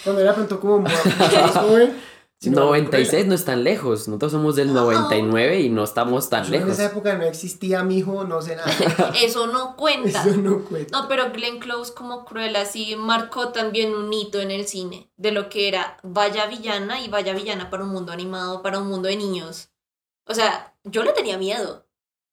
Cuando 0.04 0.22
era 0.22 0.34
pronto 0.34 0.60
como 0.60 0.80
más 0.80 0.94
joven. 1.54 1.96
sino 2.40 2.62
96 2.62 3.28
no 3.28 3.36
es 3.36 3.46
tan 3.46 3.64
lejos. 3.64 4.08
Nosotros 4.08 4.32
somos 4.32 4.56
del 4.56 4.74
99 4.74 5.62
y 5.62 5.70
no 5.70 5.84
estamos 5.84 6.30
tan. 6.30 6.44
Yo 6.44 6.48
en 6.48 6.52
lejos. 6.60 6.74
esa 6.74 6.86
época 6.86 7.16
no 7.16 7.24
existía 7.24 7.84
mi 7.84 8.00
hijo, 8.00 8.24
no 8.26 8.42
sé 8.42 8.56
nada. 8.56 9.14
Eso 9.22 9.48
no 9.48 9.76
cuenta. 9.78 10.24
Eso 10.24 10.36
no 10.38 10.66
cuenta. 10.66 11.00
No, 11.00 11.08
pero 11.08 11.32
Glenn 11.32 11.60
Close 11.60 11.94
como 11.94 12.26
Cruella 12.26 12.66
sí 12.66 12.96
marcó 12.98 13.50
también 13.50 13.94
un 13.94 14.12
hito 14.12 14.42
en 14.42 14.52
el 14.52 14.68
cine 14.68 15.10
de 15.18 15.32
lo 15.32 15.50
que 15.50 15.68
era 15.68 15.98
vaya 16.04 16.48
villana 16.48 17.00
y 17.00 17.08
vaya 17.08 17.34
villana 17.34 17.70
para 17.70 17.84
un 17.84 17.90
mundo 17.90 18.12
animado, 18.12 18.62
para 18.62 18.80
un 18.80 18.88
mundo 18.88 19.08
de 19.08 19.16
niños. 19.18 19.70
O 20.26 20.34
sea, 20.34 20.74
yo 20.84 21.04
le 21.04 21.14
tenía 21.14 21.38
miedo. 21.38 21.85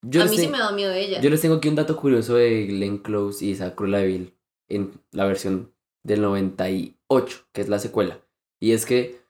Yo 0.02 0.22
a 0.22 0.26
mí 0.26 0.36
sí 0.36 0.48
me 0.48 0.58
da 0.58 0.72
miedo 0.72 0.92
ella. 0.92 1.20
Yo 1.20 1.30
les 1.30 1.40
tengo 1.40 1.56
aquí 1.56 1.68
un 1.68 1.76
dato 1.76 1.96
curioso 1.96 2.34
de 2.34 2.66
Glenn 2.66 2.98
Close 2.98 3.44
y 3.44 3.54
de 3.54 4.06
Vil 4.06 4.36
en 4.68 5.00
la 5.12 5.26
versión 5.26 5.72
del 6.02 6.22
98, 6.22 7.46
que 7.52 7.60
es 7.60 7.68
la 7.68 7.78
secuela. 7.78 8.20
Y 8.60 8.72
es 8.72 8.84
que 8.84 9.20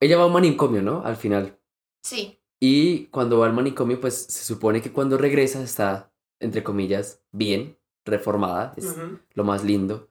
ella 0.00 0.16
va 0.16 0.24
a 0.24 0.26
un 0.26 0.32
manicomio, 0.32 0.82
¿no? 0.82 1.02
Al 1.04 1.16
final. 1.16 1.58
Sí. 2.02 2.38
Y 2.60 3.06
cuando 3.06 3.38
va 3.38 3.46
al 3.46 3.52
manicomio, 3.52 4.00
pues 4.00 4.14
se 4.14 4.44
supone 4.44 4.82
que 4.82 4.92
cuando 4.92 5.18
regresa 5.18 5.62
está, 5.62 6.12
entre 6.40 6.62
comillas, 6.62 7.22
bien, 7.32 7.78
reformada, 8.04 8.74
es 8.76 8.96
lo 9.34 9.44
más 9.44 9.64
lindo. 9.64 10.10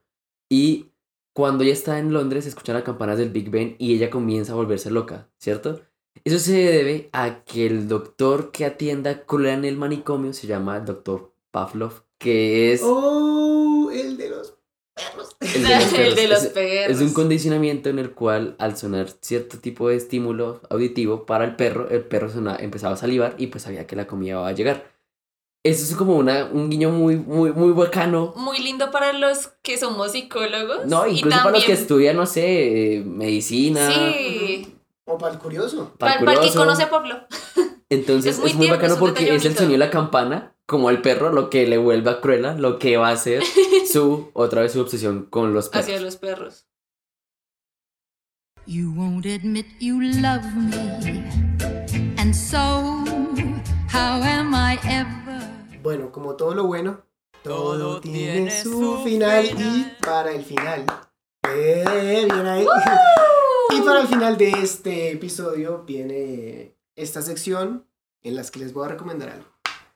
Y 0.49 0.91
cuando 1.33 1.63
ella 1.63 1.73
está 1.73 1.99
en 1.99 2.13
Londres, 2.13 2.43
se 2.43 2.49
escuchan 2.49 2.75
las 2.75 2.83
campanas 2.83 3.17
del 3.17 3.29
Big 3.29 3.49
Ben 3.49 3.75
y 3.79 3.93
ella 3.93 4.09
comienza 4.09 4.53
a 4.53 4.55
volverse 4.55 4.91
loca, 4.91 5.29
¿cierto? 5.37 5.81
Eso 6.23 6.39
se 6.39 6.53
debe 6.53 7.09
a 7.13 7.43
que 7.43 7.65
el 7.67 7.87
doctor 7.87 8.51
que 8.51 8.65
atienda 8.65 9.11
a 9.11 9.21
Cruella 9.25 9.53
en 9.53 9.65
el 9.65 9.77
manicomio 9.77 10.33
se 10.33 10.47
llama 10.47 10.77
el 10.77 10.85
doctor 10.85 11.31
Pavlov, 11.51 12.03
que 12.17 12.73
es 12.73 12.81
Oh, 12.83 13.89
el 13.93 14.17
de 14.17 14.29
los 14.29 14.53
perros. 14.95 15.35
el 15.41 15.63
de 15.63 15.69
los 15.75 15.83
El 15.93 15.95
perros. 15.95 16.15
de 16.15 16.27
los 16.27 16.43
Es- 16.43 16.49
perros. 16.51 16.97
Es 16.97 17.01
un 17.07 17.13
condicionamiento 17.13 17.89
en 17.89 17.99
el 17.99 18.11
cual 18.11 18.55
al 18.59 18.77
sonar 18.77 19.07
cierto 19.21 19.57
tipo 19.59 19.89
de 19.89 19.95
estímulo 19.95 20.61
auditivo 20.69 21.25
para 21.25 21.45
el 21.45 21.55
perro, 21.55 21.89
el 21.89 22.03
perro 22.03 22.29
sona- 22.29 22.57
empezaba 22.59 22.93
a 22.95 22.97
salivar 22.97 23.35
y 23.37 23.47
pues 23.47 23.63
sabía 23.63 23.85
que 23.87 23.95
la 23.95 24.07
comida 24.07 24.31
iba 24.31 24.47
a 24.47 24.51
llegar. 24.53 24.91
Eso 25.63 25.83
es 25.83 25.95
como 25.95 26.15
una, 26.15 26.45
un 26.45 26.69
guiño 26.69 26.91
muy, 26.91 27.17
muy, 27.17 27.51
muy 27.51 27.73
bacano. 27.73 28.33
Muy 28.37 28.59
lindo 28.59 28.89
para 28.89 29.11
los 29.11 29.47
que 29.63 29.77
somos 29.77 30.13
psicólogos. 30.13 30.85
No, 30.85 31.05
y 31.07 31.17
incluso 31.17 31.37
para 31.39 31.51
los 31.51 31.59
que 31.61 31.67
también- 31.67 31.81
estudian, 31.81 32.15
no 32.15 32.25
sé, 32.25 32.95
eh, 32.97 33.03
medicina. 33.03 33.89
Sí. 33.91 34.73
O 35.07 35.17
para 35.17 35.33
el 35.33 35.39
curioso. 35.39 35.95
para 35.97 36.13
Para, 36.13 36.25
para 36.25 36.31
el 36.33 36.37
que 36.39 36.47
curioso. 36.53 36.59
conoce 36.59 36.83
a 36.83 36.89
Pablo. 36.89 37.15
Entonces 37.89 38.37
Es 38.37 38.43
es 38.45 38.53
muy 38.55 38.65
tierno, 38.65 38.75
bacano 38.75 38.93
es 38.95 38.99
porque 38.99 39.35
es 39.35 39.45
el 39.45 39.55
sonido 39.55 39.71
de 39.71 39.77
la 39.77 39.89
campana, 39.89 40.53
como 40.65 40.89
el 40.89 41.01
perro, 41.01 41.31
lo 41.31 41.49
que 41.49 41.65
le 41.65 41.77
vuelve 41.77 42.09
a 42.11 42.19
Cruella, 42.19 42.53
lo 42.53 42.77
que 42.79 42.97
va 42.97 43.09
a 43.09 43.15
ser 43.17 43.41
su, 43.91 44.29
otra 44.33 44.61
vez 44.61 44.73
su 44.73 44.81
obsesión 44.81 45.25
con 45.29 45.53
los 45.53 45.69
perros. 45.69 45.85
Hacia 45.85 46.01
los 46.01 46.17
perros. 46.17 46.67
You 48.65 48.91
won't 48.93 49.25
admit 49.25 49.65
you 49.79 50.01
love 50.01 50.43
me. 50.53 51.23
And 52.17 52.33
so, 52.35 52.57
how 53.93 54.21
am 54.21 54.53
I 54.53 54.77
ever? 54.83 55.41
Bueno, 55.81 56.11
como 56.11 56.35
todo 56.35 56.53
lo 56.53 56.65
bueno, 56.67 57.05
todo, 57.43 58.01
tiene, 58.01 58.51
su 58.51 59.01
final, 59.05 59.45
y 59.45 59.85
para 60.05 60.33
el 60.33 60.43
final. 60.43 60.85
Eh, 61.47 62.27
bien 62.29 62.45
ahí. 62.45 62.65
Y 63.77 63.81
para 63.81 64.01
el 64.01 64.07
final 64.07 64.37
de 64.37 64.49
este 64.49 65.11
episodio 65.11 65.83
viene 65.85 66.75
esta 66.95 67.21
sección 67.21 67.85
en 68.23 68.35
las 68.35 68.49
que 68.49 68.59
les 68.59 68.73
voy 68.73 68.85
a 68.85 68.89
recomendar 68.89 69.29
algo. 69.29 69.47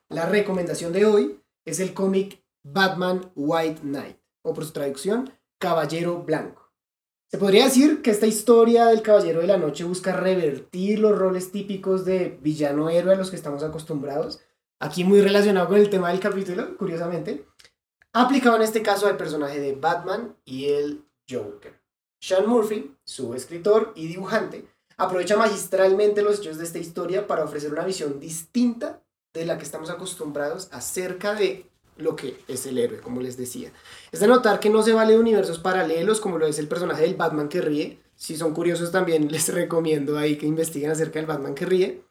La 0.09 0.27
recomendación 0.27 0.93
de 0.93 1.05
hoy 1.05 1.39
es 1.65 1.79
el 1.79 1.93
cómic 1.93 2.43
Batman 2.63 3.31
White 3.35 3.81
Knight, 3.81 4.17
o 4.43 4.53
por 4.53 4.65
su 4.65 4.71
traducción, 4.71 5.31
Caballero 5.57 6.21
Blanco. 6.21 6.71
Se 7.27 7.39
podría 7.39 7.65
decir 7.65 8.01
que 8.01 8.11
esta 8.11 8.27
historia 8.27 8.85
del 8.85 9.01
Caballero 9.01 9.41
de 9.41 9.47
la 9.47 9.57
Noche 9.57 9.83
busca 9.83 10.15
revertir 10.15 10.99
los 10.99 11.17
roles 11.17 11.51
típicos 11.51 12.05
de 12.05 12.37
villano-héroe 12.41 13.13
a 13.13 13.17
los 13.17 13.31
que 13.31 13.37
estamos 13.37 13.63
acostumbrados, 13.63 14.41
aquí 14.79 15.03
muy 15.03 15.21
relacionado 15.21 15.67
con 15.67 15.77
el 15.77 15.89
tema 15.89 16.11
del 16.11 16.19
capítulo, 16.19 16.77
curiosamente, 16.77 17.47
aplicado 18.13 18.57
en 18.57 18.63
este 18.63 18.83
caso 18.83 19.07
al 19.07 19.17
personaje 19.17 19.59
de 19.59 19.73
Batman 19.73 20.35
y 20.45 20.65
el 20.65 21.05
Joker. 21.27 21.80
Sean 22.21 22.47
Murphy, 22.47 22.95
su 23.03 23.33
escritor 23.33 23.93
y 23.95 24.05
dibujante, 24.07 24.65
aprovecha 24.95 25.35
magistralmente 25.35 26.21
los 26.21 26.39
hechos 26.39 26.57
de 26.59 26.63
esta 26.63 26.77
historia 26.77 27.25
para 27.25 27.43
ofrecer 27.43 27.71
una 27.71 27.83
visión 27.83 28.19
distinta 28.19 29.01
de 29.33 29.45
la 29.45 29.57
que 29.57 29.63
estamos 29.63 29.89
acostumbrados 29.89 30.69
acerca 30.71 31.33
de 31.33 31.65
lo 31.97 32.15
que 32.15 32.37
es 32.47 32.65
el 32.67 32.77
héroe, 32.77 32.99
como 33.01 33.21
les 33.21 33.37
decía. 33.37 33.71
Es 34.11 34.19
de 34.19 34.27
notar 34.27 34.59
que 34.59 34.69
no 34.69 34.83
se 34.83 34.93
vale 34.93 35.13
de 35.13 35.19
universos 35.19 35.57
paralelos 35.57 36.21
como 36.21 36.37
lo 36.37 36.45
es 36.45 36.59
el 36.59 36.67
personaje 36.67 37.01
del 37.01 37.15
Batman 37.15 37.49
que 37.49 37.61
ríe. 37.61 37.99
Si 38.15 38.37
son 38.37 38.53
curiosos 38.53 38.91
también 38.91 39.31
les 39.31 39.49
recomiendo 39.53 40.17
ahí 40.17 40.37
que 40.37 40.45
investiguen 40.45 40.91
acerca 40.91 41.17
del 41.19 41.25
Batman 41.27 41.55
que 41.55 41.65
ríe. 41.65 42.03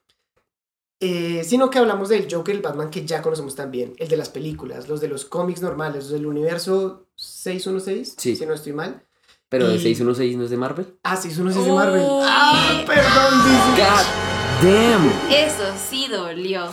Eh, 1.02 1.44
sino 1.44 1.70
que 1.70 1.78
hablamos 1.78 2.08
del 2.08 2.26
Joker, 2.30 2.54
el 2.54 2.60
Batman 2.62 2.90
que 2.90 3.06
ya 3.06 3.22
conocemos 3.22 3.54
también, 3.54 3.94
el 3.98 4.08
de 4.08 4.16
las 4.18 4.28
películas, 4.28 4.88
los 4.88 5.00
de 5.00 5.08
los 5.08 5.24
cómics 5.24 5.62
normales, 5.62 6.04
los 6.04 6.12
del 6.12 6.26
universo 6.26 7.06
616, 7.14 8.16
Sí. 8.18 8.36
si 8.36 8.44
no 8.44 8.52
estoy 8.52 8.72
mal. 8.74 9.02
Pero 9.50 9.68
de 9.68 9.74
Y- 9.76 9.80
616 9.80 10.36
no 10.38 10.44
es 10.44 10.50
de 10.50 10.56
Marvel. 10.56 10.94
Ah, 11.02 11.16
616 11.16 11.66
de 11.66 11.72
Marvel. 11.72 12.00
Uy. 12.00 12.24
Ah, 12.26 12.82
perdón, 12.86 13.44
dice. 13.44 13.82
God 13.82 14.70
damn. 14.70 15.12
Eso 15.30 15.64
sí 15.90 16.06
dolió. 16.08 16.66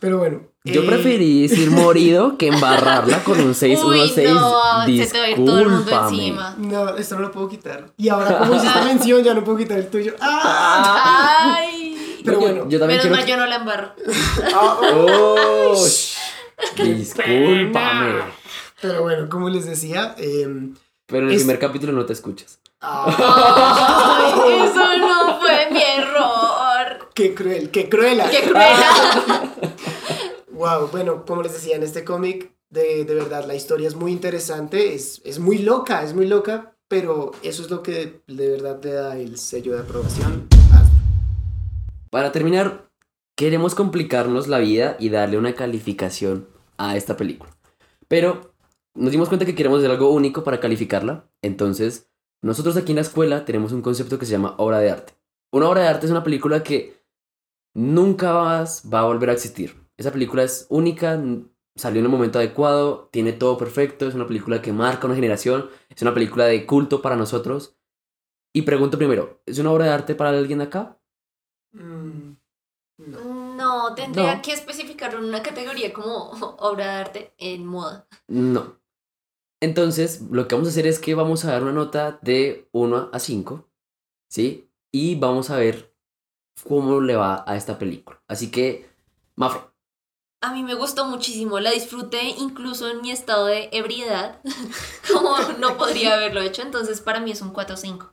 Pero 0.00 0.18
bueno. 0.18 0.42
Yo 0.66 0.82
eh, 0.82 0.86
preferí 0.86 1.46
decir 1.48 1.70
morido 1.70 2.38
que 2.38 2.46
embarrarla 2.48 3.22
con 3.24 3.40
un 3.40 3.54
616. 3.54 4.28
Uy, 4.28 4.34
no, 4.34 4.86
se 4.86 5.12
te 5.12 5.18
va 5.18 5.24
a 5.24 5.30
ir 5.30 5.44
todo 5.44 5.58
el 5.58 5.68
mundo 5.68 5.78
Discúlpame. 5.84 6.16
encima. 6.16 6.54
No, 6.58 6.96
esto 6.96 7.14
no 7.16 7.20
lo 7.22 7.30
puedo 7.32 7.48
quitar. 7.48 7.86
Y 7.96 8.08
ahora, 8.10 8.38
como 8.38 8.54
hiciste 8.56 8.80
mención, 8.82 9.22
ya 9.24 9.34
no 9.34 9.42
puedo 9.44 9.58
quitar 9.58 9.78
el 9.78 9.88
tuyo. 9.88 10.14
¡Ah! 10.20 11.56
Ay. 11.58 12.20
Pero 12.24 12.38
bueno. 12.40 12.66
Yo 12.68 12.78
también 12.78 13.00
Menos 13.02 13.02
quiero. 13.02 13.16
mal 13.16 13.26
yo 13.26 13.36
no 13.36 13.46
la 13.46 13.56
embarro. 13.56 13.92
Oh, 14.96 15.74
discúlpame. 16.82 18.22
Pero 18.80 19.02
bueno, 19.02 19.28
como 19.28 19.48
les 19.48 19.66
decía, 19.66 20.14
em, 20.18 20.74
Pero 21.06 21.22
en 21.24 21.28
el 21.30 21.34
Es- 21.36 21.42
primer 21.42 21.58
capítulo 21.58 21.92
no 21.92 22.06
te 22.06 22.12
escuchas. 22.12 22.58
Ay, 22.80 23.14
eso 24.68 24.98
no 24.98 25.40
fue 25.40 25.70
mi 25.70 25.80
error. 25.82 27.08
qué 27.14 27.34
cruel, 27.34 27.70
qué 27.70 27.88
cruela. 27.88 28.30
Qué 28.30 28.40
cruela. 28.42 29.52
Wow, 30.52 30.88
bueno, 30.92 31.24
como 31.26 31.42
les 31.42 31.52
decía, 31.52 31.74
en 31.74 31.82
este 31.82 32.04
cómic, 32.04 32.52
de, 32.70 33.04
de 33.04 33.14
verdad, 33.14 33.44
la 33.44 33.56
historia 33.56 33.88
es 33.88 33.96
muy 33.96 34.12
interesante, 34.12 34.94
es, 34.94 35.20
es 35.24 35.40
muy 35.40 35.58
loca, 35.58 36.04
es 36.04 36.14
muy 36.14 36.26
loca, 36.28 36.76
pero 36.86 37.32
eso 37.42 37.60
es 37.62 37.70
lo 37.70 37.82
que 37.82 38.20
de 38.28 38.50
verdad 38.50 38.78
le 38.82 38.92
da 38.92 39.16
el 39.18 39.36
sello 39.36 39.72
de 39.74 39.80
aprobación. 39.80 40.46
Para 42.08 42.30
terminar, 42.30 42.88
queremos 43.36 43.74
complicarnos 43.74 44.46
la 44.46 44.58
vida 44.58 44.96
y 45.00 45.08
darle 45.08 45.38
una 45.38 45.54
calificación 45.54 46.46
a 46.78 46.96
esta 46.96 47.16
película. 47.16 47.50
Pero 48.06 48.53
nos 48.94 49.10
dimos 49.10 49.28
cuenta 49.28 49.46
que 49.46 49.54
queremos 49.54 49.78
hacer 49.78 49.90
algo 49.90 50.10
único 50.10 50.44
para 50.44 50.60
calificarla. 50.60 51.28
Entonces, 51.42 52.10
nosotros 52.42 52.76
aquí 52.76 52.92
en 52.92 52.96
la 52.96 53.02
escuela 53.02 53.44
tenemos 53.44 53.72
un 53.72 53.82
concepto 53.82 54.18
que 54.18 54.26
se 54.26 54.32
llama 54.32 54.54
obra 54.58 54.78
de 54.78 54.90
arte. 54.90 55.14
Una 55.52 55.68
obra 55.68 55.82
de 55.82 55.88
arte 55.88 56.06
es 56.06 56.12
una 56.12 56.24
película 56.24 56.62
que 56.62 57.02
nunca 57.74 58.32
más 58.34 58.88
va 58.92 59.00
a 59.00 59.04
volver 59.06 59.30
a 59.30 59.32
existir. 59.32 59.74
Esa 59.96 60.12
película 60.12 60.42
es 60.42 60.66
única, 60.68 61.20
salió 61.76 62.00
en 62.00 62.06
el 62.06 62.10
momento 62.10 62.38
adecuado, 62.38 63.08
tiene 63.12 63.32
todo 63.32 63.56
perfecto, 63.56 64.06
es 64.08 64.14
una 64.14 64.26
película 64.26 64.60
que 64.62 64.72
marca 64.72 65.06
una 65.06 65.14
generación, 65.14 65.70
es 65.88 66.02
una 66.02 66.14
película 66.14 66.46
de 66.46 66.66
culto 66.66 67.00
para 67.02 67.16
nosotros. 67.16 67.76
Y 68.52 68.62
pregunto 68.62 68.98
primero, 68.98 69.40
¿es 69.46 69.58
una 69.58 69.72
obra 69.72 69.86
de 69.86 69.90
arte 69.92 70.14
para 70.14 70.30
alguien 70.30 70.60
acá? 70.60 70.98
Mm, 71.72 72.32
no. 72.98 73.54
No, 73.56 73.94
tendría 73.94 74.36
No. 74.36 74.42
que 74.42 74.52
especificarlo 74.52 75.18
en 75.20 75.26
una 75.26 75.42
categoría 75.42 75.92
como 75.92 76.30
obra 76.58 76.84
de 76.86 76.92
arte 77.00 77.34
en 77.38 77.66
moda. 77.66 78.06
No. 78.28 78.80
Entonces, 79.64 80.20
lo 80.30 80.46
que 80.46 80.54
vamos 80.54 80.68
a 80.68 80.72
hacer 80.72 80.86
es 80.86 80.98
que 80.98 81.14
vamos 81.14 81.44
a 81.44 81.52
dar 81.52 81.62
una 81.62 81.72
nota 81.72 82.18
de 82.20 82.68
1 82.72 83.08
a 83.12 83.18
5, 83.18 83.66
¿sí? 84.30 84.68
Y 84.92 85.14
vamos 85.16 85.48
a 85.48 85.56
ver 85.56 85.94
cómo 86.68 87.00
le 87.00 87.16
va 87.16 87.42
a 87.46 87.56
esta 87.56 87.78
película. 87.78 88.22
Así 88.28 88.50
que, 88.50 88.86
Mafre, 89.36 89.62
A 90.42 90.52
mí 90.52 90.62
me 90.62 90.74
gustó 90.74 91.06
muchísimo, 91.06 91.58
la 91.60 91.70
disfruté 91.70 92.20
incluso 92.38 92.90
en 92.90 93.00
mi 93.00 93.10
estado 93.10 93.46
de 93.46 93.70
ebriedad, 93.72 94.40
como 95.12 95.36
no 95.58 95.78
podría 95.78 96.14
haberlo 96.14 96.42
hecho, 96.42 96.60
entonces 96.62 97.00
para 97.00 97.20
mí 97.20 97.30
es 97.30 97.40
un 97.40 97.50
4 97.50 97.74
o 97.74 97.78
5. 97.78 98.10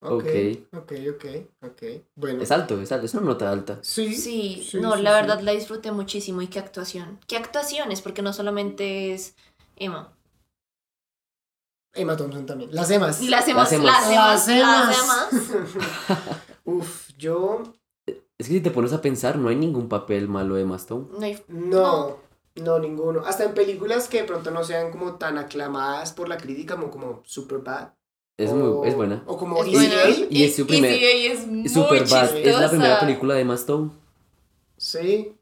Ok, 0.00 0.22
Ok. 0.22 0.26
ok, 0.76 0.92
ok, 1.16 1.24
ok. 1.62 1.82
Bueno. 2.14 2.40
es 2.44 2.52
alto, 2.52 2.80
es 2.80 2.92
alto, 2.92 3.06
es 3.06 3.14
una 3.14 3.22
nota 3.26 3.50
alta. 3.50 3.80
Sí, 3.82 4.14
Sí, 4.14 4.62
sí, 4.64 4.78
no, 4.80 4.94
sí, 4.94 5.02
la 5.02 5.10
sí. 5.10 5.16
verdad 5.26 5.40
la 5.40 5.50
disfruté 5.50 5.90
muchísimo 5.90 6.40
y 6.40 6.46
qué 6.46 6.60
actuación. 6.60 7.18
¿Qué 7.26 7.36
actuaciones? 7.36 8.00
Porque 8.00 8.22
no 8.22 8.32
solamente 8.32 9.12
es 9.12 9.34
Emma. 9.74 10.14
Emma 11.98 12.16
Thompson 12.16 12.46
también. 12.46 12.70
Las 12.74 12.90
Emas. 12.90 13.20
Las 13.22 13.46
Emmas, 13.48 13.72
Las. 13.72 14.08
Emmas, 14.10 14.48
Las. 14.48 14.98
Emmas. 15.02 15.28
Uf, 16.64 17.08
yo 17.18 17.62
Es 18.06 18.46
que 18.46 18.54
si 18.54 18.60
te 18.60 18.70
pones 18.70 18.92
a 18.92 19.00
pensar, 19.00 19.36
no 19.38 19.48
hay 19.48 19.56
ningún 19.56 19.88
papel 19.88 20.28
malo 20.28 20.54
de 20.54 20.64
Mastone. 20.64 21.06
No 21.18 21.24
hay- 21.24 21.42
no, 21.48 22.16
no 22.56 22.78
ninguno. 22.78 23.22
Hasta 23.26 23.44
en 23.44 23.54
películas 23.54 24.08
que 24.08 24.18
de 24.22 24.24
pronto 24.24 24.50
no 24.50 24.64
sean 24.64 24.90
como 24.90 25.14
tan 25.16 25.38
aclamadas 25.38 26.12
por 26.12 26.28
la 26.28 26.36
crítica 26.36 26.76
como, 26.76 26.90
como 26.90 27.22
Superbad. 27.24 27.90
Es, 28.36 28.50
o, 28.50 28.54
muy, 28.54 28.88
es 28.88 28.94
buena. 28.94 29.24
O 29.26 29.36
como 29.36 29.64
Es 29.64 29.72
Easy 29.72 29.76
buena. 29.88 30.26
Y 30.30 30.44
es 30.44 30.54
su 30.56 30.66
primer- 30.66 30.92
A 30.92 30.94
es 31.32 31.46
muy 31.46 31.68
Superbad 31.68 32.36
es 32.36 32.60
la 32.60 32.68
primera 32.70 33.00
película 33.00 33.34
de 33.34 33.44
Mastone. 33.44 33.90
Sí. 34.76 35.34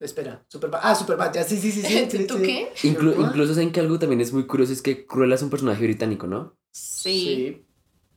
Espera, 0.00 0.42
Superbad. 0.48 0.80
Ah, 0.82 0.94
Superbad, 0.94 1.32
ya, 1.34 1.44
sí, 1.44 1.58
sí, 1.58 1.70
sí. 1.70 1.82
sí, 1.82 2.24
¿Tú 2.26 2.38
sí. 2.38 2.42
qué? 2.42 2.72
Incluso 2.84 3.54
saben 3.54 3.70
que 3.70 3.80
algo 3.80 3.98
también 3.98 4.22
es 4.22 4.32
muy 4.32 4.46
curioso 4.46 4.72
es 4.72 4.80
que 4.80 5.06
Cruella 5.06 5.34
es 5.34 5.42
un 5.42 5.50
personaje 5.50 5.84
británico, 5.84 6.26
¿no? 6.26 6.56
Sí. 6.72 7.66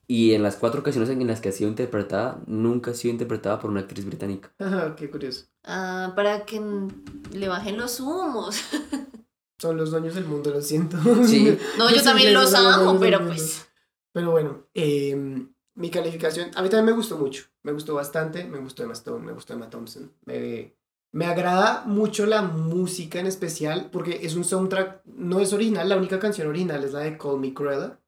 Y 0.08 0.34
en 0.34 0.44
las 0.44 0.56
cuatro 0.56 0.82
ocasiones 0.82 1.10
en 1.10 1.28
las 1.28 1.42
que 1.42 1.50
ha 1.50 1.52
sido 1.52 1.70
interpretada, 1.70 2.42
nunca 2.46 2.92
ha 2.92 2.94
sido 2.94 3.12
interpretada 3.12 3.60
por 3.60 3.70
una 3.70 3.82
actriz 3.82 4.06
británica. 4.06 4.54
Ajá, 4.60 4.96
qué 4.96 5.10
curioso. 5.10 5.46
Ah, 5.64 6.14
para 6.16 6.46
que 6.46 6.62
le 7.34 7.48
bajen 7.48 7.78
los 7.78 8.00
humos. 8.00 8.62
Son 9.60 9.78
los 9.78 9.92
dueños 9.92 10.16
del 10.16 10.26
mundo, 10.26 10.52
lo 10.52 10.62
siento. 10.62 10.98
Sí. 11.26 11.58
No, 11.78 11.90
yo 11.94 12.02
también 12.02 12.34
los 12.34 12.54
amo, 12.54 12.98
pero 13.00 13.26
pues. 13.26 13.68
Pero 14.14 14.32
bueno, 14.32 14.68
eh, 14.74 15.48
mi 15.76 15.90
calificación, 15.90 16.52
a 16.56 16.62
mí 16.62 16.70
también 16.70 16.86
me 16.86 16.92
gustó 16.92 17.18
mucho, 17.18 17.46
me 17.64 17.72
gustó 17.72 17.96
bastante, 17.96 18.46
me 18.46 18.60
gustó 18.60 18.84
Emma 18.84 18.94
Stone, 18.94 19.26
me 19.26 19.32
gustó 19.32 19.54
Emma 19.54 19.70
Thompson, 19.70 20.14
me, 20.26 20.76
me 21.14 21.26
agrada 21.26 21.84
mucho 21.86 22.26
la 22.26 22.42
música 22.42 23.20
en 23.20 23.28
especial, 23.28 23.90
porque 23.92 24.20
es 24.24 24.36
un 24.36 24.44
soundtrack, 24.44 25.06
no 25.06 25.40
es 25.40 25.54
original, 25.54 25.88
la 25.88 25.98
única 25.98 26.20
canción 26.20 26.48
original 26.48 26.84
es 26.84 26.94
la 26.94 27.00
de 27.02 27.18
Call 27.18 27.40
Me 27.40 27.54
Cruella, 27.54 28.00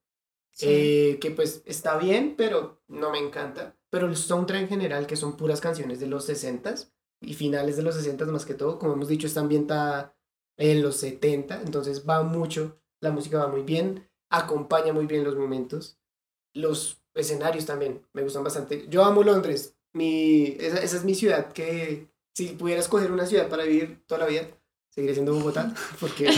Sí. 0.52 0.68
eh, 0.70 1.20
que 1.20 1.32
pues 1.32 1.62
está 1.66 1.98
bien, 1.98 2.36
pero 2.38 2.82
no 2.88 3.12
me 3.12 3.20
encanta, 3.20 3.76
pero 3.90 4.08
el 4.08 4.16
soundtrack 4.16 4.62
en 4.64 4.70
general, 4.70 5.06
que 5.08 5.18
son 5.18 5.38
puras 5.38 5.62
canciones 5.62 6.00
de 6.00 6.08
los 6.08 6.26
60s 6.30 6.92
y 7.22 7.34
finales 7.34 7.78
de 7.78 7.84
los 7.84 7.96
60s 7.96 8.32
más 8.32 8.46
que 8.46 8.54
todo, 8.54 8.80
como 8.80 8.94
hemos 8.94 9.08
dicho, 9.10 9.28
está 9.28 9.42
ambientada 9.42 10.16
en 10.58 10.82
los 10.82 10.98
70, 10.98 11.62
entonces 11.62 12.06
va 12.08 12.24
mucho, 12.24 12.80
la 13.02 13.12
música 13.12 13.40
va 13.40 13.48
muy 13.50 13.64
bien, 13.64 14.08
acompaña 14.30 14.94
muy 14.94 15.06
bien 15.06 15.24
los 15.26 15.36
momentos. 15.36 16.00
Los 16.54 17.02
escenarios 17.14 17.66
también 17.66 18.06
me 18.14 18.24
gustan 18.24 18.44
bastante. 18.44 18.88
Yo 18.90 19.04
amo 19.04 19.24
Londres. 19.24 19.76
Mi, 19.94 20.56
esa, 20.60 20.78
esa 20.80 20.98
es 20.98 21.04
mi 21.04 21.16
ciudad 21.16 21.52
que 21.52 22.10
si 22.36 22.50
pudiera 22.50 22.82
escoger 22.82 23.12
una 23.12 23.26
ciudad 23.26 23.48
para 23.50 23.64
vivir 23.64 24.04
toda 24.06 24.20
la 24.22 24.28
vida, 24.28 24.44
seguiré 24.90 25.14
siendo 25.14 25.34
Bogotá, 25.34 25.74
porque, 26.00 26.30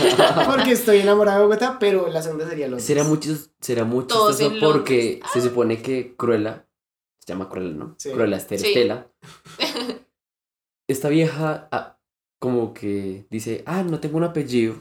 porque 0.45 0.71
estoy 0.71 0.99
enamorado 0.99 1.39
de 1.39 1.45
Bogotá, 1.47 1.77
pero 1.79 2.07
la 2.07 2.21
segunda 2.21 2.47
sería 2.47 2.67
Londres. 2.67 2.85
Será 2.85 3.03
muy, 3.03 3.17
chis- 3.17 3.49
será 3.59 3.83
chistoso 3.89 4.45
en 4.45 4.59
porque 4.59 5.19
Londres. 5.19 5.31
se 5.33 5.41
supone 5.41 5.81
que 5.81 6.15
Cruella, 6.15 6.65
se 7.19 7.33
llama 7.33 7.49
Cruella, 7.49 7.73
¿no? 7.73 7.95
Sí. 7.97 8.11
Cruella 8.11 8.37
Esther 8.37 8.59
Sí. 8.59 8.67
Estela. 8.67 9.07
Esta 10.89 11.09
vieja 11.09 11.67
ah, 11.71 11.97
como 12.39 12.73
que 12.73 13.25
dice, 13.29 13.63
ah, 13.65 13.83
no 13.83 13.99
tengo 13.99 14.17
un 14.17 14.23
apellido. 14.23 14.75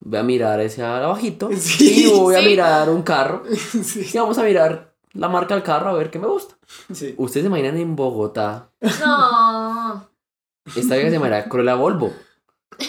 Voy 0.00 0.18
a 0.18 0.22
mirar 0.22 0.60
ese 0.60 0.82
abajito 0.82 1.50
Sí, 1.56 2.06
y 2.06 2.10
voy 2.18 2.34
a 2.36 2.40
mirar 2.42 2.88
un 2.90 3.02
carro. 3.02 3.42
sí, 3.54 4.08
Y 4.12 4.16
vamos 4.18 4.38
a 4.38 4.42
mirar 4.42 4.94
la 5.12 5.28
marca 5.28 5.54
del 5.54 5.62
carro 5.62 5.90
a 5.90 5.94
ver 5.94 6.10
qué 6.10 6.18
me 6.18 6.26
gusta. 6.26 6.56
sí. 6.92 7.14
Ustedes 7.18 7.44
se 7.44 7.48
imaginan 7.48 7.76
en 7.76 7.94
Bogotá. 7.96 8.70
No. 9.00 10.08
Esta 10.66 10.94
vieja 10.94 11.08
se 11.10 11.14
llamará 11.16 11.44
Cruella 11.48 11.74
Volvo. 11.74 12.12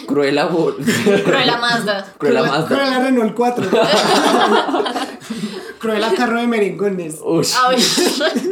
Cruella 0.08 0.46
Volvo. 0.46 0.78
Cruella 1.26 1.58
Mazda. 1.58 2.14
Cruella 2.18 2.44
Mazda. 2.44 2.68
Cruella 2.68 3.00
Renault 3.00 3.36
4. 3.36 3.70
Cruella 5.80 6.14
carro 6.16 6.40
de 6.40 6.48
merengones. 6.48 7.20
Ush. 7.24 7.54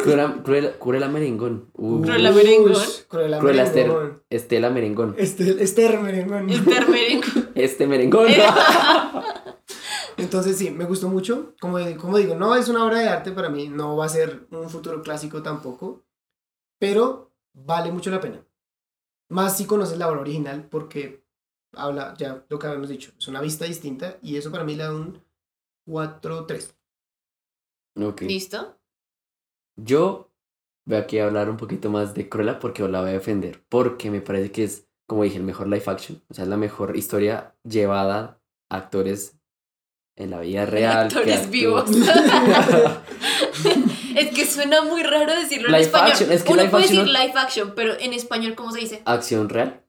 Cruella, 0.04 0.36
Cruella, 0.44 0.78
Cruella 0.78 1.08
Merengón. 1.08 1.70
Uh. 1.74 2.02
Cruella 2.04 2.32
merengón. 2.32 2.74
Ush, 2.74 3.08
Cruella 3.08 3.40
Cruella 3.40 3.64
Esther. 3.64 3.88
merengón. 3.88 4.24
Estela 4.30 4.70
Merengón. 4.70 5.16
Este, 5.18 5.64
Esther 5.64 6.00
merengón. 6.00 6.50
el 6.50 6.64
termerengo. 6.66 7.26
Este 7.56 7.88
merengón. 7.88 8.28
Entonces 10.18 10.58
sí, 10.58 10.70
me 10.70 10.86
gustó 10.86 11.10
mucho. 11.10 11.56
Como, 11.60 11.80
como 11.98 12.18
digo, 12.18 12.36
no 12.36 12.56
es 12.56 12.68
una 12.68 12.86
obra 12.86 13.00
de 13.00 13.10
arte 13.10 13.32
para 13.32 13.50
mí, 13.50 13.68
no 13.68 13.96
va 13.98 14.06
a 14.06 14.10
ser 14.10 14.46
un 14.52 14.70
futuro 14.70 15.02
clásico 15.02 15.42
tampoco, 15.42 16.04
pero 16.78 17.32
vale 17.54 17.92
mucho 17.92 18.12
la 18.12 18.20
pena. 18.22 18.46
Más 19.30 19.58
si 19.58 19.66
conoces 19.66 19.98
la 19.98 20.10
obra 20.10 20.22
original 20.22 20.68
porque 20.70 21.24
habla, 21.74 22.14
ya 22.18 22.46
lo 22.50 22.60
que 22.60 22.68
habíamos 22.68 22.90
dicho, 22.90 23.12
es 23.18 23.28
una 23.28 23.42
vista 23.42 23.66
distinta 23.66 24.18
y 24.22 24.38
eso 24.38 24.52
para 24.52 24.64
mí 24.64 24.76
le 24.76 24.84
da 24.84 24.94
un 24.94 25.24
4-3. 25.88 26.76
Ok. 28.02 28.22
¿Listo? 28.22 28.78
Yo 29.76 30.32
voy 30.86 30.98
aquí 30.98 31.20
a 31.20 31.26
hablar 31.26 31.50
un 31.50 31.58
poquito 31.58 31.90
más 31.90 32.14
de 32.14 32.30
Cruella 32.30 32.60
porque 32.60 32.88
la 32.88 33.02
voy 33.02 33.10
a 33.10 33.14
defender. 33.14 33.64
Porque 33.70 34.12
me 34.12 34.22
parece 34.22 34.52
que 34.52 34.64
es, 34.64 34.88
como 35.08 35.24
dije, 35.24 35.38
el 35.38 35.44
mejor 35.44 35.68
live 35.68 35.84
action. 35.88 36.22
O 36.30 36.34
sea, 36.34 36.44
es 36.44 36.50
la 36.50 36.58
mejor 36.58 36.96
historia 36.96 37.56
llevada 37.64 38.40
a 38.70 38.78
actores 38.78 39.38
en 40.16 40.32
la 40.32 40.40
vida 40.40 40.66
real. 40.66 41.08
Actores 41.08 41.50
vivos. 41.50 41.90
es 44.18 44.30
que 44.36 44.46
suena 44.46 44.82
muy 44.84 45.04
raro 45.04 45.34
decirlo 45.34 45.70
en 45.70 45.76
español. 45.76 46.12
action, 46.12 46.32
es 46.32 46.44
que 46.44 46.52
Uno 46.54 46.70
puede 46.70 46.84
action 46.86 47.06
decir 47.06 47.14
no- 47.14 47.20
live 47.26 47.34
action, 47.40 47.74
pero 47.76 47.94
en 48.00 48.14
español, 48.14 48.56
¿cómo 48.56 48.72
se 48.72 48.80
dice? 48.80 49.02
Acción 49.06 49.50
real. 49.50 49.80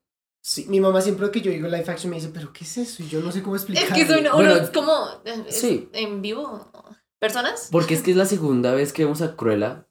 Sí, 0.42 0.66
mi 0.68 0.78
mamá 0.80 1.00
siempre 1.00 1.30
que 1.30 1.40
yo 1.40 1.50
digo 1.50 1.68
live 1.68 1.84
action 1.88 2.10
me 2.10 2.16
dice, 2.16 2.30
pero 2.32 2.52
¿qué 2.52 2.64
es 2.64 2.76
eso? 2.76 3.02
Y 3.02 3.08
yo 3.08 3.20
no 3.20 3.32
sé 3.32 3.42
cómo 3.42 3.56
Es 3.56 3.62
explicarlo. 3.62 3.94
que 3.96 4.06
suena, 4.06 4.34
Bueno, 4.34 4.52
uno 4.52 4.62
es 4.62 4.70
como 4.70 4.92
eh, 5.24 5.44
es 5.48 5.56
sí. 5.58 5.88
en 5.92 6.20
vivo. 6.20 6.70
¿Personas? 7.18 7.68
Porque 7.72 7.94
es 7.94 8.02
que 8.02 8.10
es 8.10 8.16
la 8.18 8.26
segunda 8.26 8.72
vez 8.74 8.92
que 8.92 9.04
vemos 9.04 9.22
a 9.22 9.34
Cruella. 9.36 9.88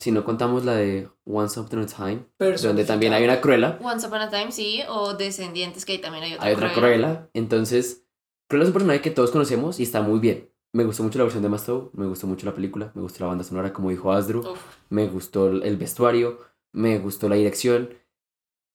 Si 0.00 0.10
no 0.12 0.24
contamos 0.24 0.64
la 0.64 0.74
de 0.74 1.10
Once 1.26 1.58
Upon 1.60 1.80
a 1.80 1.86
Time. 1.86 2.26
Donde 2.62 2.84
también 2.84 3.12
hay 3.12 3.24
una 3.24 3.40
Cruella. 3.42 3.78
Once 3.82 4.06
Upon 4.06 4.20
a 4.22 4.30
Time, 4.30 4.50
sí, 4.52 4.82
o 4.88 5.12
Descendientes, 5.14 5.84
que 5.84 5.92
ahí 5.92 5.98
también 5.98 6.24
hay 6.24 6.34
otra. 6.34 6.46
Hay 6.48 6.54
otra 6.54 6.72
Cruella. 6.72 6.96
Cruella. 7.08 7.30
Entonces, 7.34 8.04
Cruella 8.48 8.64
es 8.64 8.68
un 8.68 8.72
personaje 8.72 9.02
que 9.02 9.10
todos 9.10 9.30
conocemos 9.30 9.78
y 9.80 9.82
está 9.82 10.00
muy 10.00 10.18
bien. 10.18 10.50
Me 10.72 10.84
gustó 10.84 11.02
mucho 11.02 11.18
la 11.18 11.24
versión 11.24 11.42
de 11.42 11.48
Mastow, 11.48 11.90
me 11.94 12.06
gustó 12.06 12.26
mucho 12.26 12.44
la 12.46 12.54
película, 12.54 12.92
me 12.94 13.02
gustó 13.02 13.24
la 13.24 13.28
banda 13.28 13.44
sonora, 13.44 13.72
como 13.72 13.90
dijo 13.90 14.12
Asdru, 14.12 14.40
Uf. 14.40 14.60
me 14.90 15.08
gustó 15.08 15.48
el 15.48 15.76
vestuario, 15.76 16.38
me 16.72 16.98
gustó 16.98 17.28
la 17.28 17.36
dirección. 17.36 17.90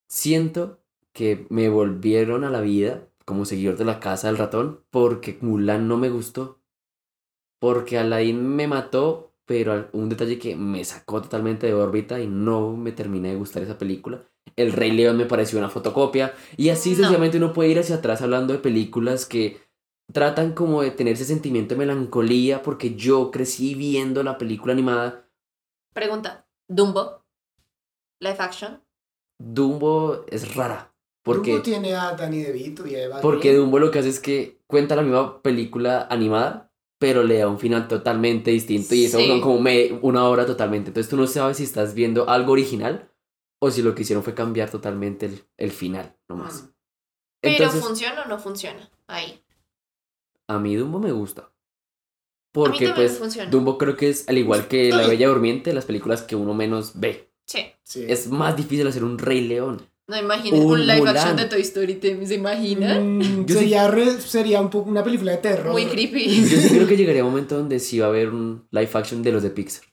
Siento 0.08 0.80
que 1.14 1.46
me 1.50 1.70
volvieron 1.70 2.44
a 2.44 2.50
la 2.50 2.62
vida 2.62 3.08
como 3.26 3.46
seguidor 3.46 3.78
de 3.78 3.86
la 3.86 4.00
casa 4.00 4.28
del 4.28 4.38
ratón 4.38 4.80
porque 4.90 5.38
Mulan 5.42 5.88
no 5.88 5.98
me 5.98 6.10
gustó. 6.10 6.60
Porque 7.60 8.00
Aladdin 8.00 8.44
me 8.56 8.68
mató, 8.68 9.34
pero 9.46 9.88
un 9.94 10.10
detalle 10.10 10.40
que 10.40 10.56
me 10.56 10.84
sacó 10.84 11.22
totalmente 11.22 11.68
de 11.68 11.74
órbita 11.76 12.20
y 12.20 12.28
no 12.28 12.76
me 12.76 12.92
terminé 12.92 13.30
de 13.30 13.36
gustar 13.36 13.62
esa 13.62 13.78
película. 13.78 14.24
El 14.56 14.74
Rey 14.74 14.92
León 14.92 15.18
me 15.18 15.26
pareció 15.28 15.60
una 15.60 15.70
fotocopia. 15.70 16.34
Y 16.58 16.70
así 16.70 16.92
No. 16.92 16.96
sencillamente 16.98 17.38
uno 17.38 17.54
puede 17.54 17.70
ir 17.70 17.80
hacia 17.80 17.98
atrás 17.98 18.22
hablando 18.24 18.54
de 18.54 18.60
películas 18.60 19.26
que 19.28 19.60
tratan 20.12 20.54
como 20.54 20.82
de 20.82 20.92
tener 20.92 21.14
ese 21.14 21.26
sentimiento 21.26 21.74
de 21.76 21.80
melancolía 21.80 22.62
porque 22.64 22.96
yo 22.96 23.32
crecí 23.32 23.76
viendo 23.76 24.24
la 24.24 24.38
película 24.38 24.74
animada. 24.74 25.28
Pregunta: 25.94 26.48
¿Dumbo? 26.68 27.24
¿Live 28.20 28.38
action? 28.40 28.82
Dumbo 29.40 30.26
es 30.28 30.56
rara. 30.56 30.94
Porque, 31.24 31.52
Dumbo 31.52 31.64
tiene 31.64 31.96
a 31.96 32.14
Danny 32.14 32.42
DeVito 32.42 32.88
y 32.88 32.96
a 32.96 33.04
Eva 33.04 33.22
porque 33.22 33.50
Green. 33.50 33.62
Dumbo 33.64 33.80
lo 33.80 33.92
que 33.92 34.00
hace 34.00 34.10
es 34.10 34.20
que 34.20 34.60
cuenta 34.68 34.96
la 34.96 35.02
misma 35.04 35.42
película 35.42 36.08
animada, 36.10 36.72
pero 37.00 37.24
le 37.24 37.38
da 37.40 37.48
un 37.48 37.60
final 37.60 37.88
totalmente 37.88 38.52
distinto 38.52 38.96
y 38.96 39.06
eso 39.06 39.20
Sí. 39.20 39.40
como 39.42 39.60
me- 39.60 40.00
una 40.02 40.28
hora 40.28 40.46
totalmente. 40.46 40.90
Entonces 40.90 41.10
tú 41.10 41.18
no 41.18 41.28
sabes 41.28 41.58
si 41.58 41.64
estás 41.64 41.94
viendo 41.94 42.28
algo 42.30 42.54
original 42.54 43.12
o 43.60 43.70
si 43.70 43.82
lo 43.84 43.94
que 43.94 44.02
hicieron 44.02 44.24
fue 44.24 44.34
cambiar 44.34 44.70
totalmente 44.72 45.28
el, 45.28 45.44
el 45.58 45.72
final, 45.72 46.16
nomás. 46.28 46.70
Pero 47.40 47.56
Entonces, 47.56 47.84
¿funciona 47.84 48.24
o 48.24 48.28
no 48.28 48.40
funciona? 48.40 48.90
Ahí. 49.08 49.41
A 50.56 50.60
mí 50.60 50.76
Dumbo 50.76 51.00
me 51.00 51.12
gusta. 51.12 51.52
Porque 52.54 52.90
pues 52.94 53.18
funciona. 53.18 53.50
Dumbo 53.50 53.78
creo 53.78 53.96
que 53.96 54.10
es 54.10 54.28
al 54.28 54.38
igual 54.38 54.68
que 54.68 54.90
La 54.90 55.08
Bella 55.08 55.30
Durmiente, 55.30 55.74
las 55.74 55.86
películas 55.86 56.22
que 56.22 56.36
uno 56.36 56.54
menos 56.54 56.94
ve. 57.00 57.32
Sí. 57.46 57.60
Sí. 57.84 58.06
Es 58.08 58.28
más 58.30 58.58
difícil 58.58 58.86
hacer 58.88 59.04
un 59.04 59.18
Rey 59.18 59.42
León. 59.42 59.82
No 60.08 60.18
imaginen 60.18 60.62
Un 60.66 60.72
un 60.74 60.88
live 60.88 61.00
Mulan. 61.00 61.16
action 61.18 61.38
de 61.38 61.46
Toy 61.46 61.62
Story, 61.62 61.96
¿te- 61.96 62.26
¿se 62.26 62.36
imaginan? 62.36 63.20
Mm, 63.20 63.22
Yo 63.46 63.54
sí- 63.56 63.60
sería, 63.62 63.88
re- 63.88 64.20
sería 64.20 64.60
un 64.60 64.70
poco 64.70 64.90
una 64.90 65.04
película 65.04 65.32
de 65.32 65.38
terror. 65.38 65.72
Muy 65.72 65.86
creepy. 65.86 66.44
Yo 66.50 66.58
sí 66.60 66.70
creo 66.70 66.88
que 66.88 66.98
llegaría 66.98 67.24
un 67.24 67.30
momento 67.32 67.58
donde 67.58 67.80
sí 67.80 68.00
va 68.00 68.08
a 68.08 68.10
haber 68.10 68.30
un 68.30 68.68
live 68.72 68.90
action 68.94 69.24
de 69.24 69.32
los 69.32 69.44
de 69.44 69.52
Pixar. 69.52 69.86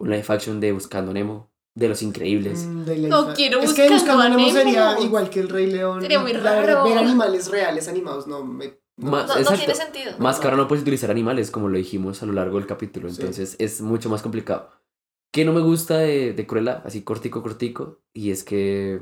Un 0.00 0.10
live 0.10 0.24
action 0.26 0.58
de 0.60 0.72
Buscando 0.72 1.12
Nemo, 1.12 1.52
de 1.76 1.88
Los 1.88 2.02
Increíbles. 2.02 2.60
Mm, 2.66 2.84
de 2.84 2.98
No 3.08 3.32
quiero 3.34 3.60
Es 3.60 3.72
que 3.74 3.88
Buscando 3.88 4.24
Nemo 4.24 4.38
Nemo. 4.38 4.50
sería 4.52 4.96
igual 5.00 5.30
que 5.30 5.38
el 5.40 5.48
Rey 5.48 5.66
León. 5.66 6.00
Sería 6.00 6.18
muy 6.18 6.32
La 6.32 6.40
verdad, 6.40 6.66
raro. 6.66 6.84
Ver 6.88 6.98
animales 6.98 7.48
reales 7.48 7.86
animados, 7.86 8.26
no 8.26 8.44
me. 8.44 8.79
Ma- 9.00 9.26
No, 9.26 9.38
no 9.40 9.56
tiene 9.56 9.74
sentido. 9.74 10.12
Más 10.18 10.38
que 10.38 10.46
ahora 10.46 10.56
no 10.56 10.68
puedes 10.68 10.82
utilizar 10.82 11.10
animales, 11.10 11.50
como 11.50 11.68
lo 11.68 11.76
dijimos 11.78 12.22
a 12.22 12.26
lo 12.26 12.32
largo 12.32 12.58
del 12.58 12.66
capítulo. 12.66 13.08
Sí. 13.08 13.16
Entonces 13.20 13.56
es 13.58 13.80
mucho 13.80 14.08
más 14.08 14.22
complicado. 14.22 14.70
¿Qué 15.32 15.44
no 15.44 15.52
me 15.52 15.60
gusta 15.60 15.98
de, 15.98 16.32
de 16.32 16.46
Cruella? 16.46 16.82
Así 16.84 17.02
cortico, 17.02 17.42
cortico. 17.42 18.00
Y 18.12 18.30
es 18.30 18.42
que 18.44 19.00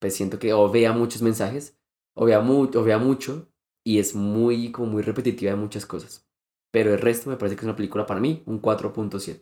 pues 0.00 0.14
siento 0.16 0.38
que 0.38 0.52
o 0.52 0.70
vea 0.70 0.92
muchos 0.92 1.22
mensajes, 1.22 1.76
o 2.16 2.24
vea, 2.24 2.40
mu- 2.40 2.70
o 2.74 2.82
vea 2.82 2.98
mucho, 2.98 3.48
y 3.84 3.98
es 3.98 4.14
muy, 4.14 4.72
como 4.72 4.88
muy 4.92 5.02
repetitiva 5.02 5.52
de 5.52 5.56
muchas 5.58 5.84
cosas. 5.86 6.26
Pero 6.72 6.92
el 6.94 7.00
resto 7.00 7.28
me 7.30 7.36
parece 7.36 7.56
que 7.56 7.60
es 7.60 7.64
una 7.66 7.76
película 7.76 8.06
para 8.06 8.20
mí, 8.20 8.42
un 8.46 8.60
4.7. 8.60 9.40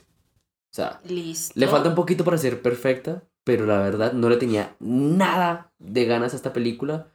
O 0.71 0.75
sea, 0.75 1.01
Listo. 1.05 1.53
le 1.59 1.67
falta 1.69 1.89
un 1.91 1.95
poquito 1.95 2.25
para 2.25 2.37
ser 2.39 2.61
perfecta, 2.61 3.23
pero 3.45 3.67
la 3.67 3.79
verdad 3.79 4.13
no 4.13 4.29
le 4.29 4.37
tenía 4.37 4.77
nada 4.81 5.73
de 5.79 6.05
ganas 6.05 6.33
a 6.35 6.37
esta 6.37 6.53
película. 6.53 7.15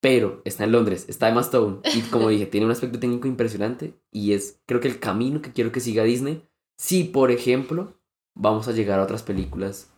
Pero 0.00 0.42
está 0.44 0.64
en 0.64 0.72
Londres, 0.72 1.06
está 1.08 1.28
Emma 1.28 1.40
Stone. 1.40 1.78
Y 1.94 2.02
como 2.02 2.28
dije, 2.28 2.46
tiene 2.46 2.66
un 2.66 2.72
aspecto 2.72 3.00
técnico 3.00 3.26
impresionante. 3.26 3.94
Y 4.12 4.32
es, 4.32 4.60
creo 4.66 4.80
que 4.80 4.88
el 4.88 5.00
camino 5.00 5.42
que 5.42 5.52
quiero 5.52 5.72
que 5.72 5.80
siga 5.80 6.04
Disney. 6.04 6.46
Si, 6.76 7.04
por 7.04 7.30
ejemplo, 7.32 7.94
vamos 8.34 8.68
a 8.68 8.72
llegar 8.72 9.00
a 9.00 9.02
otras 9.02 9.22
películas 9.22 9.90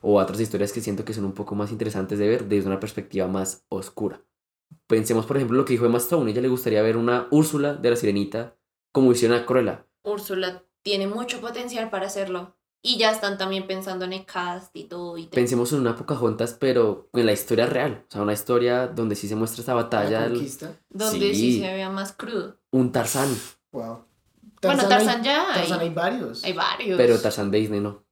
o 0.00 0.20
a 0.20 0.22
otras 0.22 0.40
historias 0.40 0.72
que 0.72 0.80
siento 0.80 1.04
que 1.04 1.14
son 1.14 1.24
un 1.24 1.32
poco 1.32 1.56
más 1.56 1.72
interesantes 1.72 2.18
de 2.18 2.28
ver 2.28 2.46
desde 2.46 2.68
una 2.68 2.78
perspectiva 2.78 3.26
más 3.26 3.64
oscura. 3.68 4.22
Pensemos, 4.86 5.26
por 5.26 5.36
ejemplo, 5.36 5.56
lo 5.56 5.64
que 5.64 5.72
dijo 5.72 5.86
Emma 5.86 5.98
Stone. 5.98 6.30
Ella 6.30 6.42
le 6.42 6.48
gustaría 6.48 6.82
ver 6.82 6.96
una 6.96 7.26
Úrsula 7.30 7.74
de 7.74 7.90
la 7.90 7.96
Sirenita 7.96 8.56
como 8.92 9.12
hicieron 9.12 9.38
a 9.38 9.44
Cruella. 9.44 9.86
Úrsula 10.04 10.64
tiene 10.82 11.06
mucho 11.06 11.40
potencial 11.40 11.90
para 11.90 12.06
hacerlo. 12.06 12.57
Y 12.80 12.96
ya 12.96 13.10
están 13.10 13.36
también 13.38 13.66
pensando 13.66 14.04
en 14.04 14.12
el 14.12 14.24
cast 14.24 14.74
y 14.76 14.84
todo. 14.84 15.18
Y 15.18 15.26
te- 15.26 15.34
Pensemos 15.34 15.72
en 15.72 15.80
una 15.80 15.96
Pocahontas, 15.96 16.54
pero 16.54 17.08
en 17.12 17.26
la 17.26 17.32
historia 17.32 17.66
real. 17.66 18.04
O 18.08 18.12
sea, 18.12 18.22
una 18.22 18.32
historia 18.32 18.86
donde 18.86 19.16
sí 19.16 19.26
se 19.28 19.34
muestra 19.34 19.60
esta 19.60 19.74
batalla. 19.74 20.20
La 20.20 20.22
del- 20.28 20.34
conquista. 20.34 20.72
donde 20.88 21.34
sí. 21.34 21.52
sí. 21.54 21.60
se 21.60 21.72
vea 21.72 21.90
más 21.90 22.12
crudo. 22.12 22.56
Un 22.70 22.92
Tarzán, 22.92 23.28
Wow. 23.72 24.04
bueno, 24.62 24.82
hay- 24.82 24.88
Tarzan 24.88 25.22
ya 25.24 25.48
hay. 25.52 25.60
Tarzán 25.60 25.80
hay 25.80 25.90
varios. 25.90 26.44
Hay 26.44 26.52
varios. 26.52 26.96
pero 26.96 27.20
Tarzán 27.20 27.50
de 27.50 27.58
Disney 27.58 27.80
no. 27.80 28.04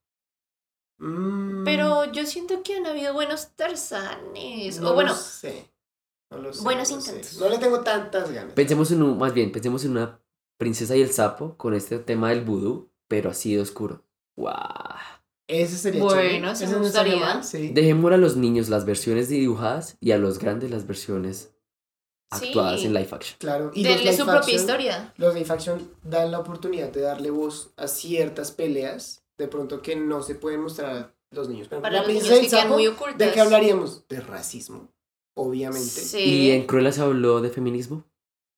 Mm, 0.98 1.64
Pero 1.64 2.10
yo 2.12 2.24
siento 2.26 2.62
que 2.62 2.76
han 2.76 2.86
habido 2.86 3.12
buenos 3.12 3.50
Tarzanes. 3.54 4.80
no 4.80 4.90
o 4.90 4.94
bueno, 4.94 5.10
lo 5.10 5.16
sé. 5.16 5.70
No 6.30 6.38
lo 6.38 6.52
sé, 6.52 6.62
buenos 6.64 6.90
no 6.90 6.96
lo 6.96 7.02
sé. 7.02 7.10
intentos. 7.10 7.38
No 7.38 7.48
le 7.50 7.58
tengo 7.58 7.80
tantas 7.82 8.30
ganas. 8.32 8.52
Pensemos 8.54 8.90
en 8.90 9.02
un, 9.02 9.16
más 9.18 9.32
bien, 9.32 9.52
pensemos 9.52 9.84
en 9.84 9.92
una 9.92 10.20
princesa 10.58 10.96
y 10.96 11.02
el 11.02 11.12
sapo 11.12 11.56
con 11.56 11.74
este 11.74 11.98
tema 11.98 12.30
del 12.30 12.44
vudú, 12.44 12.90
pero 13.08 13.30
así 13.30 13.54
de 13.54 13.60
oscuro. 13.60 14.02
¡Wow! 14.36 14.52
Ese 15.48 15.78
sería 15.78 16.02
Bueno, 16.02 16.50
Ese 16.50 16.66
me 16.66 16.78
gustaría. 16.78 17.42
sí. 17.42 17.68
Dejémosle 17.68 18.16
a 18.16 18.18
los 18.18 18.36
niños 18.36 18.68
las 18.68 18.84
versiones 18.84 19.28
dibujadas 19.28 19.96
y 20.00 20.10
a 20.12 20.18
los 20.18 20.38
grandes 20.38 20.70
las 20.70 20.86
versiones 20.86 21.52
Sí. 22.32 22.46
actuadas 22.48 22.82
en 22.82 22.92
live 22.92 23.08
action. 23.12 23.36
Claro. 23.38 23.70
Y 23.72 23.84
los 23.84 23.92
denle 23.92 24.04
live 24.10 24.16
su 24.16 24.24
propia 24.24 24.40
action- 24.40 24.56
historia. 24.60 25.14
Los 25.16 25.34
live 25.34 25.46
action 25.48 25.90
dan 26.02 26.32
la 26.32 26.40
oportunidad 26.40 26.90
de 26.90 27.00
darle 27.02 27.30
voz 27.30 27.70
a 27.76 27.86
ciertas 27.86 28.50
peleas, 28.50 29.22
de 29.38 29.46
pronto 29.46 29.80
que 29.82 29.94
no 29.94 30.22
se 30.22 30.34
pueden 30.34 30.60
mostrar 30.62 30.90
a 30.96 31.12
los 31.30 31.48
niños. 31.48 31.68
Por 31.68 31.74
ejemplo, 31.78 31.82
Para 31.82 31.92
la 31.92 31.98
los 32.00 32.06
princesa 32.06 32.34
niños 32.34 32.38
el 32.38 32.44
que 32.46 32.50
quedan 32.50 32.62
sapo, 32.64 32.74
muy 32.74 32.86
ocultas. 32.88 33.18
¿De 33.18 33.30
qué 33.32 33.40
hablaríamos? 33.40 34.08
De 34.08 34.20
racismo, 34.20 34.88
obviamente. 35.36 35.86
Sí. 35.88 36.18
¿Y 36.18 36.50
en 36.50 36.66
Cruella 36.66 36.90
se 36.90 37.02
habló 37.02 37.40
de 37.40 37.50
feminismo? 37.50 38.02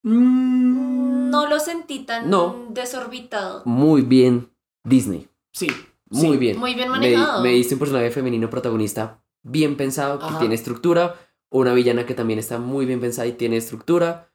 Mm, 0.03 1.29
No 1.31 1.47
lo 1.47 1.61
sentí 1.61 2.01
tan 2.07 2.31
No. 2.31 2.69
desorbitado. 2.71 3.63
Muy 3.67 4.01
bien, 4.01 4.51
Disney. 4.85 5.29
Sí. 5.59 5.69
Muy 6.11 6.33
sí. 6.33 6.37
bien. 6.39 6.59
Muy 6.59 6.75
bien 6.75 6.89
Me, 6.91 6.99
manejado. 6.99 7.43
me 7.43 7.51
diste 7.51 7.75
un 7.75 7.81
personaje 7.81 8.11
femenino 8.11 8.49
protagonista 8.49 9.23
bien 9.43 9.77
pensado, 9.77 10.19
que 10.19 10.25
Ajá. 10.27 10.39
tiene 10.39 10.55
estructura. 10.55 11.15
Una 11.51 11.73
villana 11.73 12.05
que 12.07 12.15
también 12.15 12.39
está 12.39 12.59
muy 12.59 12.85
bien 12.87 13.01
pensada 13.01 13.27
y 13.27 13.33
tiene 13.33 13.57
estructura. 13.57 14.31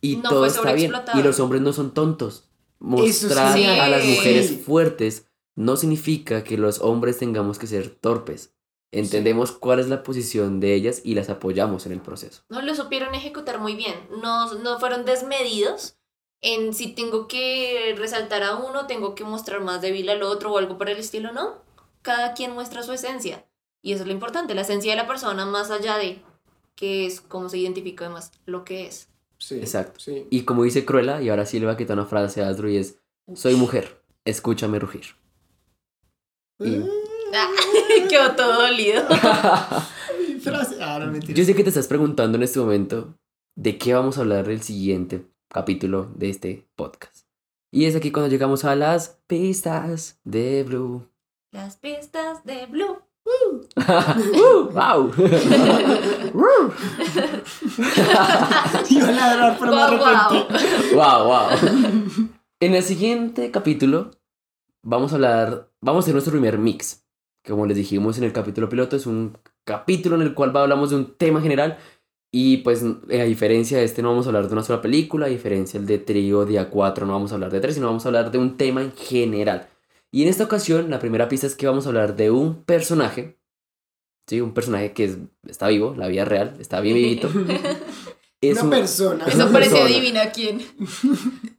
Y 0.00 0.16
No 0.16 0.28
todo 0.28 0.38
fue 0.40 0.48
está 0.48 0.72
bien. 0.72 0.92
Y 1.14 1.22
los 1.22 1.40
hombres 1.40 1.62
no 1.62 1.72
son 1.72 1.92
tontos. 1.94 2.48
Mostrar 2.78 3.56
sí. 3.56 3.64
a 3.64 3.88
las 3.88 4.04
mujeres 4.04 4.60
fuertes 4.64 5.26
no 5.56 5.76
significa 5.76 6.44
que 6.44 6.56
los 6.56 6.80
hombres 6.80 7.18
tengamos 7.18 7.58
que 7.58 7.66
ser 7.66 7.90
torpes. 7.90 8.54
Entendemos 8.90 9.52
cuál 9.52 9.80
es 9.80 9.88
la 9.88 10.02
posición 10.02 10.60
de 10.60 10.74
ellas 10.74 11.02
y 11.04 11.14
las 11.14 11.28
apoyamos 11.28 11.84
en 11.86 11.92
el 11.92 12.00
proceso. 12.00 12.42
No 12.48 12.62
lo 12.62 12.74
supieron 12.74 13.14
ejecutar 13.14 13.60
muy 13.60 13.74
bien. 13.74 13.94
No, 14.22 14.54
no 14.54 14.78
fueron 14.78 15.04
desmedidos 15.04 15.97
en 16.40 16.72
si 16.74 16.88
tengo 16.92 17.26
que 17.28 17.94
resaltar 17.98 18.42
a 18.42 18.56
uno, 18.56 18.86
tengo 18.86 19.14
que 19.14 19.24
mostrar 19.24 19.60
más 19.60 19.80
débil 19.80 20.08
al 20.08 20.22
otro 20.22 20.52
o 20.52 20.58
algo 20.58 20.78
por 20.78 20.88
el 20.88 20.98
estilo, 20.98 21.32
¿no? 21.32 21.56
Cada 22.02 22.34
quien 22.34 22.52
muestra 22.52 22.82
su 22.82 22.92
esencia. 22.92 23.44
Y 23.82 23.92
eso 23.92 24.02
es 24.02 24.06
lo 24.06 24.12
importante, 24.12 24.54
la 24.54 24.62
esencia 24.62 24.92
de 24.92 24.96
la 24.96 25.06
persona 25.06 25.44
más 25.46 25.70
allá 25.70 25.96
de 25.98 26.20
qué 26.74 27.06
es, 27.06 27.20
cómo 27.20 27.48
se 27.48 27.58
identifica 27.58 28.04
además, 28.06 28.32
lo 28.46 28.64
que 28.64 28.86
es. 28.86 29.08
Sí. 29.38 29.56
Exacto. 29.58 30.00
Sí. 30.00 30.26
Y 30.30 30.42
como 30.42 30.64
dice 30.64 30.84
Cruella, 30.84 31.22
y 31.22 31.28
ahora 31.28 31.46
sí 31.46 31.60
le 31.60 31.66
va 31.66 31.72
a 31.72 31.76
quitar 31.76 31.96
una 31.96 32.06
frase 32.06 32.42
a 32.42 32.48
Asdru 32.48 32.68
y 32.68 32.76
es, 32.78 32.98
soy 33.34 33.54
mujer, 33.54 34.00
escúchame 34.24 34.78
rugir. 34.78 35.06
Y- 36.60 36.82
Ah, 37.34 37.50
quedó 38.08 38.34
todo 38.34 38.62
dolido. 38.62 39.02
Mi 40.28 40.40
frase. 40.40 40.76
Ah. 40.80 41.12
Yo 41.28 41.44
sé 41.44 41.54
que 41.54 41.62
te 41.62 41.68
estás 41.68 41.86
preguntando 41.86 42.36
en 42.38 42.42
este 42.42 42.58
momento 42.58 43.14
de 43.54 43.76
qué 43.76 43.92
vamos 43.92 44.16
a 44.16 44.22
hablar 44.22 44.46
del 44.46 44.62
siguiente 44.62 45.26
capítulo 45.48 46.10
de 46.14 46.30
este 46.30 46.68
podcast. 46.76 47.26
Y 47.70 47.84
es 47.86 47.96
aquí 47.96 48.12
cuando 48.12 48.30
llegamos 48.30 48.64
a 48.64 48.74
las 48.74 49.20
pistas 49.26 50.18
de 50.24 50.64
Blue. 50.64 51.06
Las 51.52 51.76
pistas 51.76 52.44
de 52.44 52.66
Blue. 52.66 52.98
Uh, 53.78 54.70
¡Wow! 54.72 55.12
Iba 58.88 59.08
a 59.08 59.12
ladrar, 59.12 59.58
pero 59.58 59.74
me 59.74 59.82
arrepentí. 59.82 60.94
¡Wow, 60.94 61.24
wow! 61.24 61.48
En 62.60 62.74
el 62.74 62.82
siguiente 62.82 63.50
capítulo 63.50 64.12
vamos 64.82 65.12
a 65.12 65.16
hablar, 65.16 65.70
vamos 65.80 66.02
a 66.02 66.04
hacer 66.04 66.14
nuestro 66.14 66.32
primer 66.32 66.58
mix. 66.58 67.04
Como 67.46 67.66
les 67.66 67.76
dijimos 67.76 68.18
en 68.18 68.24
el 68.24 68.32
capítulo 68.32 68.68
piloto, 68.68 68.96
es 68.96 69.06
un 69.06 69.38
capítulo 69.64 70.16
en 70.16 70.22
el 70.22 70.34
cual 70.34 70.56
hablamos 70.56 70.90
de 70.90 70.96
un 70.96 71.14
tema 71.16 71.40
general 71.40 71.78
y 72.30 72.58
pues 72.58 72.82
a 72.84 73.24
diferencia 73.24 73.78
de 73.78 73.84
este 73.84 74.02
no 74.02 74.10
vamos 74.10 74.26
a 74.26 74.28
hablar 74.30 74.46
de 74.48 74.52
una 74.52 74.62
sola 74.62 74.82
película, 74.82 75.26
a 75.26 75.30
diferencia 75.30 75.78
del 75.80 75.86
de 75.86 75.98
trío, 75.98 76.44
día 76.44 76.68
4 76.70 77.06
no 77.06 77.12
vamos 77.14 77.30
a 77.32 77.34
hablar 77.34 77.50
de 77.50 77.60
tres, 77.60 77.74
sino 77.74 77.86
vamos 77.86 78.04
a 78.04 78.08
hablar 78.08 78.30
de 78.30 78.38
un 78.38 78.56
tema 78.56 78.82
en 78.82 78.92
general. 78.92 79.68
Y 80.10 80.22
en 80.22 80.28
esta 80.28 80.44
ocasión 80.44 80.90
la 80.90 80.98
primera 80.98 81.28
pista 81.28 81.46
es 81.46 81.54
que 81.54 81.66
vamos 81.66 81.86
a 81.86 81.88
hablar 81.88 82.16
de 82.16 82.30
un 82.30 82.64
personaje, 82.64 83.38
sí, 84.26 84.40
un 84.40 84.52
personaje 84.54 84.92
que 84.92 85.04
es- 85.04 85.18
está 85.46 85.68
vivo, 85.68 85.94
la 85.96 86.08
vida 86.08 86.24
real, 86.24 86.54
está 86.60 86.80
bien 86.80 86.94
vivito. 86.96 87.28
Es 88.40 88.52
Una 88.58 88.62
un- 88.64 88.70
persona. 88.70 89.24
es 89.26 89.34
Eso 89.34 89.42
una 89.42 89.52
parece 89.52 89.70
persona. 89.72 89.90
adivina 89.96 90.30
quién. 90.30 90.62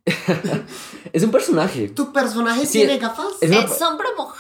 Es 1.12 1.24
un 1.24 1.32
personaje. 1.32 1.90
¿Tu 1.90 2.14
personaje 2.14 2.66
Sí, 2.66 2.80
tiene 2.80 2.98
gafas? 3.00 3.26
Es 3.42 3.50
una, 3.50 3.60
Es 3.62 3.72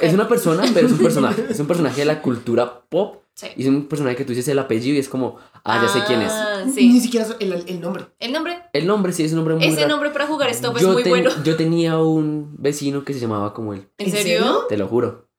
es 0.01 0.13
una 0.13 0.27
persona, 0.27 0.63
pero 0.73 0.87
es 0.87 0.93
un 0.93 0.99
personaje. 0.99 1.45
Es 1.49 1.59
un 1.59 1.67
personaje 1.67 1.99
de 1.99 2.05
la 2.05 2.21
cultura 2.21 2.81
pop. 2.87 3.23
Sí. 3.39 3.47
Y 3.55 3.61
es 3.63 3.69
un 3.69 3.87
personaje 3.87 4.17
que 4.17 4.25
tú 4.25 4.31
dices 4.33 4.49
el 4.49 4.59
apellido 4.59 4.97
y 4.97 4.99
es 4.99 5.07
como, 5.07 5.37
ah, 5.63 5.81
ya 5.81 5.87
sé 5.87 6.03
quién 6.05 6.21
es. 6.21 6.31
Ah, 6.33 6.63
Ni 6.65 6.71
sí. 6.73 6.99
siquiera 6.99 7.25
so- 7.25 7.37
el, 7.39 7.53
el 7.53 7.79
nombre. 7.79 8.05
El 8.19 8.33
nombre. 8.33 8.63
El 8.73 8.85
nombre 8.85 9.13
sí 9.13 9.23
es 9.23 9.31
un 9.31 9.37
nombre 9.37 9.55
muy 9.55 9.63
Ese 9.63 9.77
raro. 9.77 9.87
nombre 9.89 10.09
para 10.09 10.27
jugar 10.27 10.49
stop 10.49 10.75
es 10.75 10.81
yo, 10.81 10.91
muy 10.91 11.03
ten- 11.03 11.11
bueno. 11.11 11.31
yo 11.45 11.55
tenía 11.55 11.97
un 11.99 12.53
vecino 12.57 13.05
que 13.05 13.13
se 13.13 13.19
llamaba 13.21 13.53
como 13.53 13.73
él. 13.73 13.87
¿En 13.97 14.11
serio? 14.11 14.65
Te 14.67 14.75
lo 14.77 14.87
juro. 14.89 15.29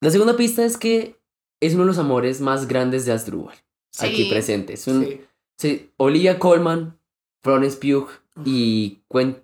La 0.00 0.10
segunda 0.10 0.36
pista 0.36 0.64
es 0.64 0.76
que 0.76 1.18
es 1.60 1.74
uno 1.74 1.82
de 1.82 1.88
los 1.88 1.98
amores 1.98 2.40
más 2.40 2.68
grandes 2.68 3.04
de 3.06 3.12
Asdrúbal. 3.12 3.56
Sí. 3.92 4.06
Aquí 4.06 4.24
presente. 4.30 4.74
Es 4.74 4.86
un, 4.86 5.04
Sí. 5.04 5.20
sí, 5.58 5.90
Olivia 5.96 6.38
Colman, 6.38 6.96
Florence 7.42 7.76
Pugh 7.76 8.08
y 8.44 9.02
Quen... 9.08 9.42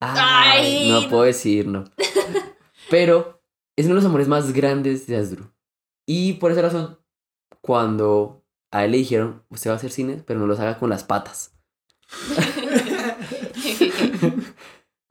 Ay, 0.00 0.60
Ay. 0.82 0.90
no 0.90 1.08
puedo 1.08 1.22
decir, 1.22 1.68
no. 1.68 1.84
Pero 2.90 3.40
es 3.76 3.86
uno 3.86 3.94
de 3.94 4.00
los 4.00 4.04
amores 4.08 4.26
más 4.28 4.52
grandes 4.52 5.06
de 5.06 5.16
Asdru. 5.16 5.50
Y 6.06 6.34
por 6.34 6.52
esa 6.52 6.60
razón, 6.62 6.98
cuando 7.64 8.44
a 8.70 8.84
él 8.84 8.90
le 8.90 8.98
dijeron, 8.98 9.42
usted 9.48 9.70
va 9.70 9.74
a 9.74 9.76
hacer 9.78 9.90
cine, 9.90 10.22
pero 10.26 10.38
no 10.38 10.46
los 10.46 10.60
haga 10.60 10.78
con 10.78 10.90
las 10.90 11.02
patas. 11.02 11.56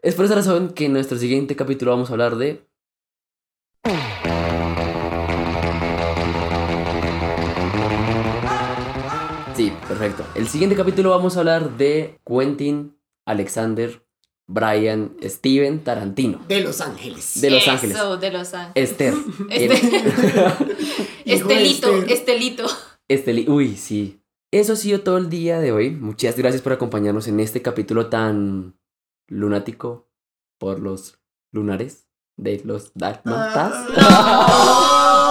Es 0.04 0.16
por 0.16 0.26
esa 0.26 0.36
razón 0.36 0.74
que 0.74 0.86
en 0.86 0.94
nuestro 0.94 1.18
siguiente 1.18 1.56
capítulo 1.56 1.92
vamos 1.92 2.10
a 2.10 2.14
hablar 2.14 2.36
de... 2.36 2.68
Sí, 9.56 9.72
perfecto. 9.88 10.26
El 10.36 10.50
siguiente 10.50 10.76
capítulo 10.76 11.12
vamos 11.12 11.38
a 11.38 11.40
hablar 11.40 11.78
de 11.78 12.20
Quentin 12.26 12.98
Alexander 13.26 14.03
Brian 14.48 15.16
Steven 15.24 15.84
Tarantino. 15.84 16.42
De 16.48 16.60
Los 16.62 16.82
Ángeles. 16.82 17.40
De 17.42 17.50
Los 17.50 17.68
Ángeles. 17.68 17.96
Eso, 17.96 18.18
de 18.18 18.32
Los 18.32 18.54
Ángeles. 18.54 18.92
Esther. 18.92 19.14
Este- 19.50 20.04
Estelito. 21.26 21.94
Estelito. 22.04 22.66
Esteli- 23.10 23.48
Uy, 23.48 23.76
sí. 23.78 24.20
Eso 24.52 24.74
ha 24.74 24.76
sido 24.76 25.02
todo 25.02 25.18
el 25.18 25.30
día 25.30 25.60
de 25.60 25.72
hoy. 25.72 25.90
Muchas 25.92 26.36
gracias 26.38 26.62
por 26.62 26.74
acompañarnos 26.74 27.28
en 27.28 27.40
este 27.40 27.62
capítulo 27.62 28.08
tan 28.08 28.78
lunático 29.28 30.10
por 30.60 30.80
los 30.80 31.18
lunares 31.52 32.08
de 32.38 32.62
los 32.64 32.92
Dálmatas. 32.94 33.74
Ah, 33.98 35.20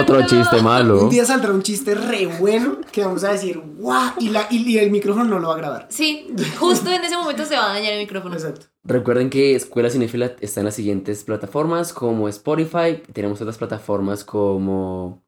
Otro 0.00 0.26
chiste 0.26 0.62
malo. 0.62 1.04
Un 1.04 1.10
día 1.10 1.24
saldrá 1.24 1.52
un 1.52 1.62
chiste 1.62 1.94
re 1.94 2.26
bueno 2.26 2.78
que 2.92 3.04
vamos 3.04 3.24
a 3.24 3.32
decir, 3.32 3.58
guau, 3.58 4.12
y, 4.18 4.30
la, 4.30 4.46
y, 4.50 4.70
y 4.70 4.78
el 4.78 4.90
micrófono 4.90 5.24
no 5.24 5.38
lo 5.38 5.48
va 5.48 5.54
a 5.54 5.58
grabar. 5.58 5.86
Sí, 5.90 6.28
justo 6.58 6.90
en 6.90 7.04
ese 7.04 7.16
momento 7.16 7.44
se 7.44 7.56
va 7.56 7.70
a 7.70 7.74
dañar 7.74 7.94
el 7.94 8.00
micrófono. 8.00 8.34
Exacto. 8.34 8.66
Recuerden 8.84 9.30
que 9.30 9.54
Escuela 9.54 9.90
Cinéfila 9.90 10.32
está 10.40 10.60
en 10.60 10.66
las 10.66 10.74
siguientes 10.74 11.24
plataformas 11.24 11.92
como 11.92 12.28
Spotify. 12.28 13.02
Tenemos 13.12 13.40
otras 13.40 13.58
plataformas 13.58 14.24
como 14.24 15.24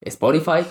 Spotify. 0.00 0.64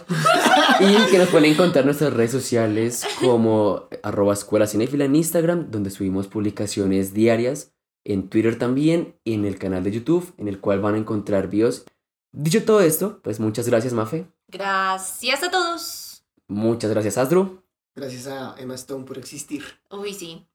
y 0.79 1.11
que 1.11 1.17
nos 1.17 1.29
pueden 1.29 1.51
encontrar 1.51 1.83
en 1.83 1.87
nuestras 1.87 2.13
redes 2.13 2.31
sociales 2.31 3.05
como 3.19 3.87
arroba 4.03 4.33
Escuela 4.33 4.67
Cinéfila 4.67 5.05
en 5.05 5.15
Instagram, 5.15 5.71
donde 5.71 5.89
subimos 5.89 6.27
publicaciones 6.27 7.13
diarias. 7.13 7.72
En 8.05 8.29
Twitter 8.29 8.57
también 8.57 9.15
y 9.23 9.33
en 9.33 9.45
el 9.45 9.57
canal 9.57 9.83
de 9.83 9.91
YouTube, 9.91 10.33
en 10.37 10.47
el 10.47 10.59
cual 10.59 10.81
van 10.81 10.95
a 10.95 10.97
encontrar 10.97 11.49
videos. 11.49 11.85
Dicho 12.31 12.63
todo 12.65 12.81
esto, 12.81 13.19
pues 13.23 13.39
muchas 13.39 13.67
gracias, 13.67 13.93
Mafe. 13.93 14.25
Gracias 14.47 15.43
a 15.43 15.51
todos. 15.51 16.23
Muchas 16.47 16.91
gracias, 16.91 17.17
Astro. 17.17 17.63
Gracias 17.95 18.27
a 18.27 18.55
Emma 18.57 18.75
Stone 18.75 19.05
por 19.05 19.17
existir. 19.17 19.63
Uy, 19.91 20.13
sí. 20.13 20.45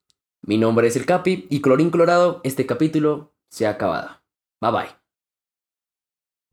Mi 0.41 0.57
nombre 0.57 0.87
es 0.87 0.95
el 0.95 1.05
Capi 1.05 1.47
y 1.49 1.61
colorín 1.61 1.89
colorado, 1.89 2.41
este 2.43 2.65
capítulo 2.65 3.33
se 3.49 3.67
ha 3.67 3.71
acabado. 3.71 4.21
Bye 4.61 4.71
bye. 4.71 4.99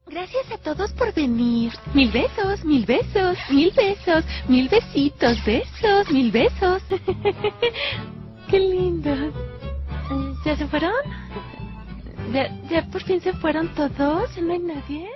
Gracias 0.07 0.51
a 0.53 0.59
todos 0.59 0.93
por 0.93 1.13
venir. 1.15 1.73
Mil 1.93 2.11
besos, 2.13 2.65
mil 2.65 2.87
besos, 2.87 3.37
mil 3.51 3.73
besos, 3.73 4.25
mil 4.49 4.69
besitos, 4.69 5.37
besos, 5.45 6.11
mil 6.13 6.31
besos. 6.31 6.83
Qué 8.51 8.61
lindos. 8.61 9.35
¿Ya 10.47 10.57
se 10.57 10.69
fueron? 10.69 10.93
¿Ya, 12.33 12.49
¿Ya 12.71 12.83
por 12.93 13.03
fin 13.03 13.21
se 13.21 13.33
fueron 13.33 13.67
todos? 13.75 14.39
¿No 14.39 14.53
hay 14.53 14.61
nadie? 14.61 15.11